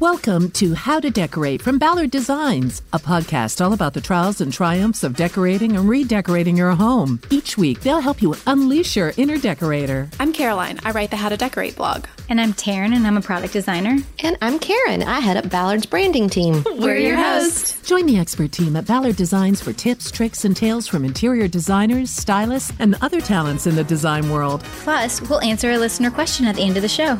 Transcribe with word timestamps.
Welcome 0.00 0.52
to 0.52 0.74
How 0.74 1.00
to 1.00 1.10
Decorate 1.10 1.60
from 1.60 1.80
Ballard 1.80 2.12
Designs, 2.12 2.82
a 2.92 3.00
podcast 3.00 3.60
all 3.60 3.72
about 3.72 3.94
the 3.94 4.00
trials 4.00 4.40
and 4.40 4.52
triumphs 4.52 5.02
of 5.02 5.16
decorating 5.16 5.76
and 5.76 5.88
redecorating 5.88 6.56
your 6.56 6.70
home. 6.70 7.20
Each 7.30 7.58
week, 7.58 7.80
they'll 7.80 7.98
help 7.98 8.22
you 8.22 8.36
unleash 8.46 8.94
your 8.94 9.12
inner 9.16 9.38
decorator. 9.38 10.08
I'm 10.20 10.32
Caroline. 10.32 10.78
I 10.84 10.92
write 10.92 11.10
the 11.10 11.16
How 11.16 11.28
to 11.30 11.36
Decorate 11.36 11.74
blog. 11.74 12.04
And 12.28 12.40
I'm 12.40 12.52
Taryn, 12.52 12.94
and 12.94 13.08
I'm 13.08 13.16
a 13.16 13.20
product 13.20 13.52
designer. 13.52 13.96
And 14.20 14.38
I'm 14.40 14.60
Karen. 14.60 15.02
I 15.02 15.18
head 15.18 15.36
up 15.36 15.50
Ballard's 15.50 15.86
branding 15.86 16.30
team. 16.30 16.62
We're 16.76 16.98
your 16.98 17.16
hosts. 17.16 17.82
Join 17.82 18.06
the 18.06 18.20
expert 18.20 18.52
team 18.52 18.76
at 18.76 18.86
Ballard 18.86 19.16
Designs 19.16 19.60
for 19.60 19.72
tips, 19.72 20.12
tricks, 20.12 20.44
and 20.44 20.56
tales 20.56 20.86
from 20.86 21.04
interior 21.04 21.48
designers, 21.48 22.10
stylists, 22.10 22.70
and 22.78 22.94
other 23.00 23.20
talents 23.20 23.66
in 23.66 23.74
the 23.74 23.82
design 23.82 24.30
world. 24.30 24.62
Plus, 24.84 25.20
we'll 25.22 25.40
answer 25.40 25.72
a 25.72 25.78
listener 25.78 26.12
question 26.12 26.46
at 26.46 26.54
the 26.54 26.62
end 26.62 26.76
of 26.76 26.82
the 26.82 26.88
show. 26.88 27.18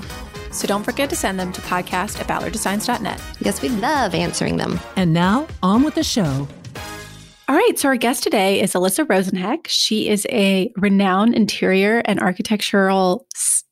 So 0.51 0.67
don't 0.67 0.85
forget 0.85 1.11
to 1.11 1.17
send 1.17 1.39
them 1.39 1.53
to 1.53 1.61
podcast 1.62 2.21
at 2.21 2.27
ballarddesigns.net. 2.27 3.23
Yes, 3.41 3.62
we 3.62 3.69
love 3.69 4.15
answering 4.15 4.56
them. 4.56 4.80
And 4.97 5.12
now, 5.12 5.47
on 5.62 5.83
with 5.83 5.95
the 5.95 6.05
show. 6.05 6.48
All 7.48 7.56
right, 7.56 7.79
so 7.79 7.89
our 7.89 7.97
guest 7.97 8.23
today 8.23 8.61
is 8.61 8.75
Alyssa 8.75 9.06
Rosenheck. 9.06 9.69
She 9.69 10.09
is 10.09 10.27
a 10.30 10.70
renowned 10.77 11.34
interior 11.34 12.03
and 12.05 12.20
architectural 12.20 13.27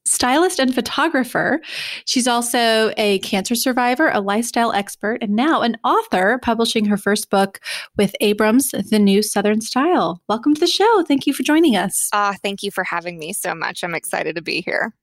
stylist 0.07 0.59
and 0.59 0.75
photographer. 0.75 1.61
She's 2.07 2.27
also 2.27 2.93
a 2.97 3.19
cancer 3.19 3.55
survivor, 3.55 4.09
a 4.09 4.21
lifestyle 4.21 4.73
expert, 4.73 5.19
and 5.21 5.37
now 5.37 5.61
an 5.61 5.77
author 5.85 6.39
publishing 6.43 6.87
her 6.87 6.97
first 6.97 7.29
book 7.29 7.61
with 7.99 8.17
Abrams, 8.23 8.71
The 8.71 8.99
New 8.99 9.23
Southern 9.23 9.61
Style. 9.61 10.23
Welcome 10.27 10.55
to 10.55 10.61
the 10.61 10.67
show. 10.67 11.03
Thank 11.03 11.27
you 11.27 11.35
for 11.35 11.43
joining 11.43 11.77
us. 11.77 12.09
Ah, 12.15 12.35
thank 12.43 12.63
you 12.63 12.71
for 12.71 12.85
having 12.85 13.19
me 13.19 13.35
so 13.35 13.55
much. 13.55 13.85
I'm 13.85 13.95
excited 13.95 14.37
to 14.37 14.43
be 14.43 14.63
here. 14.63 14.95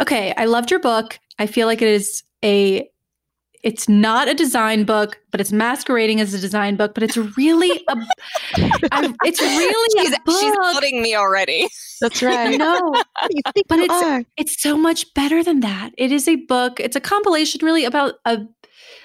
Okay, 0.00 0.32
I 0.36 0.46
loved 0.46 0.70
your 0.70 0.80
book. 0.80 1.18
I 1.38 1.46
feel 1.46 1.66
like 1.66 1.82
it 1.82 1.88
is 1.88 2.22
a 2.44 2.88
it's 3.62 3.88
not 3.88 4.28
a 4.28 4.34
design 4.34 4.82
book, 4.82 5.20
but 5.30 5.40
it's 5.40 5.52
masquerading 5.52 6.20
as 6.20 6.34
a 6.34 6.38
design 6.38 6.74
book, 6.74 6.94
but 6.94 7.04
it's 7.04 7.16
really 7.16 7.70
a 7.88 7.96
I'm, 8.90 9.14
it's 9.24 9.40
really 9.40 9.88
She's, 10.04 10.12
a 10.12 10.18
book. 10.24 10.40
she's 10.40 10.56
outing 10.64 11.00
me 11.00 11.14
already. 11.14 11.68
That's 12.00 12.22
right. 12.22 12.58
no, 12.58 12.94
you 13.30 13.62
but 13.68 13.78
it's 13.78 13.94
are. 13.94 14.24
it's 14.36 14.60
so 14.60 14.76
much 14.76 15.12
better 15.14 15.44
than 15.44 15.60
that. 15.60 15.90
It 15.96 16.10
is 16.10 16.26
a 16.26 16.36
book. 16.36 16.80
It's 16.80 16.96
a 16.96 17.00
compilation 17.00 17.64
really 17.64 17.84
about 17.84 18.14
a 18.24 18.40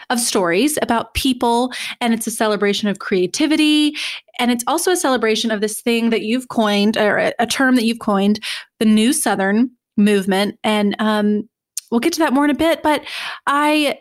of 0.10 0.20
stories 0.20 0.80
about 0.82 1.14
people 1.16 1.74
and 2.00 2.14
it's 2.14 2.26
a 2.28 2.32
celebration 2.32 2.88
of 2.88 3.00
creativity 3.00 3.94
and 4.40 4.52
it's 4.52 4.64
also 4.66 4.92
a 4.92 4.96
celebration 4.96 5.52
of 5.52 5.60
this 5.60 5.82
thing 5.82 6.12
that 6.12 6.22
you've 6.22 6.48
coined 6.48 6.96
or 6.96 7.18
a, 7.18 7.34
a 7.40 7.46
term 7.46 7.76
that 7.76 7.84
you've 7.84 8.00
coined 8.00 8.40
the 8.80 8.86
new 8.86 9.12
southern 9.12 9.70
movement 9.98 10.58
and 10.64 10.96
um, 11.00 11.50
we'll 11.92 12.00
get 12.00 12.14
to 12.14 12.20
that 12.20 12.34
more 12.34 12.46
in 12.46 12.52
a 12.52 12.56
bit 12.56 12.82
but 12.84 13.04
i 13.46 13.98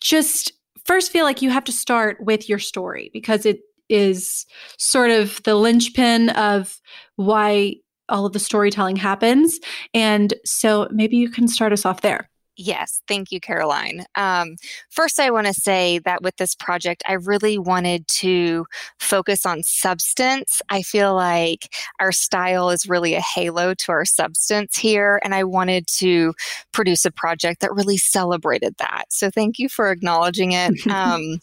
just 0.00 0.52
first 0.84 1.10
feel 1.10 1.24
like 1.24 1.42
you 1.42 1.50
have 1.50 1.64
to 1.64 1.72
start 1.72 2.18
with 2.20 2.48
your 2.48 2.58
story 2.58 3.10
because 3.12 3.46
it 3.46 3.60
is 3.88 4.46
sort 4.78 5.10
of 5.10 5.42
the 5.44 5.54
linchpin 5.54 6.30
of 6.30 6.80
why 7.16 7.74
all 8.08 8.26
of 8.26 8.32
the 8.32 8.38
storytelling 8.38 8.96
happens 8.96 9.58
and 9.92 10.34
so 10.44 10.88
maybe 10.90 11.16
you 11.16 11.30
can 11.30 11.48
start 11.48 11.72
us 11.72 11.86
off 11.86 12.00
there 12.00 12.28
Yes, 12.56 13.02
thank 13.08 13.32
you, 13.32 13.40
Caroline. 13.40 14.04
Um, 14.14 14.56
first, 14.88 15.18
I 15.18 15.30
want 15.30 15.48
to 15.48 15.52
say 15.52 15.98
that 16.04 16.22
with 16.22 16.36
this 16.36 16.54
project, 16.54 17.02
I 17.08 17.14
really 17.14 17.58
wanted 17.58 18.06
to 18.08 18.66
focus 19.00 19.44
on 19.44 19.64
substance. 19.64 20.62
I 20.70 20.82
feel 20.82 21.14
like 21.14 21.74
our 21.98 22.12
style 22.12 22.70
is 22.70 22.88
really 22.88 23.14
a 23.14 23.20
halo 23.20 23.74
to 23.74 23.92
our 23.92 24.04
substance 24.04 24.76
here, 24.76 25.20
and 25.24 25.34
I 25.34 25.42
wanted 25.42 25.88
to 25.98 26.32
produce 26.72 27.04
a 27.04 27.10
project 27.10 27.60
that 27.60 27.74
really 27.74 27.96
celebrated 27.96 28.76
that. 28.78 29.06
So, 29.10 29.30
thank 29.30 29.58
you 29.58 29.68
for 29.68 29.90
acknowledging 29.90 30.52
it. 30.52 30.74
Um, 30.94 31.40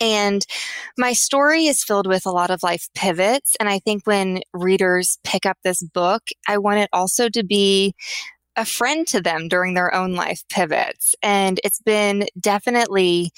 and 0.00 0.46
my 0.96 1.12
story 1.12 1.66
is 1.66 1.82
filled 1.82 2.06
with 2.06 2.26
a 2.26 2.30
lot 2.30 2.50
of 2.50 2.62
life 2.62 2.88
pivots. 2.94 3.56
And 3.58 3.68
I 3.68 3.78
think 3.78 4.06
when 4.06 4.40
readers 4.52 5.18
pick 5.24 5.44
up 5.46 5.58
this 5.64 5.82
book, 5.82 6.22
I 6.46 6.58
want 6.58 6.78
it 6.78 6.90
also 6.92 7.28
to 7.30 7.42
be 7.42 7.94
a 8.56 8.64
friend 8.64 9.06
to 9.08 9.20
them 9.20 9.48
during 9.48 9.74
their 9.74 9.94
own 9.94 10.14
life 10.14 10.42
pivots. 10.50 11.14
And 11.22 11.60
it's 11.64 11.80
been 11.80 12.26
definitely, 12.40 13.30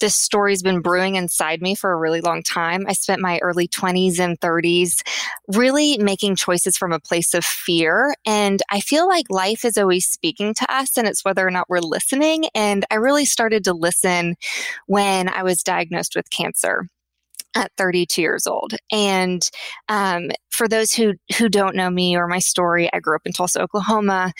this 0.00 0.16
story's 0.16 0.62
been 0.62 0.80
brewing 0.80 1.16
inside 1.16 1.62
me 1.62 1.74
for 1.74 1.92
a 1.92 1.96
really 1.96 2.20
long 2.20 2.42
time. 2.42 2.84
I 2.88 2.92
spent 2.92 3.20
my 3.20 3.38
early 3.38 3.68
20s 3.68 4.18
and 4.18 4.38
30s 4.40 5.02
really 5.48 5.98
making 5.98 6.36
choices 6.36 6.76
from 6.76 6.92
a 6.92 7.00
place 7.00 7.34
of 7.34 7.44
fear. 7.44 8.14
And 8.26 8.62
I 8.70 8.80
feel 8.80 9.08
like 9.08 9.26
life 9.30 9.64
is 9.64 9.78
always 9.78 10.06
speaking 10.06 10.54
to 10.54 10.72
us, 10.72 10.96
and 10.96 11.06
it's 11.06 11.24
whether 11.24 11.46
or 11.46 11.50
not 11.50 11.68
we're 11.68 11.80
listening. 11.80 12.46
And 12.54 12.84
I 12.90 12.96
really 12.96 13.24
started 13.24 13.64
to 13.64 13.72
listen 13.72 14.36
when 14.86 15.28
I 15.28 15.42
was 15.42 15.62
diagnosed 15.62 16.14
with 16.16 16.30
cancer 16.30 16.88
at 17.56 17.72
32 17.78 18.20
years 18.20 18.46
old. 18.46 18.74
And 18.92 19.48
um, 19.88 20.30
for 20.50 20.68
those 20.68 20.92
who 20.92 21.14
who 21.38 21.48
don't 21.48 21.74
know 21.74 21.90
me 21.90 22.16
or 22.16 22.28
my 22.28 22.38
story, 22.38 22.88
I 22.92 23.00
grew 23.00 23.16
up 23.16 23.22
in 23.24 23.32
Tulsa, 23.32 23.62
Oklahoma. 23.62 24.32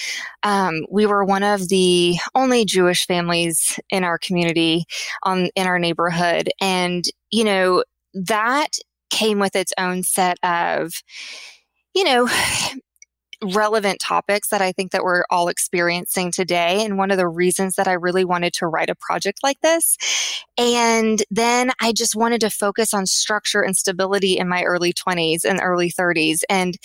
Um, 0.42 0.84
we 0.90 1.06
were 1.06 1.24
one 1.24 1.42
of 1.42 1.68
the 1.68 2.16
only 2.34 2.64
Jewish 2.64 3.06
families 3.06 3.80
in 3.90 4.04
our 4.04 4.18
community, 4.18 4.84
on 5.24 5.48
in 5.56 5.66
our 5.66 5.78
neighborhood, 5.78 6.50
and 6.60 7.04
you 7.30 7.44
know 7.44 7.82
that 8.14 8.78
came 9.10 9.38
with 9.38 9.56
its 9.56 9.72
own 9.78 10.02
set 10.02 10.38
of, 10.42 10.92
you 11.94 12.04
know. 12.04 12.28
Relevant 13.42 14.00
topics 14.00 14.48
that 14.48 14.62
I 14.62 14.72
think 14.72 14.92
that 14.92 15.04
we're 15.04 15.24
all 15.30 15.48
experiencing 15.48 16.32
today 16.32 16.84
and 16.84 16.98
one 16.98 17.10
of 17.10 17.18
the 17.18 17.28
reasons 17.28 17.76
that 17.76 17.88
I 17.88 17.92
really 17.92 18.24
wanted 18.24 18.52
to 18.54 18.66
write 18.66 18.90
a 18.90 18.94
project 18.94 19.40
like 19.42 19.60
this. 19.60 19.96
And 20.58 21.22
then 21.30 21.72
I 21.80 21.92
just 21.92 22.16
wanted 22.16 22.40
to 22.42 22.50
focus 22.50 22.94
on 22.94 23.06
structure 23.06 23.60
and 23.60 23.76
stability 23.76 24.38
in 24.38 24.48
my 24.48 24.62
early 24.62 24.92
20s 24.92 25.44
and 25.44 25.60
early 25.62 25.90
30s 25.90 26.40
and 26.48 26.76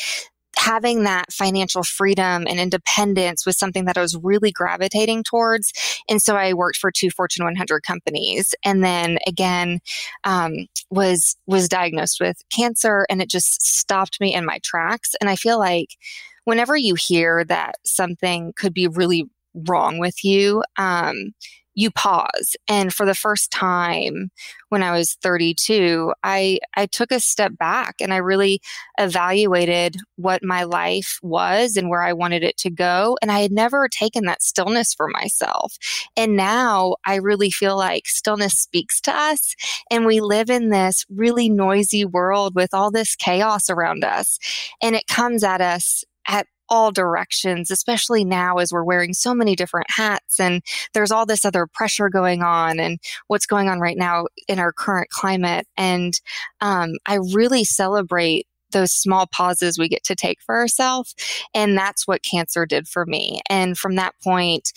having 0.57 1.03
that 1.03 1.31
financial 1.31 1.83
freedom 1.83 2.45
and 2.47 2.59
independence 2.59 3.45
was 3.45 3.57
something 3.57 3.85
that 3.85 3.97
I 3.97 4.01
was 4.01 4.17
really 4.21 4.51
gravitating 4.51 5.23
towards. 5.23 5.73
And 6.09 6.21
so 6.21 6.35
I 6.35 6.53
worked 6.53 6.77
for 6.77 6.91
two 6.91 7.09
Fortune 7.09 7.45
100 7.45 7.83
companies, 7.83 8.53
and 8.63 8.83
then 8.83 9.17
again 9.27 9.79
um, 10.23 10.67
was 10.89 11.35
was 11.47 11.69
diagnosed 11.69 12.19
with 12.19 12.37
cancer, 12.49 13.05
and 13.09 13.21
it 13.21 13.29
just 13.29 13.61
stopped 13.61 14.19
me 14.19 14.33
in 14.33 14.45
my 14.45 14.59
tracks. 14.63 15.15
And 15.19 15.29
I 15.29 15.35
feel 15.35 15.59
like 15.59 15.97
whenever 16.45 16.75
you 16.75 16.95
hear 16.95 17.43
that 17.45 17.75
something 17.85 18.53
could 18.55 18.73
be 18.73 18.87
really 18.87 19.25
wrong 19.53 19.99
with 19.99 20.23
you, 20.23 20.63
um, 20.77 21.33
you 21.73 21.91
pause. 21.91 22.55
And 22.67 22.93
for 22.93 23.05
the 23.05 23.15
first 23.15 23.51
time 23.51 24.31
when 24.69 24.83
I 24.83 24.91
was 24.91 25.13
32, 25.21 26.13
I, 26.23 26.59
I 26.75 26.85
took 26.85 27.11
a 27.11 27.19
step 27.19 27.57
back 27.57 27.95
and 27.99 28.13
I 28.13 28.17
really 28.17 28.61
evaluated 28.97 29.97
what 30.15 30.43
my 30.43 30.63
life 30.63 31.19
was 31.21 31.77
and 31.77 31.89
where 31.89 32.01
I 32.01 32.13
wanted 32.13 32.43
it 32.43 32.57
to 32.57 32.69
go. 32.69 33.17
And 33.21 33.31
I 33.31 33.39
had 33.39 33.51
never 33.51 33.87
taken 33.87 34.25
that 34.25 34.41
stillness 34.41 34.93
for 34.93 35.07
myself. 35.07 35.77
And 36.17 36.35
now 36.35 36.95
I 37.05 37.15
really 37.15 37.51
feel 37.51 37.77
like 37.77 38.07
stillness 38.07 38.53
speaks 38.53 38.99
to 39.01 39.15
us. 39.15 39.55
And 39.89 40.05
we 40.05 40.19
live 40.21 40.49
in 40.49 40.69
this 40.69 41.05
really 41.09 41.49
noisy 41.49 42.05
world 42.05 42.55
with 42.55 42.73
all 42.73 42.91
this 42.91 43.15
chaos 43.15 43.69
around 43.69 44.03
us. 44.03 44.39
And 44.81 44.95
it 44.95 45.07
comes 45.07 45.43
at 45.43 45.61
us 45.61 46.03
at 46.27 46.47
all 46.71 46.89
directions, 46.89 47.69
especially 47.69 48.23
now 48.23 48.55
as 48.57 48.71
we're 48.71 48.83
wearing 48.83 49.13
so 49.13 49.35
many 49.35 49.55
different 49.57 49.87
hats 49.89 50.39
and 50.39 50.63
there's 50.93 51.11
all 51.11 51.25
this 51.25 51.43
other 51.43 51.67
pressure 51.67 52.09
going 52.09 52.41
on 52.41 52.79
and 52.79 52.97
what's 53.27 53.45
going 53.45 53.67
on 53.67 53.81
right 53.81 53.97
now 53.97 54.25
in 54.47 54.57
our 54.57 54.71
current 54.71 55.09
climate. 55.09 55.67
And 55.75 56.13
um, 56.61 56.93
I 57.05 57.19
really 57.33 57.65
celebrate 57.65 58.47
those 58.71 58.93
small 58.93 59.27
pauses 59.27 59.77
we 59.77 59.89
get 59.89 60.05
to 60.05 60.15
take 60.15 60.41
for 60.41 60.55
ourselves. 60.55 61.13
And 61.53 61.77
that's 61.77 62.07
what 62.07 62.23
cancer 62.23 62.65
did 62.65 62.87
for 62.87 63.05
me. 63.05 63.41
And 63.49 63.77
from 63.77 63.95
that 63.95 64.15
point, 64.23 64.71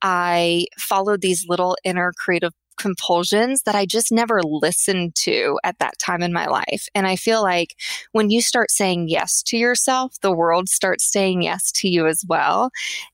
I 0.00 0.66
followed 0.78 1.20
these 1.20 1.46
little 1.46 1.76
inner 1.84 2.12
creative 2.16 2.52
compulsions 2.76 3.62
that 3.62 3.74
I 3.74 3.86
just 3.86 4.12
never 4.12 4.42
listened 4.42 5.14
to 5.16 5.58
at 5.64 5.78
that 5.78 5.98
time 5.98 6.22
in 6.22 6.32
my 6.32 6.46
life. 6.46 6.88
And 6.94 7.06
I 7.06 7.16
feel 7.16 7.42
like 7.42 7.76
when 8.12 8.30
you 8.30 8.40
start 8.40 8.70
saying 8.70 9.08
yes 9.08 9.42
to 9.44 9.56
yourself, 9.56 10.16
the 10.20 10.32
world 10.32 10.68
starts 10.68 11.10
saying 11.10 11.42
yes 11.42 11.72
to 11.72 11.88
you 11.88 12.06
as 12.06 12.24
well. 12.26 12.70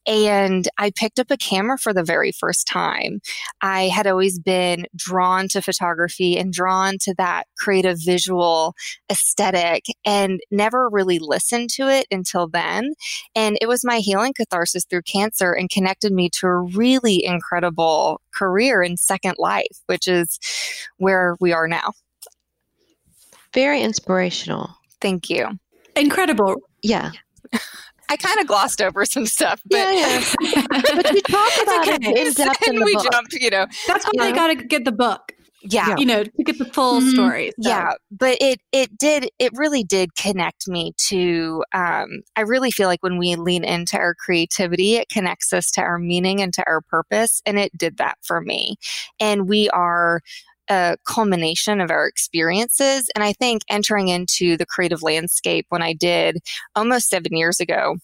And 0.06 0.68
I 0.78 0.90
picked 0.94 1.18
up 1.18 1.30
a 1.30 1.36
camera 1.36 1.78
for 1.78 1.92
the 1.92 2.04
very 2.04 2.32
first 2.32 2.66
time. 2.66 3.20
I 3.62 3.84
had 3.84 4.06
always 4.06 4.38
been 4.38 4.86
drawn 4.96 5.48
to 5.48 5.62
photography 5.62 6.38
and 6.38 6.52
drawn 6.52 6.98
to 7.02 7.14
that 7.18 7.46
creative 7.58 7.98
visual 8.04 8.74
aesthetic 9.10 9.84
and 10.04 10.40
never 10.50 10.88
really 10.88 11.18
listened 11.18 11.70
to 11.70 11.88
it 11.88 12.06
until 12.10 12.48
then. 12.48 12.92
And 13.34 13.58
it 13.60 13.68
was 13.68 13.84
my 13.84 13.98
healing 13.98 14.32
catharsis 14.32 14.84
through 14.84 15.02
cancer 15.02 15.52
and 15.52 15.70
connected 15.70 16.12
me 16.12 16.28
to 16.40 16.46
a 16.46 16.60
really 16.60 17.24
incredible 17.24 18.20
career 18.34 18.82
in 18.82 18.96
Second 18.96 19.34
Life, 19.38 19.78
which 19.86 20.06
is 20.08 20.38
where 20.98 21.36
we 21.40 21.52
are 21.52 21.68
now. 21.68 21.92
Very 23.54 23.80
inspirational. 23.82 24.70
Thank 25.00 25.28
you. 25.30 25.58
Incredible. 25.96 26.56
Yeah. 26.82 27.10
I 28.08 28.16
kind 28.16 28.40
of 28.40 28.46
glossed 28.46 28.82
over 28.82 29.04
some 29.04 29.26
stuff, 29.26 29.60
but 29.66 29.76
yeah, 29.76 30.24
yeah. 30.40 30.66
but 30.68 31.12
you 31.12 31.20
talk 31.22 31.52
about 31.62 31.88
okay. 31.88 32.10
it 32.10 32.26
in 32.26 32.32
depth 32.32 32.62
in 32.62 32.70
and 32.70 32.78
the 32.80 32.84
we 32.84 32.94
book. 32.94 33.06
jumped, 33.12 33.32
you 33.34 33.50
know. 33.50 33.66
That's 33.86 34.04
why 34.04 34.10
they 34.24 34.30
Um, 34.30 34.34
got 34.34 34.46
to 34.48 34.54
get 34.56 34.84
the 34.84 34.92
book, 34.92 35.32
Yeah. 35.62 35.94
you 35.98 36.06
know, 36.06 36.24
to 36.24 36.44
get 36.44 36.58
the 36.58 36.64
full 36.72 37.00
Mhm. 37.00 37.08
story. 37.10 37.52
So. 37.60 37.68
Yeah, 37.68 37.92
but 38.10 38.38
it 38.40 38.60
it 38.72 38.96
did 38.98 39.30
it 39.38 39.52
really 39.54 39.84
did 39.84 40.14
connect 40.16 40.66
me 40.68 40.92
to 41.08 41.62
um 41.74 42.22
I 42.36 42.42
really 42.42 42.70
feel 42.70 42.88
like 42.88 43.02
when 43.02 43.18
we 43.18 43.34
lean 43.36 43.64
into 43.64 43.96
our 43.98 44.14
creativity 44.14 44.96
it 44.96 45.08
connects 45.10 45.52
us 45.52 45.70
to 45.72 45.82
our 45.82 45.98
meaning 45.98 46.40
and 46.40 46.52
to 46.54 46.64
our 46.66 46.80
purpose 46.80 47.42
and 47.46 47.58
it 47.58 47.76
did 47.76 47.98
that 47.98 48.16
for 48.22 48.40
me. 48.40 48.76
And 49.20 49.48
we 49.48 49.68
are 49.70 50.20
a 50.68 50.96
culmination 51.06 51.80
of 51.80 51.90
our 51.90 52.06
experiences 52.06 53.10
and 53.14 53.24
I 53.24 53.32
think 53.34 53.62
entering 53.68 54.08
into 54.08 54.56
the 54.56 54.66
creative 54.66 55.02
landscape 55.02 55.66
when 55.68 55.82
I 55.82 55.92
did 55.94 56.38
almost 56.76 57.08
7 57.08 57.36
years 57.36 57.60
ago 57.60 57.96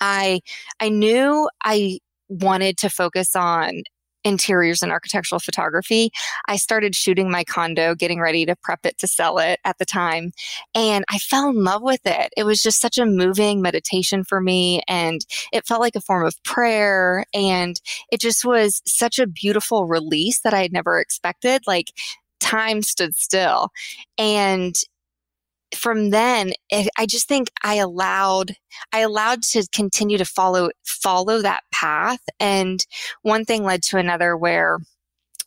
I 0.00 0.40
I 0.80 0.88
knew 0.90 1.48
I 1.64 1.98
wanted 2.28 2.78
to 2.78 2.90
focus 2.90 3.36
on 3.36 3.82
interiors 4.24 4.82
and 4.82 4.90
architectural 4.90 5.38
photography 5.38 6.10
I 6.48 6.56
started 6.56 6.94
shooting 6.94 7.30
my 7.30 7.44
condo, 7.44 7.94
getting 7.94 8.20
ready 8.20 8.46
to 8.46 8.56
prep 8.56 8.84
it 8.84 8.98
to 8.98 9.06
sell 9.06 9.38
it 9.38 9.60
at 9.64 9.78
the 9.78 9.84
time. 9.84 10.32
And 10.74 11.04
I 11.10 11.18
fell 11.18 11.48
in 11.50 11.62
love 11.62 11.82
with 11.82 12.04
it. 12.04 12.32
It 12.36 12.44
was 12.44 12.62
just 12.62 12.80
such 12.80 12.98
a 12.98 13.06
moving 13.06 13.62
meditation 13.62 14.24
for 14.24 14.40
me. 14.40 14.82
And 14.88 15.24
it 15.52 15.66
felt 15.66 15.80
like 15.80 15.96
a 15.96 16.00
form 16.00 16.26
of 16.26 16.42
prayer. 16.44 17.24
And 17.32 17.80
it 18.10 18.20
just 18.20 18.44
was 18.44 18.82
such 18.86 19.18
a 19.18 19.26
beautiful 19.26 19.86
release 19.86 20.40
that 20.40 20.54
I 20.54 20.62
had 20.62 20.72
never 20.72 20.98
expected. 20.98 21.62
Like 21.66 21.92
time 22.40 22.82
stood 22.82 23.14
still. 23.14 23.70
And 24.18 24.74
from 25.76 26.10
then 26.10 26.52
i 26.96 27.06
just 27.06 27.28
think 27.28 27.48
i 27.62 27.74
allowed 27.74 28.54
i 28.92 29.00
allowed 29.00 29.42
to 29.42 29.66
continue 29.72 30.18
to 30.18 30.24
follow 30.24 30.70
follow 30.84 31.40
that 31.42 31.62
path 31.72 32.20
and 32.40 32.86
one 33.22 33.44
thing 33.44 33.64
led 33.64 33.82
to 33.82 33.98
another 33.98 34.36
where 34.36 34.78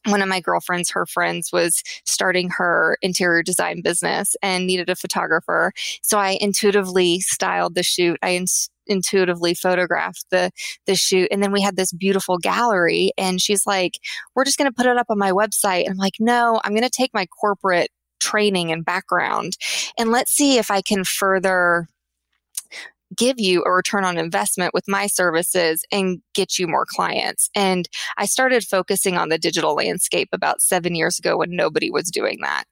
one 0.06 0.22
of 0.22 0.30
my 0.30 0.40
girlfriends, 0.40 0.90
her 0.92 1.06
friends, 1.06 1.52
was 1.52 1.84
starting 2.06 2.50
her 2.50 2.98
interior 3.02 3.44
design 3.44 3.82
business 3.82 4.36
and 4.42 4.66
needed 4.66 4.90
a 4.90 4.96
photographer. 4.96 5.74
So 6.02 6.18
I 6.18 6.38
intuitively 6.40 7.20
styled 7.20 7.76
the 7.76 7.84
shoot. 7.84 8.18
I 8.22 8.46
intuitively 8.88 9.54
photographed 9.54 10.26
the 10.32 10.52
the 10.86 10.96
shoot, 10.96 11.28
and 11.32 11.44
then 11.44 11.52
we 11.52 11.62
had 11.62 11.76
this 11.76 11.92
beautiful 11.92 12.38
gallery. 12.38 13.12
And 13.18 13.42
she's 13.42 13.66
like, 13.66 14.00
"We're 14.36 14.46
just 14.46 14.58
going 14.58 14.70
to 14.70 14.76
put 14.76 14.86
it 14.86 14.98
up 14.98 15.08
on 15.10 15.18
my 15.20 15.32
website." 15.32 15.82
And 15.82 15.92
I'm 15.92 15.98
like, 15.98 16.16
"No, 16.20 16.62
I'm 16.64 16.72
going 16.72 16.84
to 16.84 16.90
take 16.90 17.14
my 17.14 17.26
corporate 17.26 17.90
training 18.20 18.72
and 18.72 18.86
background, 18.86 19.58
and 19.98 20.12
let's 20.12 20.32
see 20.32 20.58
if 20.58 20.72
I 20.72 20.82
can 20.82 21.04
further." 21.04 21.88
give 23.16 23.40
you 23.40 23.64
a 23.64 23.72
return 23.72 24.04
on 24.04 24.18
investment 24.18 24.74
with 24.74 24.88
my 24.88 25.08
services 25.08 25.84
and 25.92 26.22
get 26.34 26.60
you 26.60 26.68
more 26.68 26.86
clients. 26.86 27.50
And 27.56 27.88
I 28.18 28.26
started 28.26 28.64
focusing 28.64 29.18
on 29.18 29.30
the 29.30 29.38
digital 29.38 29.76
landscape 29.76 30.30
about 30.34 30.62
seven 30.62 30.96
years 30.96 31.18
ago 31.18 31.38
when 31.38 31.56
nobody 31.56 31.90
was 31.90 32.12
doing 32.12 32.40
that, 32.42 32.66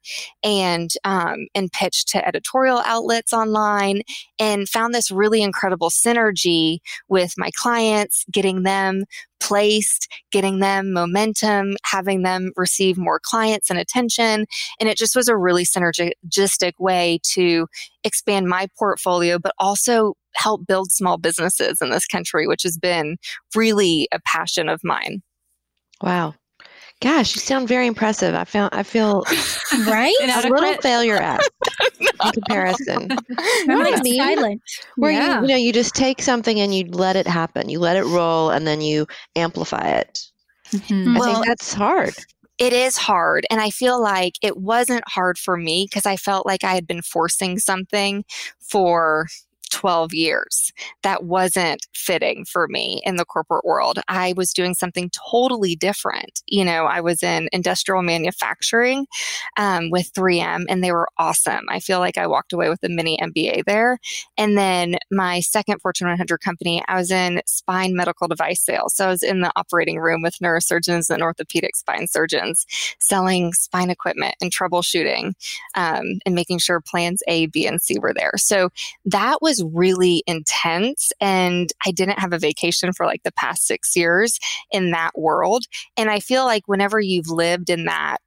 and 0.44 0.92
um, 1.04 1.48
and 1.56 1.72
pitched 1.72 2.10
to 2.10 2.28
editorial 2.28 2.82
outlets 2.86 3.34
online, 3.34 4.02
and 4.40 4.68
found 4.68 4.94
this 4.94 5.12
really 5.12 5.42
incredible 5.42 5.90
synergy 5.90 6.80
with 7.08 7.34
my 7.38 7.50
clients, 7.56 8.26
getting 8.32 8.64
them 8.64 9.06
placed, 9.46 10.08
getting 10.32 10.60
them 10.60 10.92
momentum, 10.92 11.76
having 11.84 12.24
them 12.24 12.52
receive 12.56 12.98
more 12.98 13.20
clients 13.22 13.70
and 13.70 13.78
attention. 13.78 14.48
And 14.80 14.90
it 14.90 14.98
just 14.98 15.16
was 15.16 15.28
a 15.28 15.38
really 15.38 15.66
synergistic 15.66 16.74
way 16.80 17.20
to 17.34 17.68
expand 18.04 18.48
my 18.48 18.68
portfolio, 18.78 19.38
but 19.38 19.54
also 19.60 20.16
help 20.34 20.66
build 20.66 20.92
small 20.92 21.18
businesses 21.18 21.78
in 21.80 21.92
this 21.92 22.08
country, 22.08 22.48
which 22.48 22.64
has 22.64 22.78
been 22.78 23.18
really 23.56 24.08
a 24.12 24.20
passion 24.26 24.68
of 24.68 24.82
mine. 24.84 25.22
Wow. 26.02 26.34
Gosh, 27.06 27.36
you 27.36 27.42
sound 27.42 27.70
very 27.70 27.88
impressive. 27.88 28.36
I 28.36 28.46
feel 28.46 28.70
I 28.74 28.84
feel 28.84 29.24
Right? 29.88 30.16
And 30.22 30.32
a 30.32 30.50
little 30.50 30.76
failure 30.82 31.18
esque 31.22 31.52
in 32.26 32.32
comparison. 32.34 33.12
I'm 33.70 33.82
I 33.82 33.84
like 33.84 34.04
mean? 34.04 34.20
silent. 34.20 34.64
Where 34.98 35.12
yeah. 35.12 35.42
you 35.42 35.42
you 35.42 35.48
know 35.48 35.56
you 35.58 35.74
just 35.74 35.96
take 35.96 36.22
something 36.22 36.60
and 36.60 36.74
you 36.76 36.86
let 36.92 37.16
it 37.16 37.28
happen. 37.28 37.70
You 37.70 37.80
let 37.80 37.98
it 37.98 38.06
roll 38.06 38.50
and 38.52 38.68
then 38.68 38.82
you 38.82 39.08
amplify 39.36 39.88
it. 39.90 40.20
Mhm. 40.74 41.18
I 41.18 41.20
Well, 41.20 41.36
think 41.36 41.46
that's 41.46 41.74
hard. 41.74 42.16
it 42.60 42.74
is 42.74 42.98
hard. 42.98 43.46
And 43.52 43.62
I 43.62 43.70
feel 43.72 44.02
like 44.02 44.36
it 44.42 44.58
wasn't 44.58 45.04
hard 45.08 45.38
for 45.38 45.58
me 45.58 45.88
because 45.90 46.06
I 46.06 46.18
felt 46.18 46.46
like 46.46 46.64
I 46.64 46.76
had 46.76 46.88
been 46.88 47.02
forcing 47.04 47.60
something 47.60 48.26
for 48.60 49.28
12 49.72 50.14
years 50.14 50.72
that 51.04 51.24
wasn't 51.24 51.86
fitting 51.94 52.46
for 52.46 52.68
me 52.68 53.02
in 53.06 53.16
the 53.16 53.26
corporate 53.26 53.66
world. 53.66 54.00
I 54.08 54.34
was 54.36 54.54
doing 54.54 54.74
something 54.74 55.10
totally 55.32 55.76
different. 55.76 56.42
You 56.48 56.66
know, 56.66 56.86
I 56.86 57.02
was 57.02 57.24
in 57.24 57.50
industrial 57.52 58.02
manufacturing 58.02 59.08
um, 59.58 59.90
with 59.90 60.12
3M 60.14 60.66
and 60.70 60.84
they 60.84 60.92
were 60.92 61.08
awesome. 61.18 61.66
I 61.70 61.80
feel 61.80 62.00
like 62.00 62.18
I 62.18 62.28
walked 62.28 62.54
away 62.54 62.70
with 62.70 62.84
a 62.84 62.90
mini 62.90 63.18
MBA 63.22 63.66
there. 63.66 64.00
And 64.38 64.58
then 64.58 64.98
my 65.12 65.40
second 65.40 65.80
Fortune 65.82 66.08
100 66.08 66.40
company, 66.40 66.84
I 66.88 66.96
was 66.96 67.12
in 67.12 67.42
spine 67.46 67.96
medical 67.96 68.28
device 68.28 68.64
sales. 68.64 68.96
So 68.96 69.06
I 69.06 69.10
was 69.10 69.24
in 69.24 69.42
the 69.42 69.52
operating 69.56 70.00
room 70.00 70.22
with 70.22 70.38
neurosurgeons 70.40 71.10
and 71.10 71.22
orthopedic 71.22 71.76
spine 71.76 72.08
surgeons 72.08 72.66
selling 73.00 73.54
spine 73.54 73.90
equipment 73.90 74.36
and 74.42 74.52
troubleshooting 74.52 75.34
um, 75.76 76.20
and 76.26 76.36
making 76.36 76.60
sure 76.60 76.82
plans 76.82 77.22
A, 77.28 77.48
B, 77.48 77.66
and 77.66 77.82
C 77.82 78.00
were 78.00 78.14
there. 78.14 78.34
So 78.38 78.70
that 79.06 79.42
was 79.42 79.55
really 79.64 80.24
intense. 80.28 81.12
And 81.22 81.70
I 81.86 81.92
didn't 81.92 82.20
have 82.20 82.34
a 82.34 82.40
vacation 82.40 82.94
for 82.94 83.06
like 83.06 83.24
the 83.24 83.32
past 83.34 83.66
six 83.66 83.96
years 83.96 84.40
in 84.72 84.92
that 84.92 85.12
world. 85.18 85.66
And 85.98 86.10
I 86.10 86.20
feel 86.20 86.46
like 86.46 86.64
whenever 86.68 87.00
you've 87.00 87.30
lived 87.30 87.70
in 87.70 87.86
that 87.86 88.18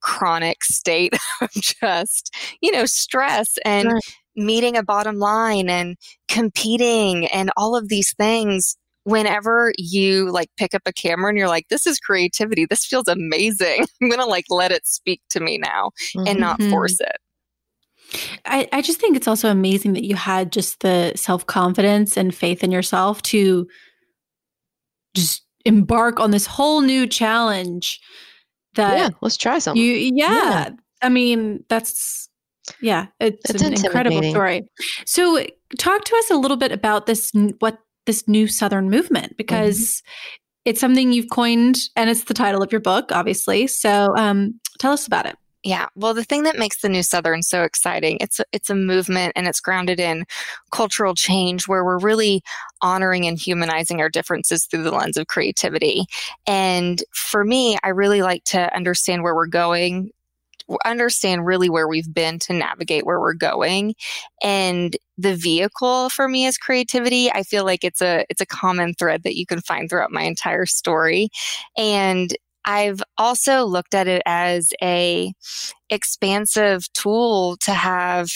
chronic 0.00 0.64
state 0.64 1.14
of 1.40 1.50
just, 1.52 2.34
you 2.60 2.70
know, 2.72 2.86
stress 2.86 3.58
and 3.64 3.94
Right. 3.94 4.02
meeting 4.36 4.76
a 4.76 4.82
bottom 4.82 5.18
line 5.18 5.68
and 5.68 5.96
competing 6.28 7.26
and 7.28 7.50
all 7.56 7.76
of 7.76 7.88
these 7.88 8.12
things 8.14 8.76
whenever 9.04 9.72
you 9.76 10.30
like 10.30 10.48
pick 10.56 10.74
up 10.74 10.82
a 10.86 10.92
camera 10.92 11.28
and 11.28 11.38
you're 11.38 11.46
like 11.46 11.68
this 11.68 11.86
is 11.86 11.98
creativity 11.98 12.66
this 12.68 12.86
feels 12.86 13.06
amazing 13.06 13.84
i'm 14.02 14.08
gonna 14.08 14.24
like 14.26 14.46
let 14.48 14.72
it 14.72 14.86
speak 14.86 15.20
to 15.28 15.40
me 15.40 15.58
now 15.58 15.90
and 16.26 16.40
not 16.40 16.60
Mhm. 16.60 16.70
force 16.70 16.98
it 17.00 17.16
I, 18.46 18.68
I 18.72 18.82
just 18.82 19.00
think 19.00 19.16
it's 19.16 19.28
also 19.28 19.50
amazing 19.50 19.92
that 19.94 20.04
you 20.04 20.14
had 20.16 20.52
just 20.52 20.80
the 20.80 21.12
self 21.16 21.46
confidence 21.46 22.16
and 22.16 22.34
faith 22.34 22.62
in 22.64 22.70
yourself 22.70 23.22
to 23.22 23.66
just 25.14 25.42
embark 25.64 26.20
on 26.20 26.30
this 26.30 26.46
whole 26.46 26.80
new 26.80 27.06
challenge 27.06 28.00
that 28.74 28.96
yeah, 28.98 29.08
let's 29.22 29.36
try 29.36 29.58
something. 29.58 29.82
you 29.82 29.92
yeah, 29.92 30.34
Yeah. 30.34 30.70
i 31.02 31.08
mean 31.08 31.64
that's 31.68 32.28
yeah 32.80 33.06
it's 33.20 33.50
It's 33.50 33.62
an 33.62 33.72
incredible 33.74 34.22
story 34.30 34.62
so 35.06 35.44
talk 35.78 36.04
to 36.04 36.16
us 36.16 36.30
a 36.30 36.36
little 36.36 36.56
bit 36.56 36.72
about 36.72 37.06
this 37.06 37.30
what 37.60 37.78
this 38.06 38.26
new 38.28 38.46
southern 38.48 38.90
movement 38.90 39.36
because 39.38 39.78
Mm-hmm. 39.78 40.30
it's 40.70 40.80
something 40.80 41.12
you've 41.12 41.30
coined 41.30 41.76
and 41.96 42.10
it's 42.10 42.24
the 42.24 42.34
title 42.34 42.62
of 42.62 42.72
your 42.72 42.80
book 42.80 43.10
obviously 43.12 43.66
so 43.66 44.14
um, 44.16 44.58
tell 44.78 44.92
us 44.92 45.06
about 45.06 45.26
it 45.26 45.36
Yeah. 45.64 45.86
Well, 45.94 46.12
the 46.12 46.24
thing 46.24 46.42
that 46.42 46.58
makes 46.58 46.82
the 46.82 46.90
New 46.90 47.02
Southern 47.02 47.42
so 47.42 47.62
exciting, 47.62 48.18
it's 48.20 48.38
a, 48.38 48.44
it's 48.52 48.68
a 48.68 48.74
movement 48.74 49.32
and 49.34 49.46
it's 49.46 49.60
grounded 49.60 49.98
in 49.98 50.26
cultural 50.72 51.14
change 51.14 51.66
where 51.66 51.84
we're 51.84 51.98
really 51.98 52.42
honoring 52.82 53.26
and 53.26 53.38
humanizing 53.38 53.98
our 54.00 54.10
differences 54.10 54.66
through 54.66 54.82
the 54.82 54.90
lens 54.90 55.16
of 55.16 55.26
creativity. 55.26 56.04
And 56.46 57.02
for 57.14 57.44
me, 57.44 57.78
I 57.82 57.88
really 57.88 58.20
like 58.20 58.44
to 58.44 58.74
understand 58.76 59.22
where 59.22 59.34
we're 59.34 59.46
going, 59.46 60.10
understand 60.84 61.46
really 61.46 61.70
where 61.70 61.88
we've 61.88 62.12
been 62.12 62.38
to 62.40 62.54
navigate 62.54 63.06
where 63.06 63.20
we're 63.20 63.34
going. 63.34 63.94
And 64.42 64.96
the 65.18 65.36
vehicle 65.36 66.10
for 66.10 66.28
me 66.28 66.46
is 66.46 66.58
creativity. 66.58 67.30
I 67.32 67.42
feel 67.42 67.64
like 67.64 67.84
it's 67.84 68.02
a 68.02 68.24
it's 68.30 68.40
a 68.40 68.46
common 68.46 68.94
thread 68.94 69.22
that 69.24 69.36
you 69.36 69.46
can 69.46 69.60
find 69.62 69.88
throughout 69.90 70.12
my 70.12 70.22
entire 70.22 70.66
story. 70.66 71.28
And 71.76 72.34
I've 72.64 73.02
also 73.18 73.64
looked 73.64 73.94
at 73.94 74.08
it 74.08 74.22
as 74.26 74.72
a 74.82 75.32
expansive 75.90 76.92
tool 76.92 77.56
to 77.62 77.72
have 77.72 78.30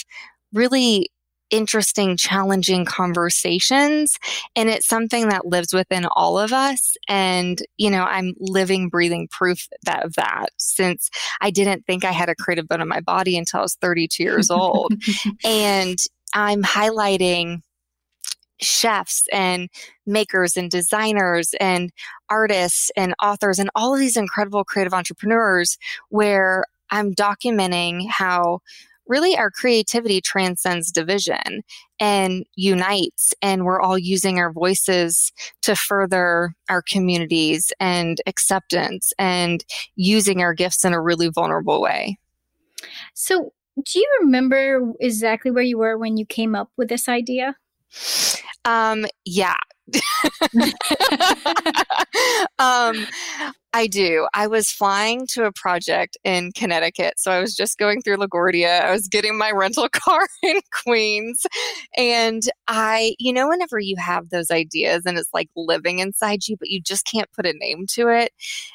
really 0.52 1.10
interesting, 1.50 2.16
challenging 2.16 2.84
conversations. 2.84 4.18
And 4.54 4.68
it's 4.68 4.86
something 4.86 5.28
that 5.28 5.46
lives 5.46 5.72
within 5.72 6.06
all 6.06 6.38
of 6.38 6.52
us. 6.52 6.96
And, 7.08 7.62
you 7.76 7.90
know, 7.90 8.04
I'm 8.04 8.34
living, 8.38 8.88
breathing 8.88 9.28
proof 9.30 9.66
that, 9.84 10.04
of 10.04 10.14
that 10.14 10.50
since 10.58 11.10
I 11.40 11.50
didn't 11.50 11.86
think 11.86 12.04
I 12.04 12.12
had 12.12 12.28
a 12.28 12.34
creative 12.34 12.68
bone 12.68 12.82
in 12.82 12.88
my 12.88 13.00
body 13.00 13.36
until 13.38 13.60
I 13.60 13.62
was 13.62 13.76
32 13.76 14.22
years 14.22 14.50
old. 14.50 14.92
and 15.44 15.98
I'm 16.34 16.62
highlighting 16.62 17.62
chefs 18.60 19.26
and 19.32 19.68
makers 20.06 20.56
and 20.56 20.70
designers 20.70 21.54
and 21.60 21.90
artists 22.28 22.90
and 22.96 23.14
authors 23.22 23.58
and 23.58 23.70
all 23.74 23.94
of 23.94 24.00
these 24.00 24.16
incredible 24.16 24.64
creative 24.64 24.94
entrepreneurs 24.94 25.78
where 26.08 26.64
I'm 26.90 27.14
documenting 27.14 28.08
how 28.08 28.60
really 29.08 29.36
our 29.36 29.50
creativity 29.50 30.20
transcends 30.20 30.92
division 30.92 31.62
and 31.98 32.44
unites, 32.54 33.32
and 33.42 33.64
we're 33.64 33.80
all 33.80 33.98
using 33.98 34.38
our 34.38 34.52
voices 34.52 35.32
to 35.62 35.74
further 35.74 36.54
our 36.68 36.82
communities 36.82 37.72
and 37.80 38.20
acceptance 38.26 39.12
and 39.18 39.64
using 39.96 40.42
our 40.42 40.54
gifts 40.54 40.84
in 40.84 40.92
a 40.92 41.00
really 41.00 41.28
vulnerable 41.28 41.80
way. 41.80 42.18
So, 43.14 43.52
do 43.84 43.98
you 43.98 44.18
remember 44.20 44.92
exactly 45.00 45.50
where 45.50 45.62
you 45.62 45.78
were 45.78 45.96
when 45.96 46.16
you 46.16 46.26
came 46.26 46.54
up 46.54 46.70
with 46.76 46.88
this 46.88 47.08
idea? 47.08 47.56
Um, 48.64 49.06
yeah. 49.24 49.56
um, 52.58 53.06
I 53.74 53.86
do. 53.86 54.26
I 54.34 54.46
was 54.46 54.70
flying 54.70 55.26
to 55.28 55.44
a 55.44 55.52
project 55.52 56.16
in 56.24 56.52
Connecticut. 56.52 57.14
So 57.18 57.30
I 57.30 57.40
was 57.40 57.54
just 57.54 57.78
going 57.78 58.00
through 58.00 58.16
LaGuardia. 58.16 58.82
I 58.82 58.90
was 58.90 59.08
getting 59.08 59.36
my 59.36 59.50
rental 59.50 59.88
car 59.92 60.26
in 60.42 60.60
Queens. 60.82 61.46
And 61.96 62.42
I, 62.66 63.14
you 63.18 63.32
know, 63.32 63.48
whenever 63.48 63.78
you 63.78 63.96
have 63.98 64.30
those 64.30 64.50
ideas 64.50 65.04
and 65.04 65.18
it's 65.18 65.32
like 65.34 65.48
living 65.54 65.98
inside 65.98 66.48
you, 66.48 66.56
but 66.56 66.70
you 66.70 66.80
just 66.80 67.04
can't 67.04 67.30
put 67.32 67.46
a 67.46 67.52
name 67.52 67.86
to 67.90 68.08
it. 68.08 68.32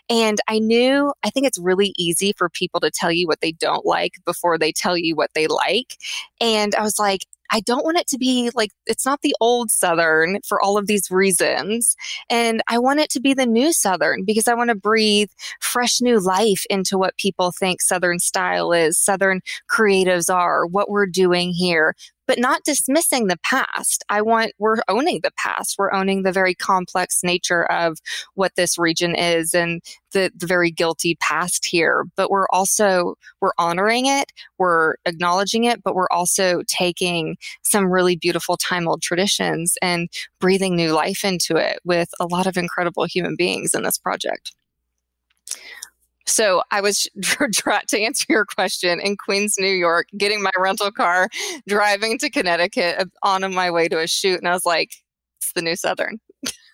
And 0.10 0.40
I 0.48 0.60
knew, 0.60 1.14
I 1.24 1.32
think 1.32 1.48
it's 1.48 1.60
really 1.60 1.94
easy 1.98 2.34
for 2.38 2.50
people 2.50 2.80
to 2.82 2.92
tell 2.92 3.12
you 3.12 3.28
what 3.28 3.42
they 3.42 3.52
don't 3.52 3.86
like 3.86 4.14
before 4.26 4.58
they 4.58 4.72
tell 4.72 4.98
you 4.98 5.16
what 5.16 5.32
they 5.34 5.48
like. 5.48 5.98
And 6.40 6.76
I 6.76 6.84
was 6.84 7.00
like, 7.00 7.26
I 7.52 7.60
don't 7.60 7.86
want 7.86 7.98
it 7.98 8.08
to 8.08 8.18
be 8.18 8.50
like 8.56 8.72
it's 8.88 9.06
not 9.06 9.22
the 9.22 9.36
old 9.40 9.63
Southern 9.72 10.40
for 10.48 10.62
all 10.62 10.78
of 10.78 10.88
these 10.88 11.10
reasons. 11.12 11.96
And 12.30 12.62
I 12.68 12.80
want 12.80 13.00
it 13.00 13.10
to 13.12 13.22
be 13.22 13.34
the 13.34 13.46
new 13.46 13.74
Southern 13.74 14.24
because 14.24 14.48
I 14.48 14.54
want 14.54 14.70
to 14.70 14.76
breathe 14.76 15.30
fresh 15.60 16.02
new 16.02 16.20
life 16.20 16.66
into 16.70 16.98
what 16.98 17.18
people 17.18 17.52
think 17.52 17.82
Southern 17.82 18.20
style 18.20 18.72
is, 18.72 18.98
Southern 18.98 19.42
creatives 19.70 20.34
are, 20.34 20.66
what 20.66 20.90
we're 20.90 21.06
doing 21.06 21.52
here, 21.52 21.96
but 22.28 22.40
not 22.40 22.64
dismissing 22.64 23.28
the 23.28 23.40
past. 23.44 24.04
I 24.10 24.22
want, 24.22 24.54
we're 24.60 24.78
owning 24.88 25.20
the 25.24 25.32
past. 25.38 25.76
We're 25.78 25.94
owning 25.94 26.24
the 26.24 26.32
very 26.32 26.56
complex 26.56 27.20
nature 27.24 27.66
of 27.72 27.98
what 28.36 28.54
this 28.56 28.78
region 28.78 29.16
is 29.16 29.54
and 29.54 29.82
the, 30.14 30.32
the 30.36 30.48
very 30.48 30.72
guilty 30.72 31.18
past 31.20 31.66
here. 31.66 32.06
But 32.16 32.30
we're 32.30 32.48
also, 32.52 33.16
we're 33.42 33.54
honoring 33.58 34.06
it. 34.06 34.32
We're 34.58 34.96
acknowledging 35.06 35.66
it, 35.66 35.84
but 35.84 35.96
we're 35.96 36.12
also 36.12 36.62
taking 36.68 37.38
some 37.64 37.92
really 37.92 38.16
beautiful 38.16 38.58
time 38.58 38.88
old 38.88 39.02
traditions 39.02 39.76
and 39.82 40.10
breathing 40.40 40.76
new 40.76 40.94
life 40.94 41.24
into 41.24 41.58
it 41.58 41.80
with 41.84 42.10
a 42.20 42.28
lot 42.28 42.48
of 42.48 42.58
incredible 42.58 43.06
human 43.06 43.36
beings 43.36 43.74
in 43.74 43.84
this 43.84 43.98
project. 43.98 44.54
So 46.34 46.64
I 46.72 46.82
was 46.82 47.08
to 47.22 48.00
answer 48.00 48.26
your 48.28 48.46
question 48.46 49.00
in 49.00 49.18
Queens, 49.18 49.56
New 49.60 49.68
York, 49.68 50.08
getting 50.18 50.42
my 50.42 50.52
rental 50.58 50.92
car, 50.92 51.30
driving 51.68 52.18
to 52.18 52.30
Connecticut 52.30 52.96
uh, 53.00 53.06
on 53.22 53.54
my 53.54 53.70
way 53.70 53.88
to 53.88 54.00
a 54.00 54.08
shoot, 54.08 54.40
and 54.40 54.48
I 54.48 54.54
was 54.54 54.66
like, 54.66 54.92
"It's 55.38 55.54
the 55.54 55.62
new 55.62 55.76
Southern." 55.76 56.20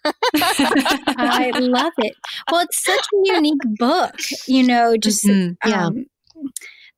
I 0.06 1.52
love 1.60 1.92
it. 1.98 2.14
Well, 2.50 2.62
it's 2.62 2.82
such 2.82 3.06
a 3.14 3.34
unique 3.34 3.62
book, 3.78 4.16
you 4.48 4.66
know. 4.66 4.96
Just 4.96 5.26
mm-hmm. 5.26 5.70
yeah. 5.70 5.88
Um, 5.88 6.06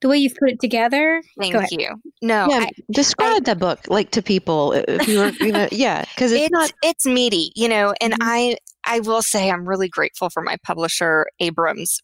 the 0.02 0.10
way 0.10 0.18
you've 0.18 0.36
put 0.36 0.50
it 0.50 0.60
together. 0.60 1.22
Thank 1.40 1.72
you. 1.72 1.96
No, 2.22 2.48
yeah, 2.50 2.60
I, 2.60 2.70
describe 2.92 3.38
I, 3.38 3.40
the 3.40 3.56
book 3.56 3.80
like 3.88 4.12
to 4.12 4.22
people 4.22 4.74
if 4.74 5.08
you 5.08 5.18
were, 5.20 5.30
you 5.40 5.52
know, 5.52 5.68
yeah, 5.72 6.06
because 6.14 6.32
it's, 6.32 6.44
it's, 6.44 6.52
not 6.52 6.72
it's 6.84 7.06
meaty, 7.08 7.52
you 7.56 7.68
know. 7.68 7.96
And 8.00 8.14
mm-hmm. 8.14 8.30
I 8.30 8.58
I 8.86 9.00
will 9.00 9.24
say 9.24 9.50
I'm 9.50 9.68
really 9.68 9.90
grateful 9.90 10.30
for 10.30 10.44
my 10.44 10.58
publisher 10.64 11.28
Abrams 11.40 12.02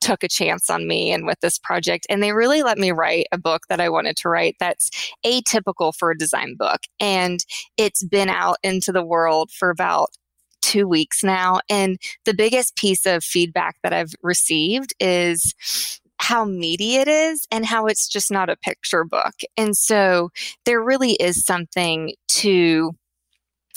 took 0.00 0.22
a 0.22 0.28
chance 0.28 0.70
on 0.70 0.86
me 0.86 1.12
and 1.12 1.26
with 1.26 1.40
this 1.40 1.58
project. 1.58 2.06
And 2.08 2.22
they 2.22 2.32
really 2.32 2.62
let 2.62 2.78
me 2.78 2.90
write 2.90 3.26
a 3.32 3.38
book 3.38 3.62
that 3.68 3.80
I 3.80 3.88
wanted 3.88 4.16
to 4.18 4.28
write 4.28 4.56
that's 4.58 4.90
atypical 5.24 5.92
for 5.94 6.10
a 6.10 6.18
design 6.18 6.56
book. 6.56 6.80
And 6.98 7.40
it's 7.76 8.04
been 8.04 8.28
out 8.28 8.56
into 8.62 8.92
the 8.92 9.04
world 9.04 9.50
for 9.50 9.70
about 9.70 10.10
two 10.62 10.86
weeks 10.86 11.24
now. 11.24 11.60
And 11.68 11.98
the 12.24 12.34
biggest 12.34 12.76
piece 12.76 13.06
of 13.06 13.24
feedback 13.24 13.76
that 13.82 13.92
I've 13.92 14.14
received 14.22 14.94
is 15.00 15.54
how 16.18 16.44
meaty 16.44 16.96
it 16.96 17.08
is 17.08 17.46
and 17.50 17.64
how 17.64 17.86
it's 17.86 18.06
just 18.06 18.30
not 18.30 18.50
a 18.50 18.56
picture 18.56 19.04
book. 19.04 19.34
And 19.56 19.76
so 19.76 20.30
there 20.66 20.82
really 20.82 21.12
is 21.12 21.44
something 21.44 22.14
to 22.28 22.92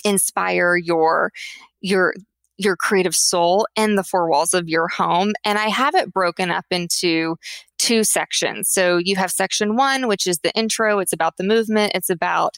inspire 0.04 0.76
your 0.76 1.32
your 1.80 2.14
your 2.58 2.76
creative 2.76 3.16
soul 3.16 3.68
in 3.76 3.96
the 3.96 4.04
four 4.04 4.30
walls 4.30 4.54
of 4.54 4.70
your 4.70 4.88
home. 4.88 5.34
And 5.44 5.58
I 5.58 5.70
have 5.70 5.96
it 5.96 6.14
broken 6.14 6.52
up 6.52 6.66
into 6.70 7.38
two 7.80 8.04
sections. 8.04 8.70
So 8.70 8.98
you 8.98 9.16
have 9.16 9.32
section 9.32 9.76
one, 9.76 10.08
which 10.08 10.26
is 10.28 10.40
the 10.40 10.54
intro. 10.54 11.00
It's 11.00 11.14
about 11.14 11.38
the 11.38 11.44
movement. 11.44 11.92
It's 11.96 12.10
about 12.10 12.58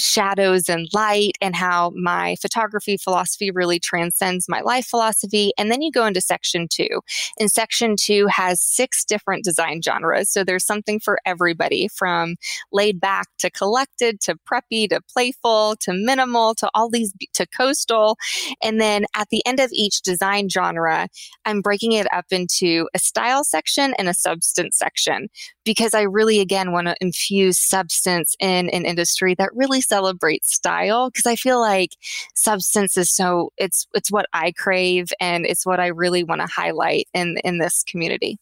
shadows 0.00 0.68
and 0.68 0.88
light 0.92 1.32
and 1.40 1.54
how 1.54 1.92
my 1.94 2.36
photography 2.40 2.96
philosophy 2.96 3.50
really 3.50 3.78
transcends 3.78 4.46
my 4.48 4.60
life 4.60 4.86
philosophy. 4.86 5.52
And 5.58 5.70
then 5.70 5.82
you 5.82 5.90
go 5.90 6.06
into 6.06 6.20
section 6.20 6.66
two. 6.68 7.00
And 7.38 7.50
section 7.50 7.96
two 7.96 8.26
has 8.28 8.60
six 8.60 9.04
different 9.04 9.44
design 9.44 9.82
genres. 9.82 10.30
So 10.30 10.44
there's 10.44 10.64
something 10.64 11.00
for 11.00 11.18
everybody 11.24 11.88
from 11.88 12.36
laid 12.72 13.00
back 13.00 13.26
to 13.38 13.50
collected 13.50 14.20
to 14.22 14.36
preppy 14.50 14.88
to 14.88 15.00
playful 15.12 15.76
to 15.80 15.92
minimal 15.92 16.54
to 16.56 16.70
all 16.74 16.88
these 16.88 17.12
to 17.34 17.46
coastal. 17.56 18.16
And 18.62 18.80
then 18.80 19.04
at 19.14 19.28
the 19.30 19.44
end 19.46 19.60
of 19.60 19.70
each 19.72 20.02
design 20.02 20.48
genre, 20.48 21.08
I'm 21.44 21.60
breaking 21.60 21.92
it 21.92 22.12
up 22.12 22.26
into 22.30 22.88
a 22.94 22.98
style 22.98 23.44
section 23.44 23.94
and 23.98 24.08
a 24.08 24.14
substance 24.14 24.78
section 24.78 25.28
because 25.64 25.94
I 25.94 26.02
really, 26.02 26.40
again, 26.40 26.72
want 26.72 26.88
to 26.88 26.96
infuse 27.00 27.58
substance 27.58 28.34
in 28.40 28.70
an 28.70 28.84
industry 28.84 29.34
that 29.36 29.50
really 29.54 29.80
celebrate 29.90 30.44
style 30.44 31.10
because 31.10 31.26
I 31.26 31.36
feel 31.36 31.60
like 31.60 31.90
substance 32.34 32.96
is 32.96 33.14
so 33.14 33.50
it's 33.56 33.86
it's 33.94 34.10
what 34.10 34.26
I 34.32 34.52
crave 34.52 35.08
and 35.20 35.44
it's 35.44 35.66
what 35.66 35.80
I 35.80 35.88
really 35.88 36.24
want 36.24 36.40
to 36.40 36.46
highlight 36.46 37.06
in 37.12 37.36
in 37.44 37.58
this 37.58 37.84
community. 37.90 38.38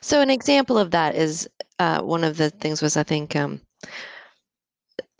So 0.00 0.20
an 0.20 0.30
example 0.30 0.78
of 0.78 0.90
that 0.90 1.14
is 1.14 1.48
uh, 1.78 2.02
one 2.02 2.24
of 2.24 2.36
the 2.36 2.50
things 2.50 2.82
was 2.82 2.96
I 2.96 3.04
think 3.04 3.36
um, 3.36 3.60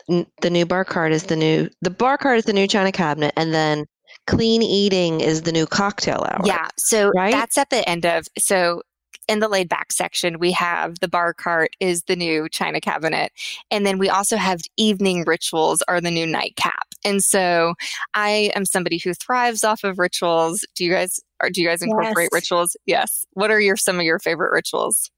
n- 0.09 0.27
the 0.41 0.49
new 0.49 0.65
bar 0.65 0.85
cart 0.85 1.11
is 1.11 1.23
the 1.23 1.35
new 1.35 1.69
the 1.81 1.89
bar 1.89 2.17
cart 2.17 2.37
is 2.37 2.45
the 2.45 2.53
new 2.53 2.67
china 2.67 2.91
cabinet, 2.91 3.33
and 3.37 3.53
then 3.53 3.85
clean 4.27 4.61
eating 4.61 5.21
is 5.21 5.41
the 5.41 5.51
new 5.51 5.65
cocktail 5.65 6.25
hour. 6.29 6.41
Yeah, 6.45 6.67
so 6.77 7.09
right? 7.15 7.31
that's 7.31 7.57
at 7.57 7.69
the 7.69 7.87
end 7.87 8.05
of 8.05 8.27
so 8.37 8.81
in 9.27 9.39
the 9.39 9.47
laid 9.47 9.69
back 9.69 9.91
section, 9.91 10.39
we 10.39 10.51
have 10.53 10.99
the 10.99 11.07
bar 11.07 11.33
cart 11.33 11.71
is 11.79 12.03
the 12.03 12.15
new 12.15 12.49
china 12.49 12.81
cabinet. 12.81 13.31
And 13.69 13.85
then 13.85 13.99
we 13.99 14.09
also 14.09 14.37
have 14.37 14.61
evening 14.77 15.23
rituals 15.25 15.83
are 15.87 16.01
the 16.01 16.11
new 16.11 16.25
nightcap. 16.25 16.87
And 17.05 17.23
so 17.23 17.75
I 18.13 18.51
am 18.55 18.65
somebody 18.65 18.97
who 18.97 19.13
thrives 19.13 19.63
off 19.63 19.83
of 19.83 19.99
rituals. 19.99 20.65
Do 20.75 20.83
you 20.83 20.91
guys 20.91 21.19
or 21.41 21.49
do 21.49 21.61
you 21.61 21.67
guys 21.67 21.81
incorporate 21.81 22.29
yes. 22.31 22.41
rituals? 22.41 22.77
Yes. 22.85 23.25
What 23.33 23.51
are 23.51 23.59
your 23.59 23.77
some 23.77 23.97
of 23.97 24.03
your 24.03 24.19
favorite 24.19 24.51
rituals? 24.51 25.11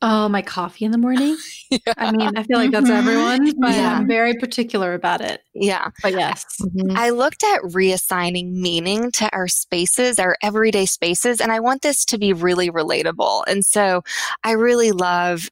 Oh, 0.00 0.28
my 0.28 0.42
coffee 0.42 0.84
in 0.84 0.92
the 0.92 0.98
morning. 0.98 1.36
yeah. 1.70 1.78
I 1.96 2.12
mean, 2.12 2.36
I 2.36 2.44
feel 2.44 2.58
like 2.58 2.70
that's 2.70 2.88
mm-hmm. 2.88 3.08
everyone, 3.08 3.52
but 3.58 3.74
yeah. 3.74 3.96
I'm 3.96 4.06
very 4.06 4.34
particular 4.34 4.94
about 4.94 5.20
it. 5.20 5.40
Yeah. 5.54 5.90
But 6.02 6.12
yes. 6.12 6.44
Mm-hmm. 6.62 6.96
I 6.96 7.10
looked 7.10 7.42
at 7.42 7.62
reassigning 7.62 8.52
meaning 8.52 9.10
to 9.12 9.28
our 9.34 9.48
spaces, 9.48 10.20
our 10.20 10.36
everyday 10.40 10.86
spaces, 10.86 11.40
and 11.40 11.50
I 11.50 11.58
want 11.58 11.82
this 11.82 12.04
to 12.06 12.18
be 12.18 12.32
really 12.32 12.70
relatable. 12.70 13.42
And 13.48 13.64
so 13.64 14.02
I 14.44 14.52
really 14.52 14.92
love 14.92 15.48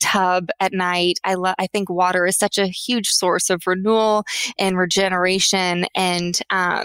tub 0.00 0.48
at 0.60 0.72
night. 0.72 1.18
I 1.24 1.34
love, 1.34 1.56
I 1.58 1.66
think 1.66 1.90
water 1.90 2.24
is 2.26 2.36
such 2.36 2.58
a 2.58 2.66
huge 2.66 3.08
source 3.08 3.50
of 3.50 3.66
renewal 3.66 4.24
and 4.58 4.78
regeneration. 4.78 5.86
And, 5.96 6.38
um, 6.50 6.84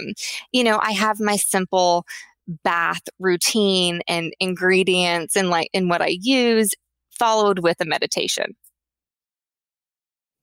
you 0.52 0.64
know, 0.64 0.80
I 0.82 0.92
have 0.92 1.20
my 1.20 1.36
simple 1.36 2.04
bath 2.64 3.02
routine 3.18 4.00
and 4.08 4.32
ingredients 4.40 5.36
and 5.36 5.50
like 5.50 5.68
in 5.72 5.88
what 5.88 6.00
I 6.00 6.16
use 6.20 6.70
followed 7.18 7.60
with 7.60 7.80
a 7.80 7.84
meditation. 7.84 8.56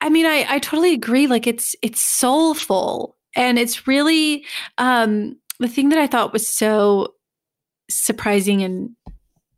I 0.01 0.09
mean, 0.09 0.25
I, 0.25 0.45
I 0.47 0.59
totally 0.59 0.93
agree. 0.93 1.27
Like 1.27 1.47
it's 1.47 1.75
it's 1.81 2.01
soulful. 2.01 3.17
And 3.35 3.57
it's 3.57 3.87
really 3.87 4.45
um 4.77 5.35
the 5.59 5.67
thing 5.67 5.89
that 5.89 5.99
I 5.99 6.07
thought 6.07 6.33
was 6.33 6.47
so 6.47 7.13
surprising 7.89 8.63
and 8.63 8.91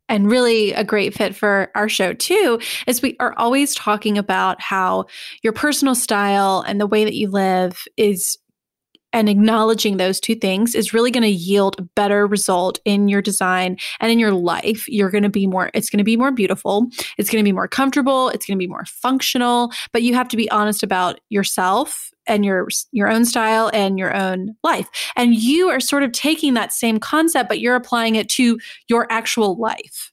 and 0.08 0.30
really 0.30 0.72
a 0.72 0.84
great 0.84 1.14
fit 1.14 1.34
for 1.34 1.70
our 1.74 1.88
show 1.88 2.14
too 2.14 2.58
is 2.86 3.02
we 3.02 3.16
are 3.20 3.34
always 3.36 3.74
talking 3.74 4.16
about 4.16 4.60
how 4.60 5.04
your 5.42 5.52
personal 5.52 5.94
style 5.94 6.64
and 6.66 6.80
the 6.80 6.86
way 6.86 7.04
that 7.04 7.14
you 7.14 7.28
live 7.28 7.84
is 7.96 8.38
and 9.12 9.28
acknowledging 9.28 9.96
those 9.96 10.20
two 10.20 10.34
things 10.34 10.74
is 10.74 10.92
really 10.92 11.10
going 11.10 11.22
to 11.22 11.28
yield 11.28 11.76
a 11.78 11.82
better 11.82 12.26
result 12.26 12.78
in 12.84 13.08
your 13.08 13.22
design 13.22 13.78
and 14.00 14.12
in 14.12 14.18
your 14.18 14.32
life. 14.32 14.88
You're 14.88 15.10
going 15.10 15.22
to 15.22 15.28
be 15.28 15.46
more, 15.46 15.70
it's 15.74 15.90
going 15.90 15.98
to 15.98 16.04
be 16.04 16.16
more 16.16 16.30
beautiful. 16.30 16.86
It's 17.16 17.30
going 17.30 17.42
to 17.42 17.48
be 17.48 17.52
more 17.52 17.68
comfortable. 17.68 18.28
It's 18.30 18.46
going 18.46 18.56
to 18.56 18.62
be 18.62 18.68
more 18.68 18.84
functional, 18.84 19.72
but 19.92 20.02
you 20.02 20.14
have 20.14 20.28
to 20.28 20.36
be 20.36 20.50
honest 20.50 20.82
about 20.82 21.20
yourself 21.28 22.12
and 22.26 22.44
your 22.44 22.68
your 22.92 23.10
own 23.10 23.24
style 23.24 23.70
and 23.72 23.98
your 23.98 24.14
own 24.14 24.54
life. 24.62 24.88
And 25.16 25.34
you 25.34 25.70
are 25.70 25.80
sort 25.80 26.02
of 26.02 26.12
taking 26.12 26.54
that 26.54 26.72
same 26.72 27.00
concept 27.00 27.48
but 27.48 27.60
you're 27.60 27.74
applying 27.74 28.16
it 28.16 28.28
to 28.30 28.58
your 28.88 29.06
actual 29.10 29.56
life. 29.56 30.12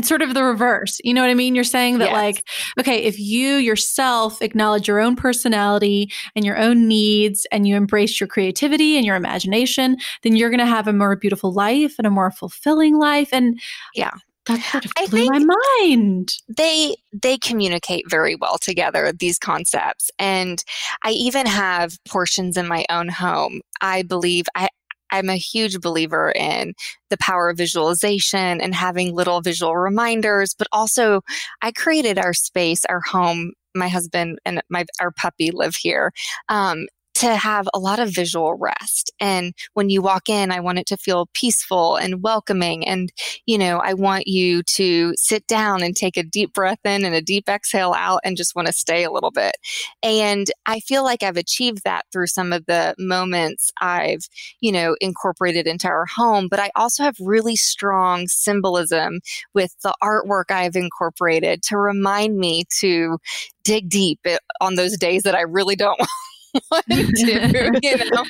It's 0.00 0.08
sort 0.08 0.22
of 0.22 0.32
the 0.32 0.42
reverse. 0.42 0.98
You 1.04 1.12
know 1.12 1.20
what 1.20 1.28
I 1.28 1.34
mean? 1.34 1.54
You're 1.54 1.62
saying 1.62 1.98
that, 1.98 2.10
yes. 2.10 2.14
like, 2.14 2.48
okay, 2.78 3.02
if 3.02 3.20
you 3.20 3.56
yourself 3.56 4.40
acknowledge 4.40 4.88
your 4.88 4.98
own 4.98 5.14
personality 5.14 6.10
and 6.34 6.42
your 6.42 6.56
own 6.56 6.88
needs 6.88 7.46
and 7.52 7.68
you 7.68 7.76
embrace 7.76 8.18
your 8.18 8.26
creativity 8.26 8.96
and 8.96 9.04
your 9.04 9.16
imagination, 9.16 9.98
then 10.22 10.36
you're 10.36 10.48
going 10.48 10.58
to 10.58 10.64
have 10.64 10.88
a 10.88 10.92
more 10.94 11.16
beautiful 11.16 11.52
life 11.52 11.96
and 11.98 12.06
a 12.06 12.10
more 12.10 12.30
fulfilling 12.30 12.98
life. 12.98 13.28
And 13.30 13.60
yeah, 13.94 14.12
that 14.46 14.62
sort 14.62 14.86
of 14.86 14.92
blew 15.10 15.26
my 15.26 15.44
mind. 15.82 16.32
They 16.48 16.96
they 17.12 17.36
communicate 17.36 18.08
very 18.08 18.36
well 18.36 18.56
together 18.56 19.12
these 19.12 19.38
concepts, 19.38 20.10
and 20.18 20.64
I 21.04 21.10
even 21.10 21.44
have 21.44 22.02
portions 22.08 22.56
in 22.56 22.66
my 22.66 22.86
own 22.88 23.10
home. 23.10 23.60
I 23.82 24.00
believe 24.00 24.46
I 24.54 24.70
I'm 25.10 25.28
a 25.28 25.36
huge 25.36 25.80
believer 25.80 26.32
in 26.32 26.74
the 27.10 27.18
power 27.18 27.50
of 27.50 27.56
visualization 27.56 28.60
and 28.60 28.74
having 28.74 29.14
little 29.14 29.40
visual 29.40 29.76
reminders, 29.76 30.54
but 30.54 30.68
also 30.72 31.22
I 31.62 31.72
created 31.72 32.18
our 32.18 32.34
space, 32.34 32.84
our 32.88 33.00
home. 33.00 33.52
My 33.72 33.86
husband 33.86 34.40
and 34.44 34.60
my 34.68 34.84
our 35.00 35.12
puppy 35.12 35.52
live 35.52 35.76
here. 35.76 36.12
Um, 36.48 36.86
to 37.20 37.36
have 37.36 37.68
a 37.74 37.78
lot 37.78 37.98
of 37.98 38.14
visual 38.14 38.54
rest. 38.54 39.12
And 39.20 39.52
when 39.74 39.90
you 39.90 40.00
walk 40.00 40.30
in, 40.30 40.50
I 40.50 40.60
want 40.60 40.78
it 40.78 40.86
to 40.86 40.96
feel 40.96 41.28
peaceful 41.34 41.96
and 41.96 42.22
welcoming. 42.22 42.88
And, 42.88 43.12
you 43.44 43.58
know, 43.58 43.76
I 43.78 43.92
want 43.92 44.26
you 44.26 44.62
to 44.76 45.12
sit 45.18 45.46
down 45.46 45.82
and 45.82 45.94
take 45.94 46.16
a 46.16 46.22
deep 46.22 46.54
breath 46.54 46.78
in 46.82 47.04
and 47.04 47.14
a 47.14 47.20
deep 47.20 47.46
exhale 47.46 47.92
out 47.94 48.20
and 48.24 48.38
just 48.38 48.56
want 48.56 48.68
to 48.68 48.72
stay 48.72 49.04
a 49.04 49.10
little 49.10 49.30
bit. 49.30 49.54
And 50.02 50.50
I 50.64 50.80
feel 50.80 51.04
like 51.04 51.22
I've 51.22 51.36
achieved 51.36 51.82
that 51.84 52.06
through 52.10 52.28
some 52.28 52.54
of 52.54 52.64
the 52.64 52.94
moments 52.98 53.70
I've, 53.82 54.26
you 54.60 54.72
know, 54.72 54.96
incorporated 55.02 55.66
into 55.66 55.88
our 55.88 56.06
home. 56.06 56.48
But 56.50 56.58
I 56.60 56.70
also 56.74 57.02
have 57.02 57.16
really 57.20 57.56
strong 57.56 58.28
symbolism 58.28 59.20
with 59.52 59.76
the 59.82 59.94
artwork 60.02 60.50
I've 60.50 60.74
incorporated 60.74 61.62
to 61.64 61.76
remind 61.76 62.38
me 62.38 62.64
to 62.80 63.18
dig 63.62 63.90
deep 63.90 64.20
eh, 64.24 64.38
on 64.62 64.76
those 64.76 64.96
days 64.96 65.24
that 65.24 65.34
I 65.34 65.42
really 65.42 65.76
don't 65.76 66.00
you 66.88 67.96
know? 68.10 68.24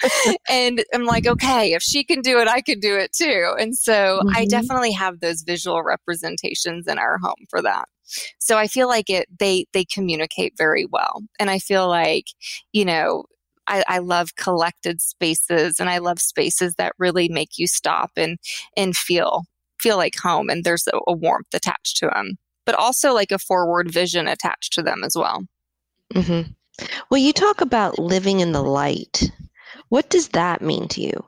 and 0.48 0.84
I'm 0.92 1.04
like, 1.04 1.26
okay, 1.26 1.72
if 1.72 1.82
she 1.82 2.04
can 2.04 2.20
do 2.20 2.38
it, 2.38 2.48
I 2.48 2.60
can 2.60 2.80
do 2.80 2.96
it 2.96 3.12
too. 3.12 3.54
And 3.58 3.76
so 3.76 4.20
mm-hmm. 4.22 4.36
I 4.36 4.46
definitely 4.46 4.92
have 4.92 5.20
those 5.20 5.42
visual 5.42 5.82
representations 5.82 6.86
in 6.86 6.98
our 6.98 7.18
home 7.18 7.46
for 7.48 7.62
that. 7.62 7.86
So 8.38 8.58
I 8.58 8.66
feel 8.66 8.88
like 8.88 9.08
it 9.08 9.28
they 9.38 9.66
they 9.72 9.84
communicate 9.84 10.54
very 10.56 10.84
well. 10.84 11.22
And 11.38 11.48
I 11.48 11.58
feel 11.58 11.88
like, 11.88 12.26
you 12.72 12.84
know, 12.84 13.24
I, 13.66 13.84
I, 13.86 13.98
love 13.98 14.34
collected 14.34 15.00
spaces 15.00 15.78
and 15.78 15.88
I 15.88 15.98
love 15.98 16.18
spaces 16.18 16.74
that 16.76 16.94
really 16.98 17.28
make 17.28 17.56
you 17.56 17.68
stop 17.68 18.10
and 18.16 18.38
and 18.76 18.96
feel 18.96 19.44
feel 19.78 19.96
like 19.96 20.16
home 20.16 20.50
and 20.50 20.64
there's 20.64 20.86
a, 20.88 20.98
a 21.06 21.12
warmth 21.12 21.54
attached 21.54 21.98
to 21.98 22.06
them, 22.06 22.36
but 22.66 22.74
also 22.74 23.14
like 23.14 23.30
a 23.30 23.38
forward 23.38 23.92
vision 23.92 24.26
attached 24.26 24.72
to 24.74 24.82
them 24.82 25.04
as 25.04 25.14
well. 25.16 25.44
Mm-hmm. 26.14 26.50
Well, 27.10 27.18
you 27.18 27.32
talk 27.32 27.60
about 27.60 27.98
living 27.98 28.40
in 28.40 28.52
the 28.52 28.62
light. 28.62 29.30
What 29.88 30.08
does 30.10 30.28
that 30.28 30.62
mean 30.62 30.88
to 30.88 31.00
you? 31.00 31.24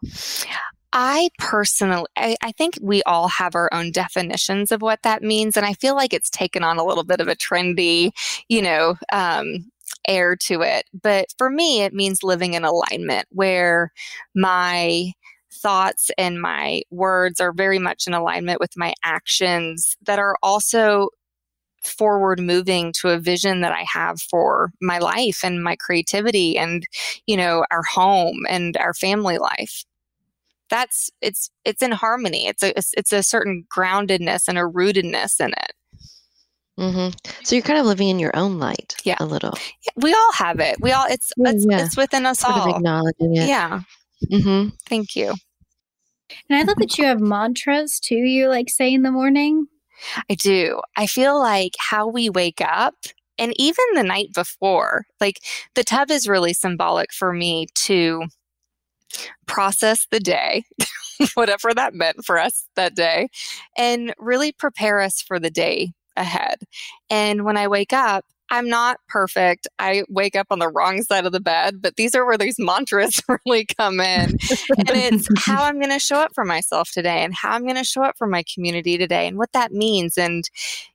I 0.92 1.30
personally, 1.38 2.04
I, 2.16 2.36
I, 2.42 2.52
think 2.52 2.78
we 2.82 3.02
all 3.04 3.28
have 3.28 3.54
our 3.54 3.70
own 3.72 3.92
definitions 3.92 4.70
of 4.70 4.82
what 4.82 5.02
that 5.02 5.22
means. 5.22 5.56
And 5.56 5.64
I 5.64 5.72
feel 5.72 5.94
like 5.94 6.12
it's 6.12 6.28
taken 6.28 6.62
on 6.62 6.76
a 6.76 6.84
little 6.84 7.04
bit 7.04 7.20
of 7.20 7.28
a 7.28 7.34
trendy, 7.34 8.10
you 8.48 8.60
know, 8.60 8.96
um, 9.10 9.70
air 10.06 10.36
to 10.36 10.60
it. 10.60 10.84
But 11.02 11.28
for 11.38 11.48
me, 11.48 11.82
it 11.82 11.94
means 11.94 12.22
living 12.22 12.54
in 12.54 12.64
alignment 12.64 13.26
where 13.30 13.90
my 14.34 15.12
thoughts 15.50 16.10
and 16.18 16.40
my 16.40 16.82
words 16.90 17.40
are 17.40 17.52
very 17.52 17.78
much 17.78 18.06
in 18.06 18.14
alignment 18.14 18.60
with 18.60 18.76
my 18.76 18.92
actions 19.04 19.96
that 20.02 20.18
are 20.18 20.36
also 20.42 21.08
forward 21.82 22.40
moving 22.40 22.92
to 23.00 23.08
a 23.08 23.18
vision 23.18 23.60
that 23.60 23.72
I 23.72 23.84
have 23.92 24.20
for 24.20 24.72
my 24.80 24.98
life 24.98 25.40
and 25.44 25.62
my 25.62 25.76
creativity 25.76 26.56
and, 26.56 26.86
you 27.26 27.36
know, 27.36 27.64
our 27.70 27.82
home 27.82 28.44
and 28.48 28.76
our 28.76 28.94
family 28.94 29.38
life. 29.38 29.84
That's 30.70 31.10
it's 31.20 31.50
it's 31.64 31.82
in 31.82 31.92
harmony. 31.92 32.46
It's 32.46 32.62
a 32.62 32.72
it's 32.76 33.12
a 33.12 33.22
certain 33.22 33.66
groundedness 33.76 34.48
and 34.48 34.56
a 34.56 34.62
rootedness 34.62 35.38
in 35.38 35.50
it. 35.50 35.72
Mm-hmm. 36.80 37.10
So 37.44 37.54
you're 37.54 37.62
kind 37.62 37.78
of 37.78 37.84
living 37.84 38.08
in 38.08 38.18
your 38.18 38.34
own 38.34 38.58
light, 38.58 38.96
yeah, 39.04 39.16
a 39.20 39.26
little. 39.26 39.52
Yeah, 39.84 39.92
we 39.96 40.14
all 40.14 40.32
have 40.32 40.60
it. 40.60 40.80
We 40.80 40.92
all 40.92 41.04
it's 41.06 41.30
it's, 41.36 41.66
yeah. 41.68 41.84
it's 41.84 41.96
within 41.96 42.24
us 42.24 42.40
sort 42.40 42.54
all. 42.54 42.70
Of 42.70 42.76
acknowledging 42.76 43.36
it. 43.36 43.48
Yeah. 43.48 43.82
Mm-hmm. 44.30 44.70
Thank 44.88 45.14
you. 45.14 45.34
And 46.48 46.58
I 46.58 46.62
love 46.62 46.78
that 46.78 46.96
you 46.96 47.04
have 47.04 47.20
mantras 47.20 48.00
too. 48.00 48.16
You 48.16 48.48
like 48.48 48.70
say 48.70 48.94
in 48.94 49.02
the 49.02 49.10
morning. 49.10 49.66
I 50.30 50.34
do. 50.34 50.80
I 50.96 51.06
feel 51.06 51.38
like 51.38 51.72
how 51.78 52.06
we 52.06 52.30
wake 52.30 52.60
up 52.60 52.94
and 53.38 53.52
even 53.56 53.84
the 53.94 54.02
night 54.02 54.32
before, 54.34 55.06
like 55.20 55.40
the 55.74 55.84
tub 55.84 56.10
is 56.10 56.28
really 56.28 56.52
symbolic 56.52 57.12
for 57.12 57.32
me 57.32 57.66
to 57.74 58.24
process 59.46 60.06
the 60.10 60.20
day, 60.20 60.64
whatever 61.34 61.74
that 61.74 61.94
meant 61.94 62.24
for 62.24 62.38
us 62.38 62.66
that 62.76 62.94
day, 62.94 63.28
and 63.76 64.14
really 64.18 64.52
prepare 64.52 65.00
us 65.00 65.20
for 65.20 65.38
the 65.38 65.50
day 65.50 65.92
ahead. 66.16 66.60
And 67.10 67.44
when 67.44 67.56
I 67.56 67.68
wake 67.68 67.92
up, 67.92 68.24
I'm 68.52 68.68
not 68.68 68.98
perfect. 69.08 69.66
I 69.78 70.04
wake 70.10 70.36
up 70.36 70.48
on 70.50 70.58
the 70.58 70.68
wrong 70.68 71.02
side 71.02 71.24
of 71.24 71.32
the 71.32 71.40
bed, 71.40 71.80
but 71.80 71.96
these 71.96 72.14
are 72.14 72.26
where 72.26 72.36
these 72.36 72.58
mantras 72.58 73.22
really 73.46 73.64
come 73.64 73.98
in. 73.98 74.36
and 74.78 74.90
it's 74.90 75.26
how 75.38 75.64
I'm 75.64 75.80
going 75.80 75.90
to 75.90 75.98
show 75.98 76.16
up 76.16 76.34
for 76.34 76.44
myself 76.44 76.90
today 76.90 77.24
and 77.24 77.34
how 77.34 77.52
I'm 77.52 77.62
going 77.62 77.76
to 77.76 77.82
show 77.82 78.02
up 78.02 78.18
for 78.18 78.26
my 78.26 78.44
community 78.54 78.98
today 78.98 79.26
and 79.26 79.38
what 79.38 79.52
that 79.54 79.72
means. 79.72 80.18
And, 80.18 80.44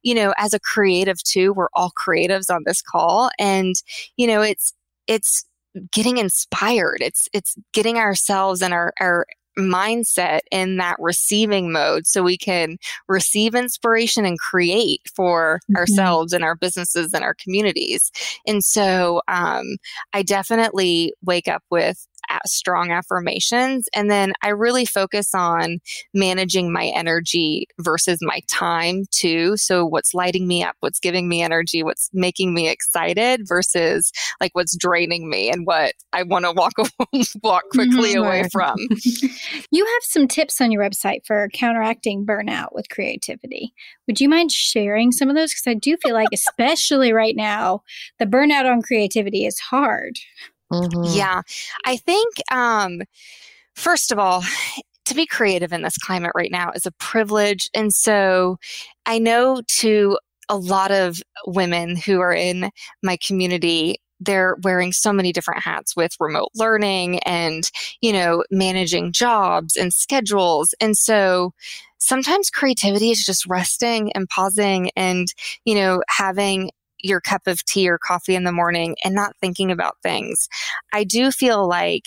you 0.03 0.13
know, 0.13 0.35
as 0.37 0.53
a 0.53 0.59
creative 0.59 1.21
too, 1.23 1.51
we're 1.51 1.69
all 1.73 1.91
creatives 1.91 2.53
on 2.53 2.61
this 2.63 2.83
call. 2.83 3.31
And, 3.39 3.73
you 4.17 4.27
know, 4.27 4.41
it's, 4.43 4.73
it's, 5.07 5.43
getting 5.91 6.17
inspired 6.17 6.97
it's 7.01 7.29
it's 7.33 7.55
getting 7.71 7.97
ourselves 7.97 8.63
and 8.63 8.73
our 8.73 8.91
our 8.99 9.27
mindset 9.57 10.41
in 10.51 10.77
that 10.77 10.95
receiving 10.99 11.71
mode 11.71 12.05
so 12.05 12.23
we 12.23 12.37
can 12.37 12.77
receive 13.07 13.55
inspiration 13.55 14.25
and 14.25 14.39
create 14.39 15.01
for 15.15 15.59
mm-hmm. 15.63 15.77
ourselves 15.77 16.33
and 16.33 16.43
our 16.43 16.55
businesses 16.55 17.13
and 17.13 17.23
our 17.23 17.33
communities. 17.33 18.11
And 18.45 18.63
so 18.63 19.21
um, 19.27 19.77
I 20.13 20.23
definitely 20.23 21.13
wake 21.23 21.47
up 21.47 21.63
with 21.69 22.07
strong 22.45 22.91
affirmations. 22.91 23.87
And 23.93 24.09
then 24.09 24.33
I 24.41 24.49
really 24.49 24.85
focus 24.85 25.33
on 25.33 25.79
managing 26.13 26.71
my 26.71 26.87
energy 26.95 27.67
versus 27.79 28.19
my 28.21 28.41
time 28.47 29.03
too. 29.11 29.57
So 29.57 29.85
what's 29.85 30.13
lighting 30.13 30.47
me 30.47 30.63
up, 30.63 30.75
what's 30.79 30.99
giving 30.99 31.27
me 31.27 31.41
energy, 31.41 31.83
what's 31.83 32.09
making 32.13 32.53
me 32.53 32.69
excited 32.69 33.41
versus 33.47 34.11
like 34.39 34.51
what's 34.53 34.75
draining 34.77 35.29
me 35.29 35.49
and 35.49 35.65
what 35.65 35.93
I 36.13 36.23
want 36.23 36.45
to 36.45 36.51
walk 36.51 36.73
walk 37.43 37.63
quickly 37.71 38.15
mm-hmm. 38.15 38.23
away 38.23 38.43
from. 38.51 38.75
you 39.71 39.85
have 39.85 40.03
some 40.03 40.27
tips 40.27 40.61
on 40.61 40.71
your 40.71 40.81
website 40.81 41.25
for 41.25 41.49
counteracting 41.53 42.25
burnout 42.25 42.69
with 42.73 42.89
creativity. 42.89 43.73
Would 44.07 44.19
you 44.19 44.29
mind 44.29 44.51
sharing 44.51 45.11
some 45.11 45.29
of 45.29 45.35
those? 45.35 45.51
Because 45.51 45.67
I 45.67 45.73
do 45.73 45.97
feel 45.97 46.13
like, 46.13 46.29
especially 46.33 47.13
right 47.13 47.35
now, 47.35 47.81
the 48.19 48.25
burnout 48.25 48.71
on 48.71 48.81
creativity 48.81 49.45
is 49.45 49.59
hard. 49.59 50.17
Mm-hmm. 50.71 51.17
Yeah. 51.17 51.41
I 51.85 51.97
think, 51.97 52.35
um, 52.51 53.01
first 53.75 54.11
of 54.11 54.19
all, 54.19 54.43
to 55.05 55.15
be 55.15 55.25
creative 55.25 55.71
in 55.71 55.83
this 55.83 55.97
climate 55.97 56.33
right 56.35 56.51
now 56.51 56.71
is 56.75 56.85
a 56.85 56.91
privilege. 56.91 57.69
And 57.73 57.93
so 57.93 58.57
I 59.05 59.19
know 59.19 59.61
to 59.67 60.17
a 60.49 60.57
lot 60.57 60.91
of 60.91 61.21
women 61.45 61.95
who 61.95 62.19
are 62.19 62.33
in 62.33 62.71
my 63.03 63.17
community, 63.25 63.97
they're 64.19 64.57
wearing 64.63 64.91
so 64.91 65.13
many 65.13 65.31
different 65.31 65.61
hats 65.63 65.95
with 65.95 66.11
remote 66.19 66.49
learning 66.55 67.19
and, 67.19 67.69
you 68.01 68.11
know, 68.11 68.43
managing 68.51 69.11
jobs 69.13 69.75
and 69.77 69.93
schedules. 69.93 70.73
And 70.81 70.97
so 70.97 71.53
sometimes 71.99 72.49
creativity 72.49 73.11
is 73.11 73.23
just 73.23 73.45
resting 73.45 74.11
and 74.13 74.27
pausing 74.27 74.89
and, 74.95 75.27
you 75.65 75.75
know, 75.75 76.01
having 76.09 76.71
your 76.99 77.21
cup 77.21 77.43
of 77.47 77.63
tea 77.65 77.89
or 77.89 77.97
coffee 77.97 78.35
in 78.35 78.43
the 78.43 78.51
morning 78.51 78.95
and 79.03 79.13
not 79.13 79.35
thinking 79.39 79.71
about 79.71 79.97
things. 80.03 80.47
I 80.93 81.03
do 81.03 81.31
feel 81.31 81.67
like 81.67 82.05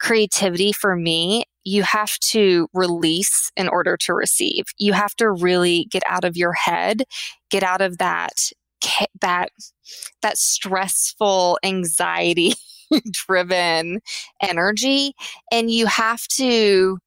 creativity 0.00 0.72
for 0.72 0.96
me, 0.96 1.44
you 1.64 1.82
have 1.82 2.18
to 2.18 2.68
release 2.72 3.50
in 3.56 3.68
order 3.68 3.96
to 3.98 4.14
receive. 4.14 4.64
You 4.78 4.94
have 4.94 5.14
to 5.16 5.30
really 5.30 5.86
get 5.90 6.02
out 6.06 6.24
of 6.24 6.36
your 6.36 6.54
head, 6.54 7.02
get 7.50 7.62
out 7.62 7.80
of 7.80 7.98
that 7.98 8.50
that 9.20 9.50
that 10.22 10.38
stressful 10.38 11.58
anxiety 11.62 12.54
driven 13.10 14.00
energy 14.42 15.12
and 15.52 15.70
you 15.70 15.84
have 15.84 16.26
to 16.28 16.98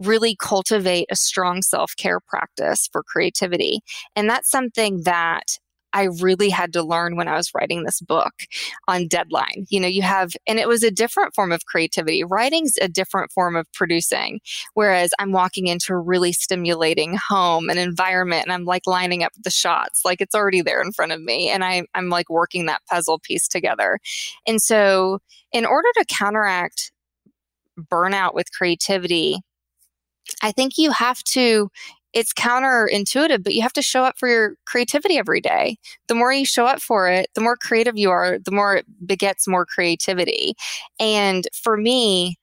really 0.00 0.34
cultivate 0.34 1.06
a 1.10 1.16
strong 1.16 1.62
self-care 1.62 2.18
practice 2.18 2.88
for 2.90 3.04
creativity 3.04 3.80
and 4.16 4.28
that's 4.28 4.50
something 4.50 5.02
that 5.04 5.58
I 5.92 6.08
really 6.20 6.50
had 6.50 6.72
to 6.74 6.82
learn 6.82 7.16
when 7.16 7.28
I 7.28 7.36
was 7.36 7.50
writing 7.54 7.84
this 7.84 8.00
book 8.00 8.32
on 8.88 9.08
deadline. 9.08 9.66
You 9.68 9.80
know, 9.80 9.88
you 9.88 10.02
have, 10.02 10.32
and 10.46 10.58
it 10.58 10.68
was 10.68 10.82
a 10.82 10.90
different 10.90 11.34
form 11.34 11.52
of 11.52 11.66
creativity. 11.66 12.24
Writing's 12.24 12.74
a 12.80 12.88
different 12.88 13.32
form 13.32 13.56
of 13.56 13.70
producing, 13.72 14.40
whereas 14.74 15.10
I'm 15.18 15.32
walking 15.32 15.66
into 15.66 15.92
a 15.92 15.98
really 15.98 16.32
stimulating 16.32 17.16
home 17.16 17.68
and 17.68 17.78
environment 17.78 18.44
and 18.44 18.52
I'm 18.52 18.64
like 18.64 18.86
lining 18.86 19.22
up 19.22 19.32
the 19.42 19.50
shots, 19.50 20.02
like 20.04 20.20
it's 20.20 20.34
already 20.34 20.62
there 20.62 20.82
in 20.82 20.92
front 20.92 21.12
of 21.12 21.20
me. 21.20 21.48
And 21.48 21.64
I, 21.64 21.84
I'm 21.94 22.08
like 22.08 22.28
working 22.30 22.66
that 22.66 22.82
puzzle 22.90 23.18
piece 23.18 23.48
together. 23.48 23.98
And 24.46 24.60
so, 24.60 25.18
in 25.52 25.66
order 25.66 25.88
to 25.98 26.04
counteract 26.06 26.92
burnout 27.78 28.34
with 28.34 28.52
creativity, 28.52 29.40
I 30.42 30.52
think 30.52 30.78
you 30.78 30.90
have 30.92 31.22
to 31.24 31.70
it's 32.12 32.32
counterintuitive, 32.32 33.42
but 33.42 33.54
you 33.54 33.62
have 33.62 33.72
to 33.74 33.82
show 33.82 34.04
up 34.04 34.18
for 34.18 34.28
your 34.28 34.56
creativity 34.66 35.18
every 35.18 35.40
day. 35.40 35.76
The 36.08 36.14
more 36.14 36.32
you 36.32 36.44
show 36.44 36.66
up 36.66 36.80
for 36.80 37.08
it, 37.08 37.28
the 37.34 37.40
more 37.40 37.56
creative 37.56 37.96
you 37.96 38.10
are, 38.10 38.38
the 38.38 38.50
more 38.50 38.76
it 38.76 38.86
begets 39.06 39.48
more 39.48 39.64
creativity. 39.64 40.54
And 40.98 41.48
for 41.54 41.76
me, 41.76 42.38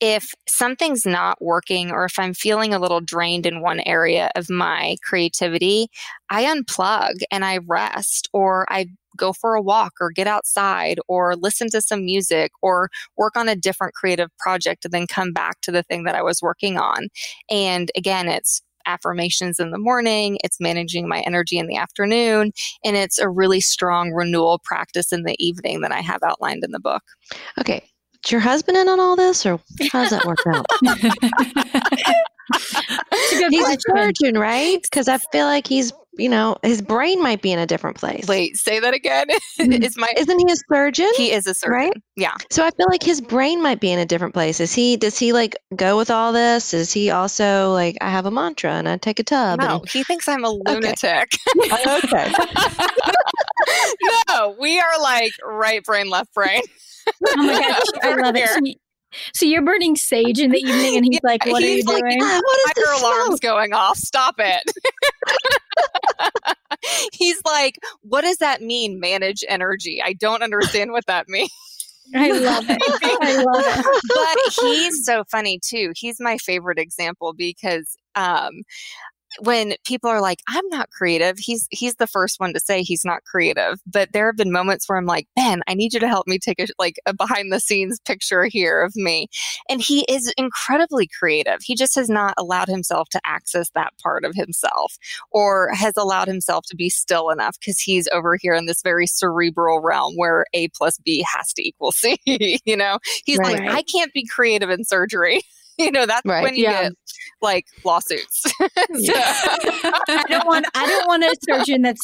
if 0.00 0.34
something's 0.46 1.06
not 1.06 1.40
working 1.40 1.90
or 1.90 2.04
if 2.04 2.18
I'm 2.18 2.34
feeling 2.34 2.74
a 2.74 2.78
little 2.78 3.00
drained 3.00 3.46
in 3.46 3.62
one 3.62 3.80
area 3.86 4.30
of 4.36 4.50
my 4.50 4.96
creativity, 5.02 5.88
I 6.28 6.44
unplug 6.44 7.22
and 7.30 7.44
I 7.44 7.58
rest 7.66 8.28
or 8.34 8.66
I 8.68 8.88
go 9.16 9.32
for 9.32 9.54
a 9.54 9.62
walk 9.62 9.94
or 10.00 10.10
get 10.10 10.26
outside 10.26 10.98
or 11.08 11.34
listen 11.36 11.70
to 11.70 11.80
some 11.80 12.04
music 12.04 12.52
or 12.60 12.90
work 13.16 13.36
on 13.36 13.48
a 13.48 13.56
different 13.56 13.94
creative 13.94 14.28
project 14.38 14.84
and 14.84 14.92
then 14.92 15.06
come 15.06 15.32
back 15.32 15.62
to 15.62 15.72
the 15.72 15.82
thing 15.82 16.04
that 16.04 16.14
I 16.14 16.22
was 16.22 16.42
working 16.42 16.76
on. 16.76 17.08
And 17.50 17.90
again, 17.96 18.28
it's 18.28 18.60
affirmations 18.86 19.58
in 19.58 19.70
the 19.70 19.78
morning, 19.78 20.38
it's 20.44 20.60
managing 20.60 21.08
my 21.08 21.20
energy 21.20 21.58
in 21.58 21.66
the 21.66 21.76
afternoon, 21.76 22.52
and 22.84 22.96
it's 22.96 23.18
a 23.18 23.28
really 23.28 23.60
strong 23.60 24.12
renewal 24.12 24.60
practice 24.64 25.12
in 25.12 25.22
the 25.22 25.36
evening 25.38 25.80
that 25.80 25.92
I 25.92 26.00
have 26.00 26.22
outlined 26.22 26.64
in 26.64 26.72
the 26.72 26.80
book. 26.80 27.02
Okay. 27.58 27.84
Is 28.24 28.32
your 28.32 28.40
husband 28.40 28.76
in 28.76 28.88
on 28.88 28.98
all 28.98 29.14
this 29.14 29.46
or 29.46 29.60
how 29.92 30.02
does 30.02 30.10
that 30.10 30.24
work 30.24 30.38
out? 30.48 30.66
he's 33.50 33.68
a 33.68 33.76
surgeon, 33.80 34.38
right? 34.38 34.82
Because 34.82 35.08
I 35.08 35.18
feel 35.18 35.46
like 35.46 35.66
he's 35.66 35.92
you 36.18 36.28
know, 36.28 36.56
his 36.62 36.82
brain 36.82 37.22
might 37.22 37.42
be 37.42 37.52
in 37.52 37.58
a 37.58 37.66
different 37.66 37.96
place. 37.96 38.26
Wait, 38.26 38.56
say 38.56 38.80
that 38.80 38.94
again. 38.94 39.26
Mm-hmm. 39.56 39.82
is 39.82 39.96
my 39.96 40.12
isn't 40.18 40.38
he 40.38 40.52
a 40.52 40.56
surgeon? 40.70 41.10
He 41.16 41.32
is 41.32 41.46
a 41.46 41.54
surgeon, 41.54 41.72
right? 41.72 41.92
Yeah. 42.14 42.34
So 42.50 42.62
I 42.62 42.70
feel 42.70 42.86
like 42.90 43.02
his 43.02 43.22
brain 43.22 43.62
might 43.62 43.80
be 43.80 43.90
in 43.90 43.98
a 43.98 44.04
different 44.04 44.34
place. 44.34 44.60
Is 44.60 44.74
he? 44.74 44.98
Does 44.98 45.18
he 45.18 45.32
like 45.32 45.56
go 45.74 45.96
with 45.96 46.10
all 46.10 46.32
this? 46.32 46.74
Is 46.74 46.92
he 46.92 47.10
also 47.10 47.72
like 47.72 47.96
I 48.02 48.10
have 48.10 48.26
a 48.26 48.30
mantra 48.30 48.72
and 48.72 48.86
I 48.86 48.98
take 48.98 49.18
a 49.18 49.22
tub? 49.22 49.60
No, 49.60 49.78
and... 49.78 49.88
he 49.88 50.02
thinks 50.04 50.28
I'm 50.28 50.44
a 50.44 50.50
lunatic. 50.50 51.38
Okay. 51.58 51.98
okay. 52.04 52.32
no, 54.28 54.54
we 54.60 54.78
are 54.78 55.00
like 55.00 55.32
right 55.42 55.82
brain, 55.82 56.10
left 56.10 56.34
brain. 56.34 56.60
oh 57.26 57.36
my 57.36 57.52
gosh, 57.94 58.02
I 58.02 58.14
love 58.14 58.36
it. 58.36 58.78
So 59.34 59.46
you're 59.46 59.62
burning 59.62 59.96
sage 59.96 60.38
in 60.38 60.50
the 60.50 60.58
evening, 60.58 60.96
and 60.96 61.04
he's 61.04 61.20
like, 61.24 61.44
"What 61.46 61.62
he's 61.62 61.86
are 61.86 61.92
you 61.92 62.00
like, 62.00 62.02
doing? 62.02 62.18
Ah, 62.22 62.40
what 62.44 62.58
is 62.58 62.84
Fire 62.84 62.94
alarms 63.00 63.40
going 63.40 63.72
off? 63.72 63.96
Stop 63.96 64.36
it!" 64.38 64.72
he's 67.12 67.40
like, 67.44 67.78
"What 68.02 68.22
does 68.22 68.38
that 68.38 68.62
mean? 68.62 69.00
Manage 69.00 69.44
energy? 69.48 70.00
I 70.04 70.12
don't 70.14 70.42
understand 70.42 70.92
what 70.92 71.06
that 71.06 71.28
means." 71.28 71.50
I 72.14 72.30
love 72.30 72.64
it. 72.68 72.78
I 73.02 73.42
love 73.42 73.64
it. 73.66 74.02
but 74.14 74.64
he's 74.64 75.04
so 75.04 75.24
funny 75.24 75.58
too. 75.60 75.92
He's 75.96 76.20
my 76.20 76.38
favorite 76.38 76.78
example 76.78 77.32
because 77.32 77.96
um, 78.14 78.62
when 79.40 79.74
people 79.84 80.10
are 80.10 80.20
like 80.20 80.40
i'm 80.48 80.66
not 80.68 80.90
creative 80.90 81.38
he's 81.38 81.66
he's 81.70 81.96
the 81.96 82.06
first 82.06 82.40
one 82.40 82.52
to 82.52 82.60
say 82.60 82.82
he's 82.82 83.04
not 83.04 83.24
creative 83.24 83.80
but 83.86 84.12
there 84.12 84.26
have 84.26 84.36
been 84.36 84.52
moments 84.52 84.88
where 84.88 84.98
i'm 84.98 85.06
like 85.06 85.28
ben 85.36 85.62
i 85.66 85.74
need 85.74 85.92
you 85.92 86.00
to 86.00 86.08
help 86.08 86.26
me 86.26 86.38
take 86.38 86.60
a 86.60 86.66
like 86.78 86.96
a 87.06 87.14
behind 87.14 87.52
the 87.52 87.60
scenes 87.60 88.00
picture 88.00 88.44
here 88.44 88.82
of 88.82 88.94
me 88.96 89.28
and 89.68 89.80
he 89.80 90.04
is 90.08 90.32
incredibly 90.36 91.06
creative. 91.06 91.58
He 91.62 91.74
just 91.74 91.94
has 91.94 92.08
not 92.08 92.34
allowed 92.38 92.68
himself 92.68 93.08
to 93.10 93.20
access 93.24 93.70
that 93.74 93.92
part 94.02 94.24
of 94.24 94.34
himself 94.34 94.96
or 95.30 95.70
has 95.72 95.94
allowed 95.96 96.28
himself 96.28 96.64
to 96.68 96.76
be 96.76 96.88
still 96.88 97.30
enough 97.30 97.56
because 97.58 97.78
he's 97.78 98.08
over 98.12 98.36
here 98.40 98.54
in 98.54 98.66
this 98.66 98.82
very 98.82 99.06
cerebral 99.06 99.80
realm 99.80 100.14
where 100.16 100.46
a 100.54 100.68
plus 100.68 100.98
b 100.98 101.24
has 101.34 101.52
to 101.52 101.66
equal 101.66 101.92
c 101.92 102.16
you 102.64 102.76
know? 102.76 102.98
He's 103.24 103.38
right. 103.38 103.60
like 103.60 103.70
i 103.70 103.82
can't 103.82 104.12
be 104.12 104.26
creative 104.26 104.70
in 104.70 104.84
surgery 104.84 105.42
you 105.78 105.90
know 105.90 106.06
that's 106.06 106.24
right. 106.24 106.42
when 106.42 106.54
you 106.54 106.64
yeah. 106.64 106.84
get 106.84 106.92
like 107.42 107.66
lawsuits 107.84 108.42
so, 108.58 109.12
i 110.08 110.24
don't 110.28 110.46
want 110.46 110.66
i 110.74 110.86
don't 110.86 111.06
want 111.06 111.22
a 111.22 111.34
surgeon 111.48 111.82
that's 111.82 112.00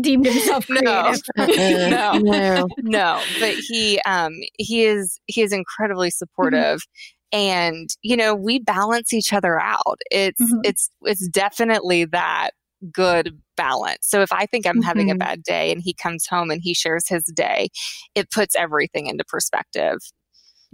deemed 0.00 0.26
himself 0.26 0.66
creative. 0.66 1.20
No, 1.90 2.12
no, 2.18 2.68
no. 2.78 3.22
But 3.38 3.54
he, 3.54 4.00
um, 4.06 4.34
he 4.58 4.84
is 4.84 5.18
he 5.26 5.42
is 5.42 5.52
incredibly 5.52 6.08
mm-hmm. 6.08 6.16
supportive, 6.16 6.80
mm-hmm. 6.80 7.38
and 7.38 7.90
you 8.02 8.16
know 8.16 8.34
we 8.34 8.58
balance 8.58 9.12
each 9.12 9.32
other 9.32 9.60
out. 9.60 9.98
It's 10.10 10.40
mm-hmm. 10.40 10.60
it's 10.64 10.90
it's 11.02 11.26
definitely 11.28 12.04
that 12.06 12.50
good 12.92 13.38
balance. 13.56 14.06
So 14.06 14.22
if 14.22 14.32
I 14.32 14.46
think 14.46 14.66
I'm 14.66 14.76
mm-hmm. 14.76 14.82
having 14.82 15.10
a 15.10 15.14
mm-hmm. 15.14 15.18
bad 15.18 15.42
day 15.42 15.72
and 15.72 15.82
he 15.82 15.94
comes 15.94 16.26
home 16.26 16.50
and 16.50 16.60
he 16.62 16.74
shares 16.74 17.08
his 17.08 17.24
day, 17.24 17.68
it 18.14 18.30
puts 18.30 18.56
everything 18.56 19.06
into 19.06 19.24
perspective. 19.24 19.98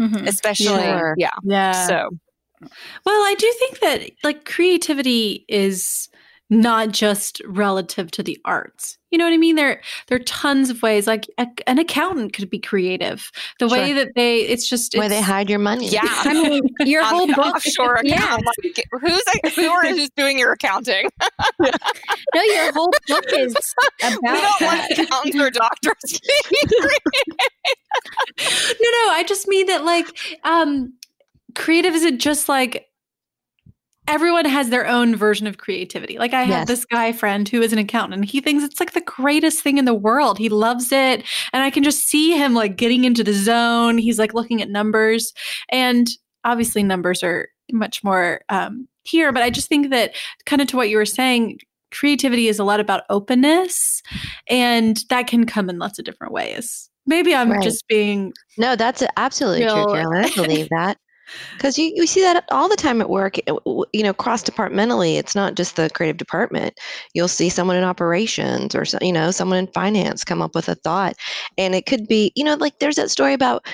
Mm-hmm. 0.01 0.27
Especially, 0.27 0.67
sure. 0.67 1.15
yeah, 1.17 1.31
yeah. 1.43 1.87
So 1.87 2.11
well, 2.61 3.21
I 3.27 3.35
do 3.39 3.53
think 3.59 3.81
that 3.81 4.11
like 4.23 4.45
creativity 4.45 5.45
is 5.49 6.09
not 6.49 6.91
just 6.91 7.43
relative 7.45 8.11
to 8.13 8.23
the 8.23 8.39
arts. 8.45 8.99
You 9.11 9.19
know 9.19 9.25
what 9.25 9.33
I 9.33 9.39
mean? 9.39 9.57
There, 9.57 9.81
there 10.07 10.17
are 10.17 10.25
tons 10.25 10.71
of 10.71 10.83
ways. 10.83 11.07
Like 11.07 11.29
a, 11.39 11.47
an 11.67 11.79
accountant 11.79 12.35
could 12.35 12.51
be 12.51 12.59
creative. 12.59 13.31
The 13.59 13.69
sure. 13.69 13.79
way 13.79 13.93
that 13.95 14.09
they, 14.15 14.41
it's 14.41 14.69
just 14.69 14.95
it's, 14.95 15.01
way 15.01 15.09
they 15.09 15.21
hide 15.21 15.49
your 15.49 15.59
money. 15.59 15.89
Yeah, 15.89 16.03
I 16.05 16.35
mean, 16.35 16.69
your 16.81 17.05
whole 17.07 17.27
book, 17.27 17.39
offshore 17.39 17.95
account. 17.97 18.05
Yeah. 18.05 18.37
Like, 18.63 18.85
who's 19.01 19.55
who 19.55 19.69
are 19.69 19.87
who's 19.87 20.11
doing 20.17 20.39
your 20.39 20.53
accounting? 20.53 21.09
no, 21.61 22.43
your 22.43 22.73
whole 22.73 22.93
book 23.09 23.25
is 23.33 23.57
about. 24.03 24.21
We 24.23 24.41
don't 24.41 24.61
want 24.61 24.91
accountants 24.91 25.41
or 25.41 25.51
doctors. 25.51 26.21
no, 28.39 28.91
no, 28.91 29.13
I 29.13 29.25
just 29.27 29.49
mean 29.49 29.67
that 29.67 29.85
like 29.85 30.07
um 30.45 30.93
creative 31.57 31.95
isn't 31.95 32.19
just 32.19 32.49
like 32.49 32.89
everyone 34.09 34.45
has 34.45 34.71
their 34.71 34.87
own 34.87 35.17
version 35.17 35.47
of 35.47 35.59
creativity. 35.59 36.19
Like 36.19 36.33
I 36.33 36.45
yes. 36.45 36.51
have 36.51 36.67
this 36.69 36.85
guy 36.85 37.13
friend 37.13 37.49
who 37.49 37.61
is 37.61 37.73
an 37.73 37.79
accountant 37.79 38.15
and 38.15 38.25
he 38.25 38.41
thinks 38.41 38.63
it's 38.63 38.79
like 38.79 38.93
the 38.93 39.01
greatest 39.01 39.63
thing 39.63 39.79
in 39.79 39.85
the 39.85 39.95
world. 39.95 40.39
He 40.39 40.49
loves 40.49 40.93
it. 40.93 41.25
And 41.53 41.63
I 41.63 41.71
can 41.71 41.83
just 41.83 42.07
see 42.07 42.37
him 42.37 42.55
like 42.55 42.77
getting 42.77 43.05
into 43.05 43.25
the 43.25 43.33
zone. 43.33 43.99
He's 43.99 44.19
like 44.19 44.35
looking 44.35 44.63
at 44.63 44.71
numbers 44.71 45.33
and 45.71 46.07
obviously 46.45 46.83
numbers 46.83 47.23
are 47.25 47.49
much 47.73 48.05
more 48.05 48.43
um, 48.49 48.87
here, 49.03 49.33
but 49.33 49.43
I 49.43 49.51
just 49.51 49.69
think 49.69 49.91
that 49.91 50.15
kind 50.45 50.63
of 50.63 50.69
to 50.69 50.77
what 50.77 50.89
you 50.89 50.99
were 50.99 51.05
saying, 51.05 51.59
creativity 51.91 52.47
is 52.47 52.59
a 52.59 52.65
lot 52.65 52.79
about 52.79 53.05
openness 53.11 54.03
and 54.49 55.03
that 55.09 55.27
can 55.27 55.47
come 55.47 55.69
in 55.69 55.79
lots 55.79 55.99
of 55.99 56.05
different 56.05 56.33
ways. 56.33 56.89
Maybe 57.07 57.35
I'm 57.35 57.51
right. 57.51 57.63
just 57.63 57.87
being 57.89 58.33
No, 58.57 58.77
that's 58.77 59.03
absolutely 59.17 59.65
real. 59.65 59.85
true, 59.85 59.95
Carolyn. 59.95 60.25
I 60.25 60.31
believe 60.35 60.69
that. 60.71 60.99
Because 61.57 61.79
you, 61.79 61.93
you 61.95 62.07
see 62.07 62.21
that 62.23 62.45
all 62.51 62.69
the 62.69 62.77
time 62.77 63.01
at 63.01 63.11
work, 63.11 63.37
you 63.47 64.03
know, 64.03 64.13
cross 64.13 64.43
departmentally. 64.43 65.17
It's 65.17 65.35
not 65.35 65.55
just 65.55 65.77
the 65.77 65.91
creative 65.91 66.17
department. 66.17 66.79
You'll 67.15 67.29
see 67.29 67.49
someone 67.49 67.77
in 67.77 67.85
operations 67.85 68.75
or, 68.75 68.85
you 69.01 69.13
know, 69.13 69.31
someone 69.31 69.59
in 69.59 69.67
finance 69.69 70.25
come 70.25 70.43
up 70.43 70.55
with 70.55 70.69
a 70.69 70.75
thought. 70.77 71.15
And 71.59 71.75
it 71.75 71.87
could 71.87 72.07
be, 72.07 72.33
you 72.35 72.45
know, 72.45 72.55
like 72.55 72.79
there's 72.79 72.97
that 72.97 73.11
story 73.11 73.33
about 73.33 73.67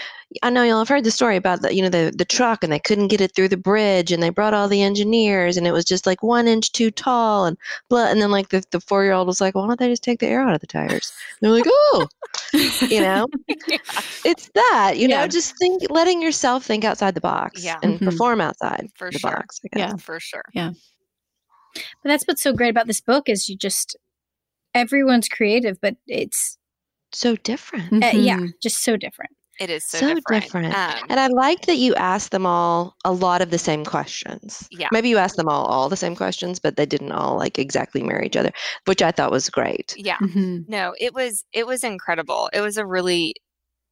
I 0.42 0.50
know 0.50 0.62
you'll 0.62 0.78
have 0.78 0.88
heard 0.88 1.04
the 1.04 1.10
story 1.10 1.36
about 1.36 1.62
the 1.62 1.74
you 1.74 1.82
know 1.82 1.88
the 1.88 2.12
the 2.16 2.24
truck 2.24 2.62
and 2.62 2.72
they 2.72 2.78
couldn't 2.78 3.08
get 3.08 3.20
it 3.20 3.34
through 3.34 3.48
the 3.48 3.56
bridge 3.56 4.12
and 4.12 4.22
they 4.22 4.30
brought 4.30 4.54
all 4.54 4.68
the 4.68 4.82
engineers 4.82 5.56
and 5.56 5.66
it 5.66 5.72
was 5.72 5.84
just 5.84 6.06
like 6.06 6.22
one 6.22 6.48
inch 6.48 6.72
too 6.72 6.90
tall 6.90 7.44
and 7.44 7.56
blah 7.88 8.06
and 8.06 8.20
then 8.20 8.30
like 8.30 8.48
the, 8.48 8.62
the 8.70 8.80
four 8.80 9.04
year 9.04 9.12
old 9.12 9.26
was 9.26 9.40
like, 9.40 9.54
why 9.54 9.66
don't 9.66 9.78
they 9.78 9.88
just 9.88 10.02
take 10.02 10.20
the 10.20 10.26
air 10.26 10.42
out 10.42 10.54
of 10.54 10.60
the 10.60 10.66
tires? 10.66 11.12
And 11.40 11.50
they're 11.50 11.58
like, 11.58 11.66
oh, 11.66 12.06
you 12.88 13.00
know, 13.02 13.26
yeah. 13.68 13.78
it's 14.24 14.50
that 14.54 14.94
you 14.96 15.08
yeah. 15.08 15.22
know 15.22 15.28
just 15.28 15.56
think 15.58 15.82
letting 15.90 16.22
yourself 16.22 16.64
think 16.64 16.84
outside 16.84 17.14
the 17.14 17.20
box 17.20 17.64
yeah. 17.64 17.78
and 17.82 17.94
mm-hmm. 17.94 18.04
perform 18.04 18.40
outside 18.40 18.88
for 18.94 19.10
the 19.10 19.18
sure. 19.18 19.32
box. 19.32 19.60
Yeah, 19.74 19.96
for 19.96 20.20
sure. 20.20 20.44
Yeah. 20.54 20.72
But 21.74 22.10
that's 22.10 22.24
what's 22.24 22.42
so 22.42 22.52
great 22.52 22.70
about 22.70 22.86
this 22.86 23.00
book 23.00 23.28
is 23.28 23.48
you 23.48 23.56
just 23.56 23.96
everyone's 24.74 25.28
creative, 25.28 25.80
but 25.80 25.96
it's 26.06 26.58
so 27.12 27.36
different. 27.36 27.92
Uh, 27.92 28.06
mm-hmm. 28.06 28.20
yeah, 28.20 28.46
just 28.62 28.82
so 28.82 28.96
different. 28.96 29.30
It 29.60 29.70
is 29.70 29.84
so, 29.84 29.98
so 29.98 30.14
different. 30.14 30.44
different. 30.44 30.74
Um, 30.74 31.04
and 31.08 31.20
I 31.20 31.26
like 31.28 31.66
that 31.66 31.76
you 31.76 31.94
asked 31.94 32.30
them 32.30 32.46
all 32.46 32.96
a 33.04 33.12
lot 33.12 33.42
of 33.42 33.50
the 33.50 33.58
same 33.58 33.84
questions. 33.84 34.66
Yeah. 34.70 34.88
Maybe 34.92 35.08
you 35.08 35.18
asked 35.18 35.36
them 35.36 35.48
all 35.48 35.66
all 35.66 35.88
the 35.88 35.96
same 35.96 36.16
questions, 36.16 36.58
but 36.58 36.76
they 36.76 36.86
didn't 36.86 37.12
all 37.12 37.36
like 37.36 37.58
exactly 37.58 38.02
mirror 38.02 38.22
each 38.22 38.36
other, 38.36 38.50
which 38.86 39.02
I 39.02 39.10
thought 39.10 39.30
was 39.30 39.50
great. 39.50 39.94
Yeah. 39.96 40.18
Mm-hmm. 40.18 40.60
No, 40.68 40.94
it 40.98 41.14
was 41.14 41.44
it 41.52 41.66
was 41.66 41.84
incredible. 41.84 42.50
It 42.52 42.60
was 42.60 42.76
a 42.76 42.86
really 42.86 43.34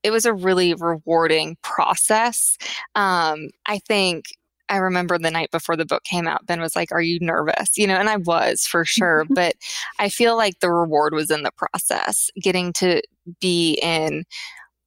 it 0.02 0.10
was 0.10 0.24
a 0.24 0.32
really 0.32 0.74
rewarding 0.74 1.56
process. 1.62 2.56
Um, 2.94 3.50
I 3.66 3.78
think 3.86 4.24
I 4.70 4.76
remember 4.76 5.18
the 5.18 5.32
night 5.32 5.50
before 5.50 5.76
the 5.76 5.84
book 5.84 6.04
came 6.04 6.28
out, 6.28 6.46
Ben 6.46 6.60
was 6.60 6.76
like, 6.76 6.92
Are 6.92 7.02
you 7.02 7.18
nervous? 7.20 7.76
You 7.76 7.86
know, 7.86 7.96
and 7.96 8.08
I 8.08 8.16
was 8.16 8.62
for 8.62 8.84
sure. 8.84 9.26
but 9.30 9.54
I 9.98 10.08
feel 10.08 10.36
like 10.36 10.60
the 10.60 10.70
reward 10.70 11.12
was 11.12 11.30
in 11.30 11.42
the 11.42 11.52
process, 11.52 12.30
getting 12.40 12.72
to 12.74 13.02
be 13.40 13.78
in 13.82 14.24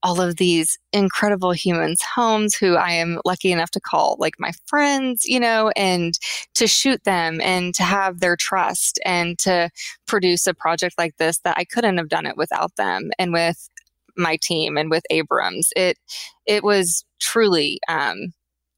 all 0.03 0.19
of 0.19 0.35
these 0.35 0.77
incredible 0.91 1.53
humans' 1.53 2.01
homes 2.01 2.53
who 2.53 2.75
I 2.75 2.91
am 2.91 3.19
lucky 3.23 3.51
enough 3.51 3.71
to 3.71 3.79
call 3.79 4.17
like 4.19 4.35
my 4.37 4.51
friends, 4.67 5.25
you 5.25 5.39
know, 5.39 5.71
and 5.77 6.13
to 6.55 6.67
shoot 6.67 7.03
them 7.05 7.39
and 7.41 7.73
to 7.75 7.83
have 7.83 8.19
their 8.19 8.35
trust 8.35 8.99
and 9.05 9.39
to 9.39 9.69
produce 10.05 10.45
a 10.45 10.53
project 10.53 10.95
like 10.97 11.15
this 11.17 11.39
that 11.39 11.57
I 11.57 11.63
couldn't 11.63 11.97
have 11.97 12.09
done 12.09 12.25
it 12.25 12.37
without 12.37 12.75
them 12.75 13.11
and 13.17 13.31
with 13.31 13.69
my 14.17 14.37
team 14.41 14.77
and 14.77 14.89
with 14.89 15.03
Abrams. 15.09 15.69
It 15.75 15.97
it 16.45 16.63
was 16.63 17.05
truly 17.21 17.79
um, 17.87 18.33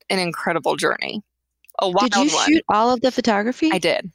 an 0.10 0.20
incredible 0.20 0.76
journey. 0.76 1.22
A 1.80 1.90
wild 1.90 2.12
Did 2.12 2.32
you 2.32 2.36
one. 2.36 2.46
shoot 2.48 2.64
all 2.70 2.94
of 2.94 3.02
the 3.02 3.12
photography? 3.12 3.70
I 3.74 3.80
did. 3.80 4.12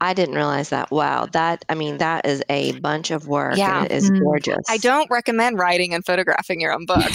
I 0.00 0.14
didn't 0.14 0.34
realize 0.34 0.70
that. 0.70 0.90
Wow, 0.90 1.26
that 1.32 1.64
I 1.68 1.74
mean, 1.74 1.98
that 1.98 2.26
is 2.26 2.42
a 2.48 2.72
bunch 2.80 3.10
of 3.10 3.26
work. 3.28 3.56
Yeah. 3.56 3.78
and 3.82 3.86
it 3.86 3.92
is 3.92 4.10
Mm. 4.10 4.20
gorgeous. 4.20 4.58
I 4.68 4.76
don't 4.78 5.10
recommend 5.10 5.58
writing 5.58 5.94
and 5.94 6.04
photographing 6.04 6.60
your 6.60 6.72
own 6.72 6.84
book. 6.86 6.98
I'm 7.04 7.12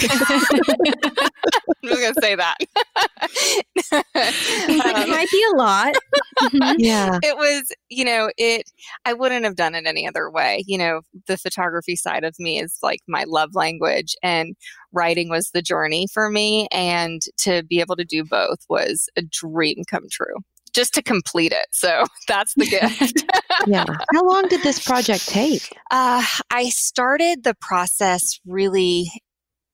just 1.85 2.01
gonna 2.01 2.13
say 2.21 2.35
that. 2.35 2.57
it 3.91 4.85
Um, 5.03 5.09
might 5.09 5.29
be 5.31 5.45
a 5.53 5.55
lot. 5.57 5.93
Mhm. 6.41 6.75
Yeah, 6.77 7.19
it 7.23 7.35
was 7.37 7.71
you 7.89 8.05
know 8.05 8.29
it 8.37 8.69
i 9.05 9.11
wouldn't 9.13 9.43
have 9.43 9.55
done 9.55 9.75
it 9.75 9.85
any 9.85 10.07
other 10.07 10.29
way 10.29 10.63
you 10.67 10.77
know 10.77 11.01
the 11.27 11.37
photography 11.37 11.95
side 11.95 12.23
of 12.23 12.33
me 12.39 12.61
is 12.61 12.77
like 12.81 12.99
my 13.07 13.25
love 13.27 13.49
language 13.55 14.15
and 14.23 14.55
writing 14.93 15.29
was 15.29 15.49
the 15.53 15.61
journey 15.61 16.07
for 16.13 16.29
me 16.29 16.67
and 16.71 17.23
to 17.37 17.63
be 17.63 17.79
able 17.81 17.95
to 17.97 18.05
do 18.05 18.23
both 18.23 18.59
was 18.69 19.09
a 19.17 19.21
dream 19.21 19.83
come 19.89 20.05
true 20.09 20.35
just 20.79 20.93
to 20.93 21.03
complete 21.03 21.51
it 21.51 21.67
so 21.71 22.05
that's 22.27 22.53
the 22.55 22.65
gift 22.69 23.25
yeah. 23.67 23.85
How 24.13 24.25
long 24.25 24.47
did 24.47 24.63
this 24.63 24.83
project 24.83 25.27
take? 25.27 25.75
uh, 25.91 26.25
i 26.51 26.69
started 26.69 27.43
the 27.43 27.55
process 27.59 28.39
really 28.45 29.11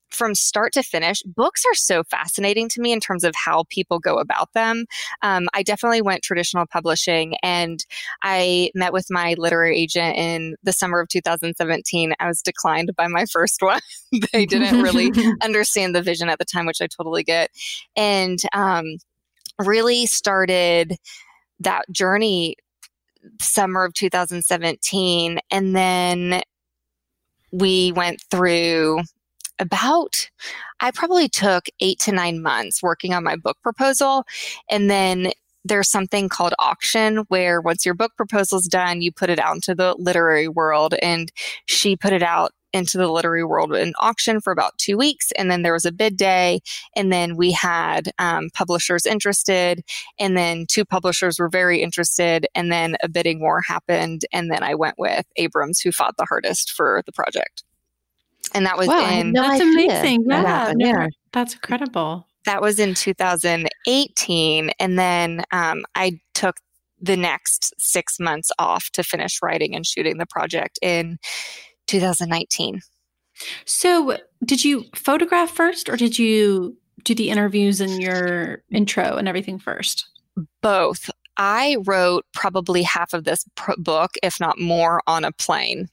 from 0.10 0.34
start 0.34 0.72
to 0.74 0.82
finish, 0.82 1.22
books 1.24 1.64
are 1.70 1.76
so 1.76 2.02
fascinating 2.10 2.70
to 2.70 2.80
me 2.80 2.94
in 2.94 3.02
terms 3.02 3.26
of 3.26 3.34
how 3.36 3.66
people 3.70 4.00
go 4.00 4.16
about 4.16 4.48
them. 4.54 4.86
Um, 5.22 5.48
I 5.54 5.62
definitely 5.62 6.02
went 6.02 6.24
traditional 6.24 6.66
publishing 6.72 7.36
and 7.44 7.84
I 8.24 8.72
met 8.74 8.94
with 8.94 9.08
my 9.10 9.36
literary 9.38 9.78
agent 9.78 10.16
in 10.16 10.56
the 10.64 10.72
summer 10.72 11.02
of 11.02 11.10
2017. 11.10 12.14
I 12.18 12.28
was 12.28 12.42
declined 12.42 12.92
by 12.96 13.08
my 13.08 13.26
first 13.26 13.62
one. 13.62 13.82
they 14.32 14.46
didn't 14.46 14.82
really 14.82 15.12
understand 15.44 15.94
the 15.94 16.02
vision 16.02 16.30
at 16.30 16.40
the 16.40 16.46
time, 16.46 16.66
which 16.66 16.82
I 16.82 16.88
totally 16.88 17.24
get. 17.24 17.50
And 17.98 18.40
um, 18.54 18.86
really 19.60 20.06
started 20.06 20.98
that 21.60 21.90
journey 21.92 22.58
summer 23.42 23.86
of 23.86 23.94
2017. 23.94 25.40
And 25.52 25.76
then 25.76 26.42
we 27.52 27.92
went 27.94 28.22
through 28.30 29.02
about 29.60 30.30
I 30.82 30.92
probably 30.92 31.30
took 31.30 31.68
eight 31.80 32.00
to 32.00 32.12
nine 32.12 32.42
months 32.42 32.84
working 32.84 33.14
on 33.14 33.24
my 33.24 33.38
book 33.38 33.58
proposal. 33.64 34.26
And 34.70 34.90
then 34.90 35.32
there's 35.64 35.90
something 35.90 36.30
called 36.30 36.54
auction 36.60 37.20
where 37.30 37.62
once 37.62 37.86
your 37.86 37.96
book 37.96 38.12
proposal's 38.18 38.68
done, 38.68 39.02
you 39.02 39.12
put 39.12 39.30
it 39.30 39.40
out 39.40 39.56
into 39.56 39.74
the 39.74 39.96
literary 39.98 40.48
world. 40.48 40.94
And 41.02 41.32
she 41.66 41.96
put 41.96 42.14
it 42.14 42.22
out 42.22 42.52
into 42.76 42.98
the 42.98 43.08
literary 43.08 43.44
world 43.44 43.74
in 43.74 43.94
auction 44.00 44.40
for 44.42 44.52
about 44.52 44.78
two 44.78 44.98
weeks. 44.98 45.32
And 45.38 45.50
then 45.50 45.62
there 45.64 45.74
was 45.74 45.86
a 45.86 45.92
bid 45.92 46.18
day. 46.18 46.60
And 46.96 47.12
then 47.12 47.36
we 47.38 47.52
had 47.52 48.12
um, 48.20 48.50
publishers 48.54 49.06
interested. 49.06 49.82
And 50.20 50.36
then 50.38 50.66
two 50.70 50.86
publishers 50.86 51.40
were 51.40 51.50
very 51.50 51.82
interested. 51.82 52.46
And 52.54 52.72
then 52.72 52.98
a 53.02 53.10
bidding 53.10 53.40
war 53.40 53.62
happened. 53.62 54.26
And 54.34 54.52
then 54.52 54.62
I 54.62 54.76
went 54.76 54.96
with 55.00 55.26
Abrams, 55.38 55.80
who 55.80 55.92
fought 55.92 56.18
the 56.18 56.26
hardest 56.26 56.72
for 56.72 57.02
the 57.06 57.12
project. 57.12 57.64
And 58.54 58.66
that 58.66 58.78
was 58.78 58.88
Wow, 58.90 59.10
in 59.10 59.32
no 59.32 59.42
That's 59.42 59.62
idea 59.62 59.72
amazing. 59.72 60.24
that 60.28 60.44
Yeah, 60.44 60.48
happened. 60.48 60.78
never- 60.80 61.02
yeah. 61.04 61.08
That's 61.34 61.54
incredible. 61.56 62.28
that 62.46 62.62
was 62.62 62.78
in 62.80 62.94
2018 62.94 64.70
and 64.80 65.00
then 65.00 65.44
um, 65.52 65.84
i 65.96 66.20
took 66.34 66.58
the 67.02 67.18
next 67.18 67.74
six 67.80 68.20
months 68.20 68.52
off 68.60 68.90
to 68.92 69.04
finish 69.04 69.40
writing 69.42 69.76
and 69.76 69.86
shooting 69.86 70.18
the 70.18 70.26
project 70.28 70.78
in 70.82 71.18
2019 71.88 72.82
So, 73.66 74.18
did 74.44 74.64
you 74.64 74.86
photograph 74.96 75.52
first, 75.52 75.90
or 75.90 75.98
did 75.98 76.18
you 76.18 76.78
do 77.04 77.14
the 77.14 77.30
interviews 77.30 77.82
and 77.82 78.02
your 78.02 78.64
intro 78.72 79.18
and 79.18 79.28
everything 79.28 79.60
first? 79.60 80.08
both 80.62 81.10
i 81.38 81.78
wrote 81.86 82.26
probably 82.34 82.84
half 82.84 83.14
of 83.14 83.24
this 83.24 83.46
pr- 83.56 83.72
book 83.78 84.12
if 84.24 84.40
not 84.40 84.60
more 84.60 85.02
on 85.08 85.24
a 85.24 85.32
plane 85.32 85.88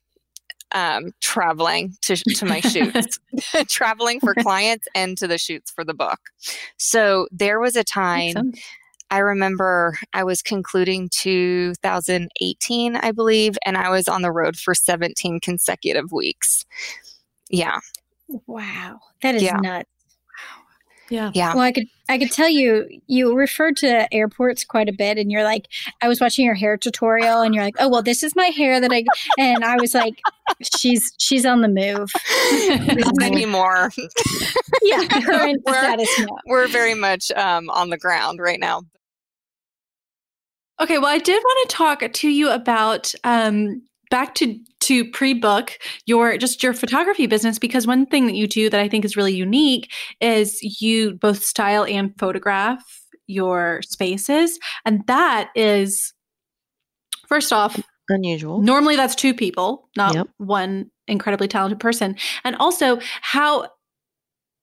um, 0.74 1.12
traveling 1.20 1.94
to, 2.00 2.16
to 2.16 2.46
my 2.46 2.61
shoots 2.61 3.18
traveling 3.68 4.20
for 4.20 4.35
clients 4.35 4.88
and 4.94 5.18
to 5.18 5.26
the 5.26 5.37
shoots 5.38 5.70
for 5.70 5.85
the 5.85 5.94
book 5.94 6.18
so 6.78 7.28
there 7.31 7.61
was 7.61 7.76
a 7.76 7.85
time 7.85 8.37
Awesome. 8.37 8.52
I 9.12 9.18
remember 9.18 9.98
I 10.14 10.25
was 10.25 10.40
concluding 10.40 11.11
2018, 11.12 12.96
I 12.96 13.12
believe, 13.12 13.59
and 13.66 13.77
I 13.77 13.90
was 13.90 14.09
on 14.09 14.22
the 14.22 14.33
road 14.33 14.57
for 14.57 14.75
17 14.75 15.38
consecutive 15.40 16.11
weeks. 16.12 16.64
Yeah. 17.51 17.79
Wow, 18.46 19.01
that 19.22 19.35
is 19.35 19.42
Yeah. 19.42 19.57
nuts. 19.59 19.88
Yeah. 21.11 21.31
Yeah. 21.35 21.53
Well, 21.53 21.62
I 21.62 21.72
could 21.72 21.85
I 22.09 22.16
could 22.16 22.31
tell 22.33 22.48
you 22.48 22.88
you 23.07 23.37
referred 23.37 23.77
to 23.79 24.12
airports 24.14 24.64
quite 24.64 24.88
a 24.88 24.94
bit, 24.94 25.18
and 25.18 25.31
you're 25.31 25.44
like, 25.44 25.66
I 26.01 26.09
was 26.09 26.18
watching 26.22 26.46
your 26.46 26.55
hair 26.55 26.79
tutorial, 26.79 27.42
and 27.42 27.55
you're 27.55 27.64
like, 27.64 27.75
oh 27.81 27.88
well, 27.90 28.03
this 28.03 28.22
is 28.22 28.35
my 28.35 28.46
hair 28.46 28.81
that 28.81 28.90
I, 28.90 29.05
and 29.38 29.62
I 29.62 29.77
was 29.79 29.92
like, 29.92 30.14
she's 30.79 31.12
she's 31.18 31.44
on 31.44 31.61
the 31.61 31.68
move. 31.68 32.11
Not 32.96 33.22
anymore. 33.31 33.90
Yeah, 34.83 35.07
current 35.07 35.61
We're- 35.66 35.79
status 35.79 36.18
now. 36.20 36.27
We're 36.46 36.68
very 36.68 36.94
much 36.94 37.31
um, 37.33 37.68
on 37.68 37.90
the 37.90 37.98
ground 37.98 38.38
right 38.40 38.61
now. 38.61 38.85
Okay, 40.83 40.99
well, 40.99 41.14
I 41.14 41.18
did 41.18 41.40
want 41.40 41.71
to 41.71 41.77
talk 41.77 42.12
to 42.12 42.29
you 42.29 42.51
about 42.51 43.14
um, 43.23 43.83
back 44.11 44.35
to 44.37 44.59
to 44.81 45.09
pre-book 45.12 45.79
your 46.07 46.37
just 46.37 46.61
your 46.61 46.75
photography 46.75 47.29
business 47.29 47.57
because 47.57 47.87
one 47.87 48.05
thing 48.05 48.27
that 48.27 48.35
you 48.35 48.49
do 48.49 48.68
that 48.68 48.81
I 48.81 48.88
think 48.88 49.05
is 49.05 49.16
really 49.16 49.33
unique 49.33 49.92
is 50.21 50.61
you 50.81 51.14
both 51.14 51.45
style 51.45 51.85
and 51.85 52.12
photograph 52.18 52.83
your 53.29 53.81
spaces, 53.83 54.59
and 54.85 55.07
that 55.07 55.51
is 55.55 56.12
first 57.29 57.53
off 57.53 57.81
Unusual. 58.09 58.61
normally 58.61 58.97
that's 58.97 59.14
two 59.14 59.35
people, 59.35 59.88
not 59.97 60.14
Yep. 60.14 60.29
one 60.38 60.90
incredibly 61.07 61.47
talented 61.47 61.79
person, 61.79 62.16
and 62.42 62.57
also 62.57 62.99
how 63.21 63.68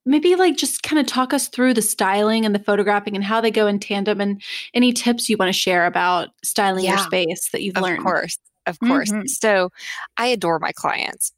maybe 0.05 0.35
like 0.35 0.57
just 0.57 0.83
kind 0.83 0.99
of 0.99 1.05
talk 1.05 1.33
us 1.33 1.47
through 1.47 1.73
the 1.73 1.81
styling 1.81 2.45
and 2.45 2.55
the 2.55 2.59
photographing 2.59 3.15
and 3.15 3.23
how 3.23 3.41
they 3.41 3.51
go 3.51 3.67
in 3.67 3.79
tandem 3.79 4.21
and 4.21 4.41
any 4.73 4.93
tips 4.93 5.29
you 5.29 5.37
want 5.37 5.49
to 5.49 5.53
share 5.53 5.85
about 5.85 6.29
styling 6.43 6.85
your 6.85 6.97
space 6.97 7.49
that 7.51 7.61
you've 7.61 7.77
Of 7.77 7.83
learned. 7.83 7.99
Of 7.99 8.05
course. 8.05 8.37
Of 8.65 8.79
course. 8.79 9.11
Mhm. 9.11 9.27
So 9.27 9.71
I 10.17 10.27
adore 10.27 10.59
my 10.59 10.71
clients. 10.71 11.31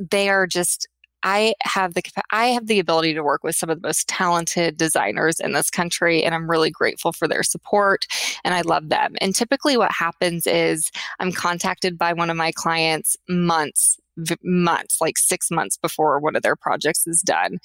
They 0.00 0.28
are 0.28 0.46
just 0.46 0.86
I 1.22 1.54
have 1.62 1.94
the 1.94 2.02
I 2.30 2.46
have 2.46 2.66
the 2.66 2.78
ability 2.78 3.14
to 3.14 3.22
work 3.22 3.42
with 3.44 3.56
some 3.56 3.70
of 3.70 3.80
the 3.80 3.88
most 3.88 4.08
talented 4.08 4.76
designers 4.76 5.40
in 5.40 5.52
this 5.52 5.70
country 5.70 6.22
and 6.24 6.34
I'm 6.34 6.50
really 6.50 6.70
grateful 6.70 7.12
for 7.12 7.28
their 7.28 7.42
support 7.42 8.06
and 8.44 8.54
I 8.54 8.62
love 8.62 8.88
them. 8.88 9.14
And 9.20 9.34
typically 9.34 9.76
what 9.76 9.92
happens 9.92 10.46
is 10.46 10.90
I'm 11.20 11.32
contacted 11.32 11.98
by 11.98 12.12
one 12.12 12.30
of 12.30 12.36
my 12.36 12.52
clients 12.52 13.16
months 13.28 13.98
months 14.42 15.00
like 15.00 15.16
6 15.16 15.50
months 15.50 15.78
before 15.78 16.20
one 16.20 16.36
of 16.36 16.42
their 16.42 16.56
projects 16.56 17.06
is 17.06 17.22
done. 17.22 17.58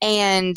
And 0.00 0.56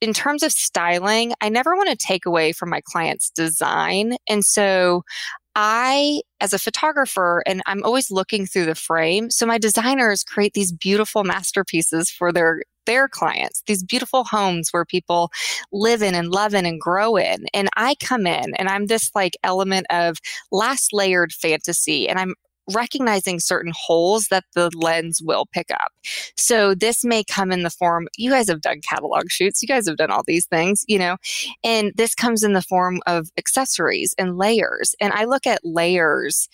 in 0.00 0.12
terms 0.12 0.42
of 0.42 0.50
styling, 0.50 1.32
I 1.40 1.48
never 1.48 1.76
want 1.76 1.88
to 1.90 1.96
take 1.96 2.26
away 2.26 2.52
from 2.52 2.70
my 2.70 2.80
client's 2.84 3.30
design. 3.30 4.16
And 4.28 4.44
so 4.44 5.04
I, 5.54 6.22
as 6.40 6.52
a 6.52 6.58
photographer, 6.58 7.42
and 7.46 7.62
I'm 7.66 7.82
always 7.84 8.10
looking 8.10 8.46
through 8.46 8.66
the 8.66 8.74
frame. 8.74 9.30
So 9.30 9.46
my 9.46 9.58
designers 9.58 10.24
create 10.24 10.54
these 10.54 10.72
beautiful 10.72 11.24
masterpieces 11.24 12.10
for 12.10 12.32
their 12.32 12.62
their 12.84 13.08
clients, 13.08 13.62
these 13.66 13.84
beautiful 13.84 14.24
homes 14.24 14.70
where 14.72 14.84
people 14.84 15.30
live 15.72 16.02
in 16.02 16.16
and 16.16 16.28
love 16.28 16.52
in 16.52 16.66
and 16.66 16.80
grow 16.80 17.16
in. 17.16 17.46
And 17.54 17.68
I 17.76 17.94
come 17.96 18.26
in 18.26 18.54
and 18.56 18.68
I'm 18.68 18.86
this 18.86 19.10
like 19.14 19.36
element 19.44 19.86
of 19.90 20.18
last 20.50 20.92
layered 20.92 21.32
fantasy 21.32 22.08
and 22.08 22.18
I'm 22.18 22.34
recognizing 22.70 23.40
certain 23.40 23.72
holes 23.74 24.26
that 24.30 24.44
the 24.54 24.70
lens 24.74 25.20
will 25.22 25.46
pick 25.52 25.70
up. 25.70 25.92
So 26.36 26.74
this 26.74 27.04
may 27.04 27.24
come 27.24 27.52
in 27.52 27.62
the 27.62 27.70
form, 27.70 28.08
you 28.16 28.30
guys 28.30 28.48
have 28.48 28.60
done 28.60 28.80
catalog 28.88 29.24
shoots, 29.30 29.62
you 29.62 29.68
guys 29.68 29.86
have 29.88 29.96
done 29.96 30.10
all 30.10 30.22
these 30.26 30.46
things, 30.46 30.84
you 30.86 30.98
know, 30.98 31.16
and 31.64 31.92
this 31.96 32.14
comes 32.14 32.42
in 32.42 32.52
the 32.52 32.62
form 32.62 33.00
of 33.06 33.30
accessories 33.36 34.14
and 34.18 34.36
layers. 34.36 34.94
And 35.00 35.12
I 35.12 35.24
look 35.24 35.46
at 35.46 35.60
layers 35.64 36.48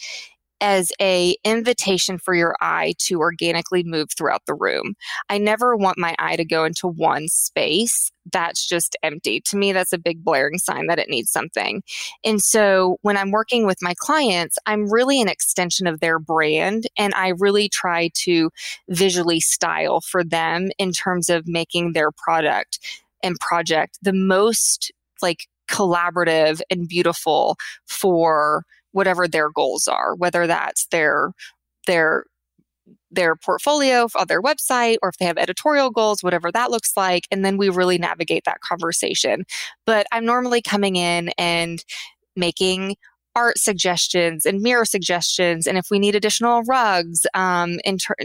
as 0.61 0.93
a 1.01 1.37
invitation 1.45 2.19
for 2.19 2.35
your 2.35 2.57
eye 2.61 2.95
to 2.99 3.21
organically 3.21 3.83
move 3.85 4.09
throughout 4.17 4.47
the 4.47 4.55
room. 4.55 4.95
I 5.29 5.39
never 5.39 5.77
want 5.77 5.99
my 5.99 6.15
eye 6.19 6.37
to 6.37 6.45
go 6.45 6.65
into 6.65 6.89
one 6.89 7.29
space 7.29 8.11
that's 8.33 8.67
just 8.67 8.97
empty. 9.03 9.41
To 9.47 9.57
me, 9.57 9.73
that's 9.73 9.93
a 9.93 9.99
big 9.99 10.25
blaring 10.25 10.59
sign 10.59 10.87
that 10.87 10.99
it 10.99 11.09
needs 11.09 11.31
something. 11.31 11.83
And 12.25 12.41
so 12.41 12.99
when 13.03 13.17
I'm 13.17 13.31
working 13.31 13.67
with 13.67 13.79
my 13.83 13.95
clients, 13.99 14.59
I'm 14.67 14.93
really 14.93 15.21
an 15.21 15.29
extension 15.29 15.87
of 15.87 16.01
their 16.01 16.19
brand 16.19 16.87
and 16.97 17.15
I 17.15 17.29
really 17.39 17.69
try 17.69 18.11
to 18.15 18.51
visually 18.89 19.41
style 19.41 20.01
for 20.01 20.25
them 20.25 20.69
in 20.79 20.93
terms 20.93 21.29
of 21.29 21.47
making 21.47 21.93
their 21.93 22.11
product 22.11 22.79
and 23.23 23.37
project 23.41 23.99
the 24.03 24.13
most 24.13 24.93
like 25.23 25.47
collaborative 25.69 26.61
and 26.71 26.89
beautiful 26.89 27.57
for 27.87 28.65
whatever 28.93 29.29
their 29.29 29.51
goals 29.51 29.87
are, 29.89 30.15
whether 30.15 30.47
that's 30.47 30.87
their 30.87 31.33
their 31.87 32.25
their 33.11 33.37
portfolio 33.37 34.09
on 34.19 34.27
their 34.29 34.43
website 34.43 34.97
or 35.03 35.09
if 35.11 35.17
they 35.19 35.27
have 35.27 35.39
editorial 35.39 35.91
goals, 35.91 36.23
whatever 36.23 36.53
that 36.53 36.71
looks 36.71 36.93
like. 36.97 37.27
And 37.31 37.45
then 37.45 37.57
we 37.57 37.69
really 37.69 37.99
navigate 37.99 38.45
that 38.45 38.61
conversation. 38.61 39.45
But 39.87 40.07
I'm 40.13 40.25
normally 40.25 40.63
coming 40.63 40.97
in 40.97 41.31
and 41.39 41.83
making 42.37 42.97
art 43.35 43.59
suggestions 43.59 44.45
and 44.45 44.61
mirror 44.61 44.85
suggestions. 44.85 45.67
And 45.67 45.79
if 45.79 45.91
we 45.91 45.99
need 45.99 46.15
additional 46.15 46.63
rugs, 46.65 47.27
um, 47.35 47.79
in 47.85 47.99
ter- 47.99 48.17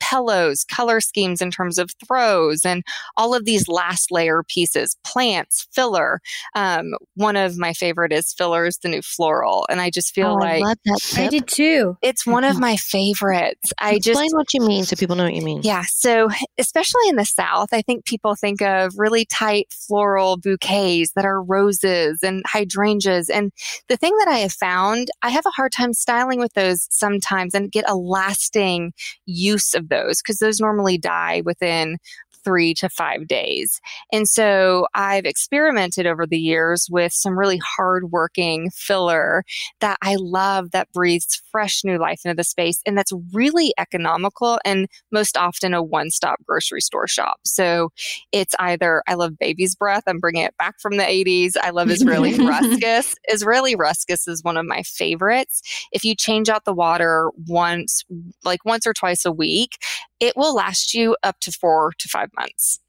pillows, 0.00 0.64
color 0.64 1.00
schemes 1.00 1.40
in 1.40 1.50
terms 1.50 1.78
of 1.78 1.90
throws, 2.06 2.64
and 2.64 2.82
all 3.16 3.34
of 3.34 3.44
these 3.44 3.68
last 3.68 4.10
layer 4.10 4.42
pieces, 4.48 4.96
plants, 5.04 5.66
filler. 5.72 6.20
Um, 6.54 6.94
one 7.14 7.36
of 7.36 7.56
my 7.58 7.72
favorite 7.72 8.12
is 8.12 8.32
fillers, 8.32 8.78
the 8.78 8.88
new 8.88 9.02
floral, 9.02 9.66
and 9.68 9.80
I 9.80 9.90
just 9.90 10.14
feel 10.14 10.28
Oh, 10.28 10.34
like 10.34 10.62
I 10.62 10.66
love 10.66 10.78
that. 10.84 11.00
Tip. 11.02 11.18
I 11.24 11.28
did 11.28 11.46
too. 11.48 11.96
it's 12.02 12.26
one 12.26 12.44
of 12.44 12.58
my 12.58 12.76
favorites. 12.76 13.72
I 13.80 13.94
Explain 13.94 14.26
just 14.26 14.34
what 14.36 14.54
you 14.54 14.60
mean 14.60 14.84
so 14.84 14.96
people 14.96 15.16
know 15.16 15.24
what 15.24 15.34
you 15.34 15.42
mean. 15.42 15.60
yeah. 15.62 15.82
So, 15.86 16.28
especially 16.58 17.08
in 17.08 17.16
the 17.16 17.24
South, 17.24 17.68
I 17.72 17.82
think 17.82 18.04
people 18.04 18.34
think 18.34 18.62
of 18.62 18.92
really 18.96 19.24
tight 19.24 19.68
floral 19.72 20.36
bouquets 20.36 21.12
that 21.16 21.24
are 21.24 21.42
roses 21.42 22.20
and 22.22 22.42
hydrangeas. 22.46 23.28
And 23.30 23.52
the 23.88 23.96
thing 23.96 24.14
that 24.18 24.28
I 24.28 24.38
have 24.38 24.52
found, 24.52 25.08
I 25.22 25.30
have 25.30 25.46
a 25.46 25.50
hard 25.50 25.72
time 25.72 25.92
styling 25.92 26.38
with 26.38 26.52
those 26.54 26.86
sometimes 26.90 27.54
and 27.54 27.70
get 27.72 27.88
a 27.88 27.96
lasting 27.96 28.92
use 29.26 29.65
of 29.74 29.88
those 29.88 30.20
because 30.22 30.38
those 30.38 30.60
normally 30.60 30.98
die 30.98 31.42
within 31.44 31.98
three 32.46 32.74
to 32.74 32.88
five 32.88 33.26
days. 33.26 33.80
And 34.12 34.28
so 34.28 34.86
I've 34.94 35.24
experimented 35.24 36.06
over 36.06 36.28
the 36.28 36.38
years 36.38 36.86
with 36.88 37.12
some 37.12 37.36
really 37.36 37.60
hardworking 37.76 38.70
filler 38.70 39.42
that 39.80 39.98
I 40.00 40.14
love 40.16 40.70
that 40.70 40.92
breathes 40.92 41.42
fresh 41.50 41.82
new 41.82 41.98
life 41.98 42.20
into 42.24 42.36
the 42.36 42.44
space 42.44 42.80
and 42.86 42.96
that's 42.96 43.12
really 43.32 43.74
economical 43.78 44.60
and 44.64 44.86
most 45.10 45.36
often 45.36 45.74
a 45.74 45.82
one 45.82 46.10
stop 46.10 46.38
grocery 46.46 46.80
store 46.80 47.08
shop. 47.08 47.40
So 47.44 47.90
it's 48.30 48.54
either, 48.60 49.02
I 49.08 49.14
love 49.14 49.38
baby's 49.38 49.74
breath, 49.74 50.04
I'm 50.06 50.20
bringing 50.20 50.44
it 50.44 50.56
back 50.56 50.76
from 50.80 50.98
the 50.98 51.02
80s. 51.02 51.54
I 51.60 51.70
love 51.70 51.90
Israeli 51.90 52.34
ruscus. 52.38 53.16
Israeli 53.24 53.74
ruscus 53.74 54.28
is 54.28 54.44
one 54.44 54.56
of 54.56 54.66
my 54.66 54.82
favorites. 54.82 55.62
If 55.90 56.04
you 56.04 56.14
change 56.14 56.48
out 56.48 56.64
the 56.64 56.74
water 56.74 57.30
once, 57.48 58.04
like 58.44 58.64
once 58.64 58.86
or 58.86 58.92
twice 58.92 59.24
a 59.24 59.32
week, 59.32 59.78
it 60.20 60.36
will 60.36 60.54
last 60.54 60.94
you 60.94 61.16
up 61.22 61.40
to 61.40 61.52
four 61.52 61.92
to 61.98 62.08
five 62.08 62.30
months. 62.38 62.80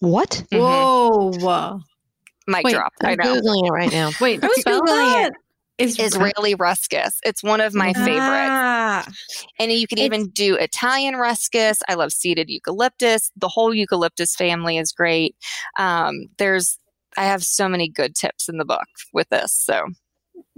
What? 0.00 0.42
Mhm. 0.52 1.40
Whoa. 1.40 1.80
Mic 2.48 2.64
Wait, 2.64 2.74
drop. 2.74 2.92
I 3.02 3.12
I'm 3.12 3.16
know. 3.18 3.40
googling 3.40 3.66
it 3.66 3.70
right 3.72 3.90
now. 3.92 4.10
Wait, 4.20 4.42
I 4.42 4.46
was 4.46 4.60
spell 4.60 4.80
Googling 4.82 4.86
that? 4.86 5.32
Is 5.78 5.98
Israeli 5.98 6.54
ruscus. 6.54 7.18
It's 7.24 7.42
one 7.42 7.60
of 7.60 7.74
my 7.74 7.92
favorites. 7.92 8.16
Ah, 8.22 9.06
And 9.58 9.70
you 9.72 9.86
can 9.86 9.98
It's- 9.98 10.06
even 10.06 10.28
do 10.30 10.54
Italian 10.56 11.16
ruscus. 11.16 11.80
I 11.88 11.94
love 11.94 12.12
seeded 12.12 12.48
eucalyptus. 12.48 13.30
The 13.36 13.48
whole 13.48 13.74
eucalyptus 13.74 14.34
family 14.36 14.78
is 14.78 14.90
great. 14.92 15.36
Um, 15.78 16.28
there's, 16.38 16.78
I 17.18 17.24
have 17.24 17.42
so 17.44 17.68
many 17.68 17.88
good 17.90 18.14
tips 18.14 18.48
in 18.48 18.56
the 18.58 18.64
book 18.64 18.86
with 19.12 19.28
this. 19.28 19.52
So 19.52 19.86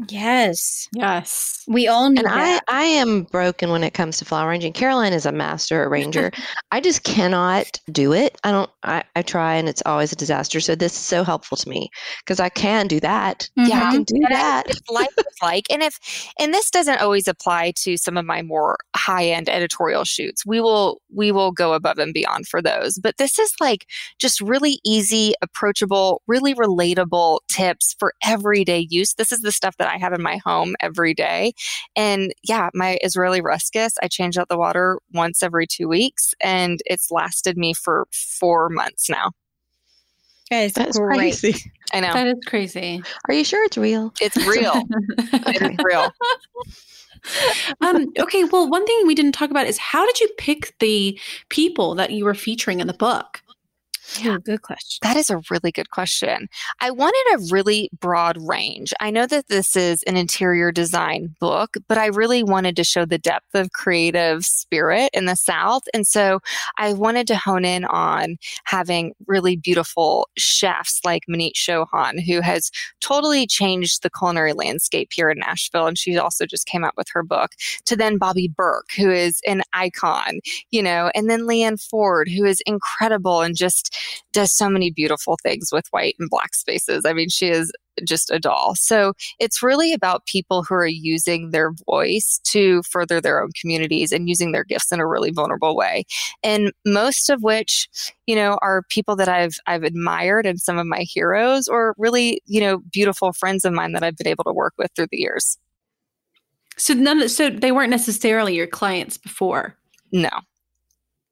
yes. 0.08 0.88
Yes. 0.92 1.64
We 1.66 1.86
all 1.88 2.08
need 2.08 2.20
And 2.20 2.28
I, 2.28 2.34
that. 2.44 2.60
I 2.68 2.84
am 2.84 3.24
broken 3.24 3.70
when 3.70 3.82
it 3.84 3.92
comes 3.94 4.18
to 4.18 4.24
flower 4.24 4.48
arranging. 4.48 4.72
Caroline 4.72 5.12
is 5.12 5.26
a 5.26 5.32
master 5.32 5.84
arranger. 5.84 6.30
I 6.70 6.80
just 6.80 7.02
cannot 7.04 7.78
do 7.90 8.12
it. 8.12 8.38
I 8.44 8.52
don't, 8.52 8.70
I, 8.84 9.02
I 9.16 9.22
try 9.22 9.56
and 9.56 9.68
it's 9.68 9.82
always 9.84 10.12
a 10.12 10.16
disaster. 10.16 10.60
So 10.60 10.74
this 10.74 10.92
is 10.92 10.98
so 10.98 11.24
helpful 11.24 11.56
to 11.58 11.68
me 11.68 11.90
because 12.20 12.40
I 12.40 12.48
can 12.48 12.86
do 12.86 13.00
that. 13.00 13.48
I 13.58 13.66
Yeah. 13.68 13.88
I 13.88 13.92
can 13.92 14.02
do 14.04 14.14
And 14.16 14.26
I- 14.26 14.30
that. 14.30 14.66
life 14.90 15.08
is 15.18 15.24
like 15.42 15.64
and 15.70 15.82
if 15.82 15.98
and 16.38 16.52
this 16.54 16.70
doesn't 16.70 17.00
always 17.00 17.28
apply 17.28 17.72
to 17.76 17.96
some 17.96 18.16
of 18.16 18.24
my 18.24 18.42
more 18.42 18.76
high 18.96 19.26
end 19.26 19.48
editorial 19.48 20.04
shoots 20.04 20.44
we 20.46 20.60
will 20.60 21.00
we 21.14 21.30
will 21.30 21.52
go 21.52 21.72
above 21.74 21.98
and 21.98 22.12
beyond 22.12 22.46
for 22.48 22.60
those 22.60 22.98
but 22.98 23.16
this 23.18 23.38
is 23.38 23.52
like 23.60 23.86
just 24.18 24.40
really 24.40 24.80
easy 24.84 25.32
approachable 25.42 26.22
really 26.26 26.54
relatable 26.54 27.38
tips 27.50 27.94
for 27.98 28.12
everyday 28.24 28.86
use 28.90 29.14
this 29.14 29.30
is 29.32 29.40
the 29.40 29.52
stuff 29.52 29.76
that 29.76 29.87
i 29.88 29.98
have 29.98 30.12
in 30.12 30.22
my 30.22 30.38
home 30.44 30.74
every 30.80 31.14
day 31.14 31.52
and 31.96 32.32
yeah 32.42 32.70
my 32.74 32.98
israeli 33.02 33.40
ruscus 33.40 33.94
i 34.02 34.08
change 34.08 34.36
out 34.36 34.48
the 34.48 34.58
water 34.58 34.98
once 35.12 35.42
every 35.42 35.66
two 35.66 35.88
weeks 35.88 36.34
and 36.40 36.80
it's 36.86 37.10
lasted 37.10 37.56
me 37.56 37.72
for 37.74 38.06
four 38.12 38.68
months 38.68 39.08
now 39.10 39.30
That 40.50 40.62
is 40.64 40.72
That's 40.72 40.98
great. 40.98 41.18
crazy. 41.18 41.72
i 41.92 42.00
know 42.00 42.12
That 42.12 42.26
is 42.26 42.38
crazy. 42.46 43.02
Are 43.28 43.34
you 43.34 43.44
sure 43.44 43.64
it's 43.64 43.76
real? 43.78 44.12
it's 44.20 44.36
real 44.36 44.86
it's 45.32 45.84
real 45.84 46.10
um, 47.80 48.06
okay, 48.18 48.44
well, 48.44 48.68
one 48.70 48.86
thing 48.86 49.06
we 49.06 49.14
didn't 49.14 49.32
talk 49.32 49.50
about 49.50 49.66
is 49.66 49.76
how 49.76 50.06
did 50.06 50.20
you 50.20 50.28
pick 50.38 50.72
the 50.78 51.18
people 51.48 51.94
that 51.96 52.12
you 52.12 52.24
were 52.24 52.34
featuring 52.34 52.78
in 52.80 52.86
the 52.86 52.94
book? 52.94 53.42
Ooh, 54.24 54.38
good 54.38 54.62
question. 54.62 54.98
That 55.02 55.16
is 55.16 55.30
a 55.30 55.40
really 55.50 55.70
good 55.70 55.90
question. 55.90 56.48
I 56.80 56.90
wanted 56.90 57.24
a 57.34 57.52
really 57.52 57.90
broad 58.00 58.38
range. 58.40 58.92
I 59.00 59.10
know 59.10 59.26
that 59.26 59.48
this 59.48 59.76
is 59.76 60.02
an 60.04 60.16
interior 60.16 60.72
design 60.72 61.36
book, 61.40 61.76
but 61.88 61.98
I 61.98 62.06
really 62.06 62.42
wanted 62.42 62.74
to 62.76 62.84
show 62.84 63.04
the 63.04 63.18
depth 63.18 63.54
of 63.54 63.72
creative 63.72 64.44
spirit 64.44 65.10
in 65.12 65.26
the 65.26 65.36
South. 65.36 65.82
And 65.92 66.06
so 66.06 66.40
I 66.78 66.94
wanted 66.94 67.26
to 67.28 67.36
hone 67.36 67.64
in 67.64 67.84
on 67.84 68.36
having 68.64 69.12
really 69.26 69.56
beautiful 69.56 70.28
chefs 70.36 71.00
like 71.04 71.22
Maneet 71.28 71.54
Chauhan, 71.54 72.24
who 72.24 72.40
has 72.40 72.70
totally 73.00 73.46
changed 73.46 74.02
the 74.02 74.10
culinary 74.10 74.52
landscape 74.52 75.10
here 75.12 75.30
in 75.30 75.38
Nashville. 75.38 75.86
And 75.86 75.98
she 75.98 76.16
also 76.18 76.46
just 76.46 76.66
came 76.66 76.84
out 76.84 76.96
with 76.96 77.08
her 77.12 77.22
book, 77.22 77.52
to 77.84 77.94
then 77.94 78.18
Bobby 78.18 78.48
Berk, 78.48 78.86
who 78.96 79.10
is 79.10 79.40
an 79.46 79.62
icon, 79.72 80.40
you 80.70 80.82
know, 80.82 81.10
and 81.14 81.28
then 81.28 81.42
Leanne 81.42 81.80
Ford, 81.80 82.28
who 82.28 82.44
is 82.44 82.62
incredible 82.66 83.42
and 83.42 83.56
just 83.56 83.94
does 84.32 84.52
so 84.52 84.68
many 84.68 84.90
beautiful 84.90 85.36
things 85.42 85.70
with 85.72 85.86
white 85.90 86.16
and 86.18 86.30
black 86.30 86.54
spaces. 86.54 87.04
I 87.04 87.12
mean, 87.12 87.28
she 87.28 87.48
is 87.48 87.72
just 88.04 88.30
a 88.30 88.38
doll. 88.38 88.74
So 88.74 89.12
it's 89.38 89.62
really 89.62 89.92
about 89.92 90.26
people 90.26 90.62
who 90.62 90.74
are 90.74 90.86
using 90.86 91.50
their 91.50 91.72
voice 91.86 92.40
to 92.44 92.82
further 92.82 93.20
their 93.20 93.42
own 93.42 93.50
communities 93.60 94.12
and 94.12 94.28
using 94.28 94.52
their 94.52 94.64
gifts 94.64 94.92
in 94.92 95.00
a 95.00 95.06
really 95.06 95.30
vulnerable 95.30 95.76
way. 95.76 96.04
And 96.42 96.72
most 96.86 97.30
of 97.30 97.42
which, 97.42 97.88
you 98.26 98.34
know, 98.34 98.58
are 98.62 98.82
people 98.88 99.16
that 99.16 99.28
I've 99.28 99.56
I've 99.66 99.82
admired 99.82 100.46
and 100.46 100.60
some 100.60 100.78
of 100.78 100.86
my 100.86 101.00
heroes 101.00 101.68
or 101.68 101.94
really, 101.98 102.40
you 102.46 102.60
know, 102.60 102.78
beautiful 102.92 103.32
friends 103.32 103.64
of 103.64 103.72
mine 103.72 103.92
that 103.92 104.02
I've 104.02 104.16
been 104.16 104.28
able 104.28 104.44
to 104.44 104.52
work 104.52 104.74
with 104.78 104.90
through 104.94 105.08
the 105.10 105.18
years. 105.18 105.58
So 106.76 106.94
none 106.94 107.28
so 107.28 107.50
they 107.50 107.72
weren't 107.72 107.90
necessarily 107.90 108.54
your 108.54 108.68
clients 108.68 109.18
before. 109.18 109.76
No. 110.12 110.30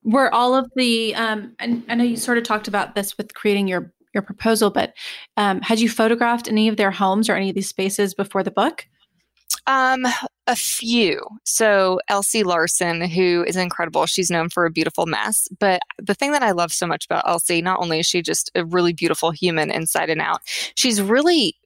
Were 0.07 0.33
all 0.33 0.55
of 0.55 0.71
the 0.75 1.15
um 1.15 1.55
and 1.59 1.85
I 1.89 1.95
know 1.95 2.05
you 2.05 2.17
sort 2.17 2.39
of 2.39 2.45
talked 2.45 2.69
about 2.69 2.95
this 2.95 3.19
with 3.19 3.35
creating 3.35 3.69
your 3.69 3.93
your 4.15 4.23
proposal, 4.23 4.71
but 4.71 4.95
um 5.37 5.61
had 5.61 5.81
you 5.81 5.91
photographed 5.91 6.49
any 6.49 6.69
of 6.69 6.79
their 6.79 6.91
homes 6.91 7.29
or 7.29 7.35
any 7.35 7.51
of 7.51 7.55
these 7.55 7.69
spaces 7.69 8.15
before 8.15 8.43
the 8.43 8.51
book? 8.51 8.87
Um, 9.69 10.07
a 10.47 10.55
few. 10.55 11.21
So 11.45 11.99
Elsie 12.09 12.45
Larson, 12.45 13.01
who 13.01 13.45
is 13.49 13.57
incredible, 13.57 14.07
she's 14.07 14.31
known 14.31 14.49
for 14.49 14.65
a 14.65 14.71
beautiful 14.71 15.07
mess. 15.07 15.49
But 15.59 15.81
the 15.99 16.15
thing 16.15 16.31
that 16.33 16.43
I 16.43 16.53
love 16.53 16.73
so 16.73 16.87
much 16.87 17.05
about 17.05 17.29
Elsie, 17.29 17.63
not 17.63 17.81
only 17.81 17.99
is 17.99 18.07
she 18.07 18.23
just 18.23 18.51
a 18.55 18.65
really 18.65 18.93
beautiful 18.93 19.33
human 19.33 19.73
inside 19.73 20.09
and 20.09 20.21
out, 20.21 20.41
she's 20.77 21.03
really 21.03 21.57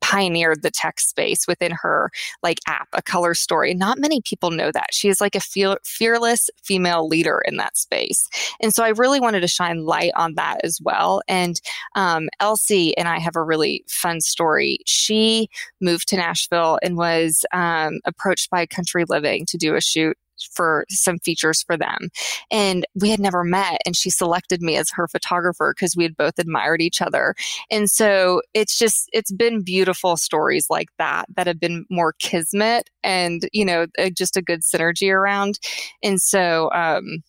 pioneered 0.00 0.62
the 0.62 0.70
tech 0.70 1.00
space 1.00 1.46
within 1.46 1.72
her 1.72 2.10
like 2.42 2.58
app 2.66 2.88
a 2.92 3.02
color 3.02 3.34
story. 3.34 3.74
Not 3.74 3.98
many 3.98 4.20
people 4.20 4.50
know 4.50 4.70
that. 4.72 4.88
She 4.92 5.08
is 5.08 5.20
like 5.20 5.34
a 5.34 5.40
fear- 5.40 5.78
fearless 5.84 6.50
female 6.62 7.06
leader 7.06 7.42
in 7.46 7.56
that 7.56 7.76
space. 7.76 8.28
And 8.60 8.74
so 8.74 8.84
i 8.84 8.88
really 8.88 9.20
wanted 9.20 9.40
to 9.40 9.48
shine 9.48 9.84
light 9.84 10.12
on 10.16 10.34
that 10.34 10.60
as 10.64 10.78
well. 10.82 11.22
And 11.28 11.60
um, 11.94 12.28
elsie 12.40 12.96
and 12.96 13.08
i 13.08 13.18
have 13.18 13.36
a 13.36 13.42
really 13.42 13.84
fun 13.88 14.20
story. 14.20 14.78
She 14.86 15.48
moved 15.80 16.08
to 16.08 16.16
Nashville 16.16 16.78
and 16.82 16.96
was 16.96 17.44
um, 17.52 18.00
approached 18.04 18.50
by 18.50 18.66
Country 18.66 19.04
Living 19.08 19.46
to 19.46 19.58
do 19.58 19.74
a 19.74 19.80
shoot 19.80 20.16
for 20.52 20.84
some 20.88 21.18
features 21.18 21.62
for 21.62 21.76
them. 21.76 22.08
And 22.50 22.86
we 22.94 23.10
had 23.10 23.20
never 23.20 23.44
met, 23.44 23.80
and 23.86 23.96
she 23.96 24.10
selected 24.10 24.62
me 24.62 24.76
as 24.76 24.90
her 24.94 25.08
photographer 25.08 25.74
because 25.76 25.96
we 25.96 26.04
had 26.04 26.16
both 26.16 26.38
admired 26.38 26.80
each 26.80 27.00
other. 27.00 27.34
And 27.70 27.90
so 27.90 28.42
it's 28.54 28.78
just, 28.78 29.08
it's 29.12 29.32
been 29.32 29.62
beautiful 29.62 30.16
stories 30.16 30.66
like 30.70 30.88
that 30.98 31.26
that 31.36 31.46
have 31.46 31.60
been 31.60 31.84
more 31.90 32.14
kismet 32.18 32.90
and, 33.02 33.48
you 33.52 33.64
know, 33.64 33.86
just 34.16 34.36
a 34.36 34.42
good 34.42 34.62
synergy 34.62 35.12
around. 35.12 35.58
And 36.02 36.20
so, 36.20 36.70
um, 36.72 37.22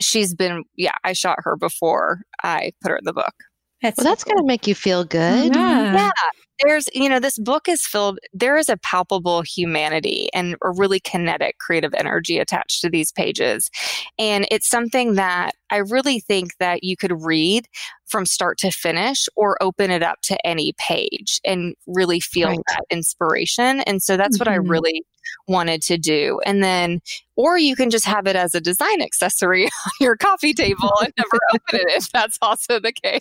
she's 0.00 0.34
been, 0.34 0.64
yeah, 0.76 0.96
I 1.04 1.12
shot 1.12 1.38
her 1.40 1.56
before 1.56 2.22
I 2.42 2.72
put 2.82 2.90
her 2.90 2.96
in 2.96 3.04
the 3.04 3.12
book. 3.12 3.34
That's 3.82 3.98
well, 3.98 4.04
that's 4.04 4.24
going 4.24 4.38
to 4.38 4.46
make 4.46 4.66
you 4.66 4.74
feel 4.74 5.04
good. 5.04 5.54
Yeah. 5.54 5.94
yeah. 5.94 6.10
There's, 6.62 6.88
you 6.92 7.08
know, 7.08 7.18
this 7.18 7.38
book 7.38 7.68
is 7.68 7.82
filled, 7.82 8.18
there 8.32 8.56
is 8.56 8.68
a 8.68 8.76
palpable 8.76 9.42
humanity 9.42 10.28
and 10.34 10.54
a 10.62 10.70
really 10.70 11.00
kinetic 11.00 11.58
creative 11.58 11.94
energy 11.94 12.38
attached 12.38 12.80
to 12.82 12.90
these 12.90 13.12
pages. 13.12 13.70
And 14.18 14.46
it's 14.50 14.68
something 14.68 15.14
that 15.14 15.52
I 15.70 15.78
really 15.78 16.20
think 16.20 16.56
that 16.58 16.84
you 16.84 16.96
could 16.96 17.22
read 17.22 17.66
from 18.06 18.26
start 18.26 18.58
to 18.58 18.70
finish 18.70 19.28
or 19.34 19.60
open 19.60 19.90
it 19.90 20.02
up 20.02 20.20
to 20.22 20.46
any 20.46 20.72
page 20.78 21.40
and 21.44 21.74
really 21.86 22.20
feel 22.20 22.48
right. 22.48 22.58
that 22.68 22.84
inspiration. 22.90 23.80
And 23.80 24.02
so 24.02 24.16
that's 24.16 24.36
mm-hmm. 24.36 24.48
what 24.48 24.54
I 24.54 24.58
mm-hmm. 24.58 24.70
really 24.70 25.02
wanted 25.48 25.82
to 25.82 25.98
do. 25.98 26.40
And 26.44 26.62
then, 26.62 27.00
or 27.36 27.58
you 27.58 27.76
can 27.76 27.90
just 27.90 28.06
have 28.06 28.26
it 28.26 28.36
as 28.36 28.54
a 28.54 28.60
design 28.60 29.02
accessory 29.02 29.64
on 29.86 29.92
your 30.00 30.16
coffee 30.16 30.54
table 30.54 30.92
and 31.00 31.12
never 31.16 31.40
open 31.54 31.88
it 31.88 31.96
if 31.96 32.10
that's 32.12 32.38
also 32.40 32.78
the 32.78 32.92
case. 32.92 33.20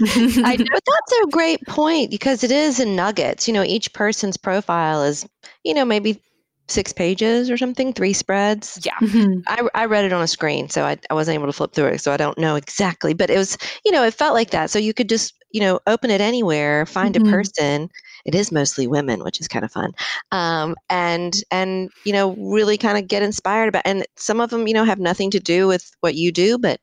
I, 0.44 0.56
but 0.56 0.68
that's 0.86 1.22
a 1.24 1.26
great 1.30 1.60
point 1.66 2.10
because 2.10 2.42
it 2.42 2.50
is 2.54 2.80
in 2.80 2.96
nuggets. 2.96 3.46
You 3.46 3.54
know, 3.54 3.62
each 3.62 3.92
person's 3.92 4.36
profile 4.36 5.02
is, 5.02 5.26
you 5.64 5.74
know, 5.74 5.84
maybe 5.84 6.22
six 6.68 6.92
pages 6.92 7.50
or 7.50 7.56
something, 7.56 7.92
three 7.92 8.12
spreads. 8.12 8.80
Yeah. 8.84 8.96
Mm-hmm. 9.00 9.40
I, 9.46 9.68
I 9.74 9.84
read 9.84 10.04
it 10.04 10.12
on 10.12 10.22
a 10.22 10.26
screen, 10.26 10.68
so 10.68 10.84
I, 10.84 10.96
I 11.10 11.14
wasn't 11.14 11.34
able 11.34 11.46
to 11.46 11.52
flip 11.52 11.72
through 11.72 11.88
it. 11.88 12.00
So 12.00 12.12
I 12.12 12.16
don't 12.16 12.38
know 12.38 12.56
exactly, 12.56 13.12
but 13.12 13.30
it 13.30 13.36
was, 13.36 13.58
you 13.84 13.92
know, 13.92 14.02
it 14.02 14.14
felt 14.14 14.34
like 14.34 14.50
that. 14.50 14.70
So 14.70 14.78
you 14.78 14.94
could 14.94 15.08
just, 15.08 15.34
you 15.50 15.60
know, 15.60 15.80
open 15.86 16.10
it 16.10 16.20
anywhere, 16.20 16.86
find 16.86 17.14
mm-hmm. 17.14 17.28
a 17.28 17.30
person 17.30 17.90
it 18.24 18.34
is 18.34 18.50
mostly 18.50 18.86
women, 18.86 19.22
which 19.22 19.40
is 19.40 19.48
kind 19.48 19.64
of 19.64 19.72
fun. 19.72 19.92
Um, 20.32 20.76
and 20.88 21.34
and 21.50 21.90
you 22.04 22.12
know 22.12 22.34
really 22.36 22.78
kind 22.78 22.98
of 22.98 23.08
get 23.08 23.22
inspired 23.22 23.68
about. 23.68 23.82
And 23.84 24.06
some 24.16 24.40
of 24.40 24.50
them 24.50 24.66
you 24.66 24.74
know 24.74 24.84
have 24.84 24.98
nothing 24.98 25.30
to 25.32 25.40
do 25.40 25.66
with 25.66 25.90
what 26.00 26.14
you 26.14 26.32
do, 26.32 26.58
but 26.58 26.80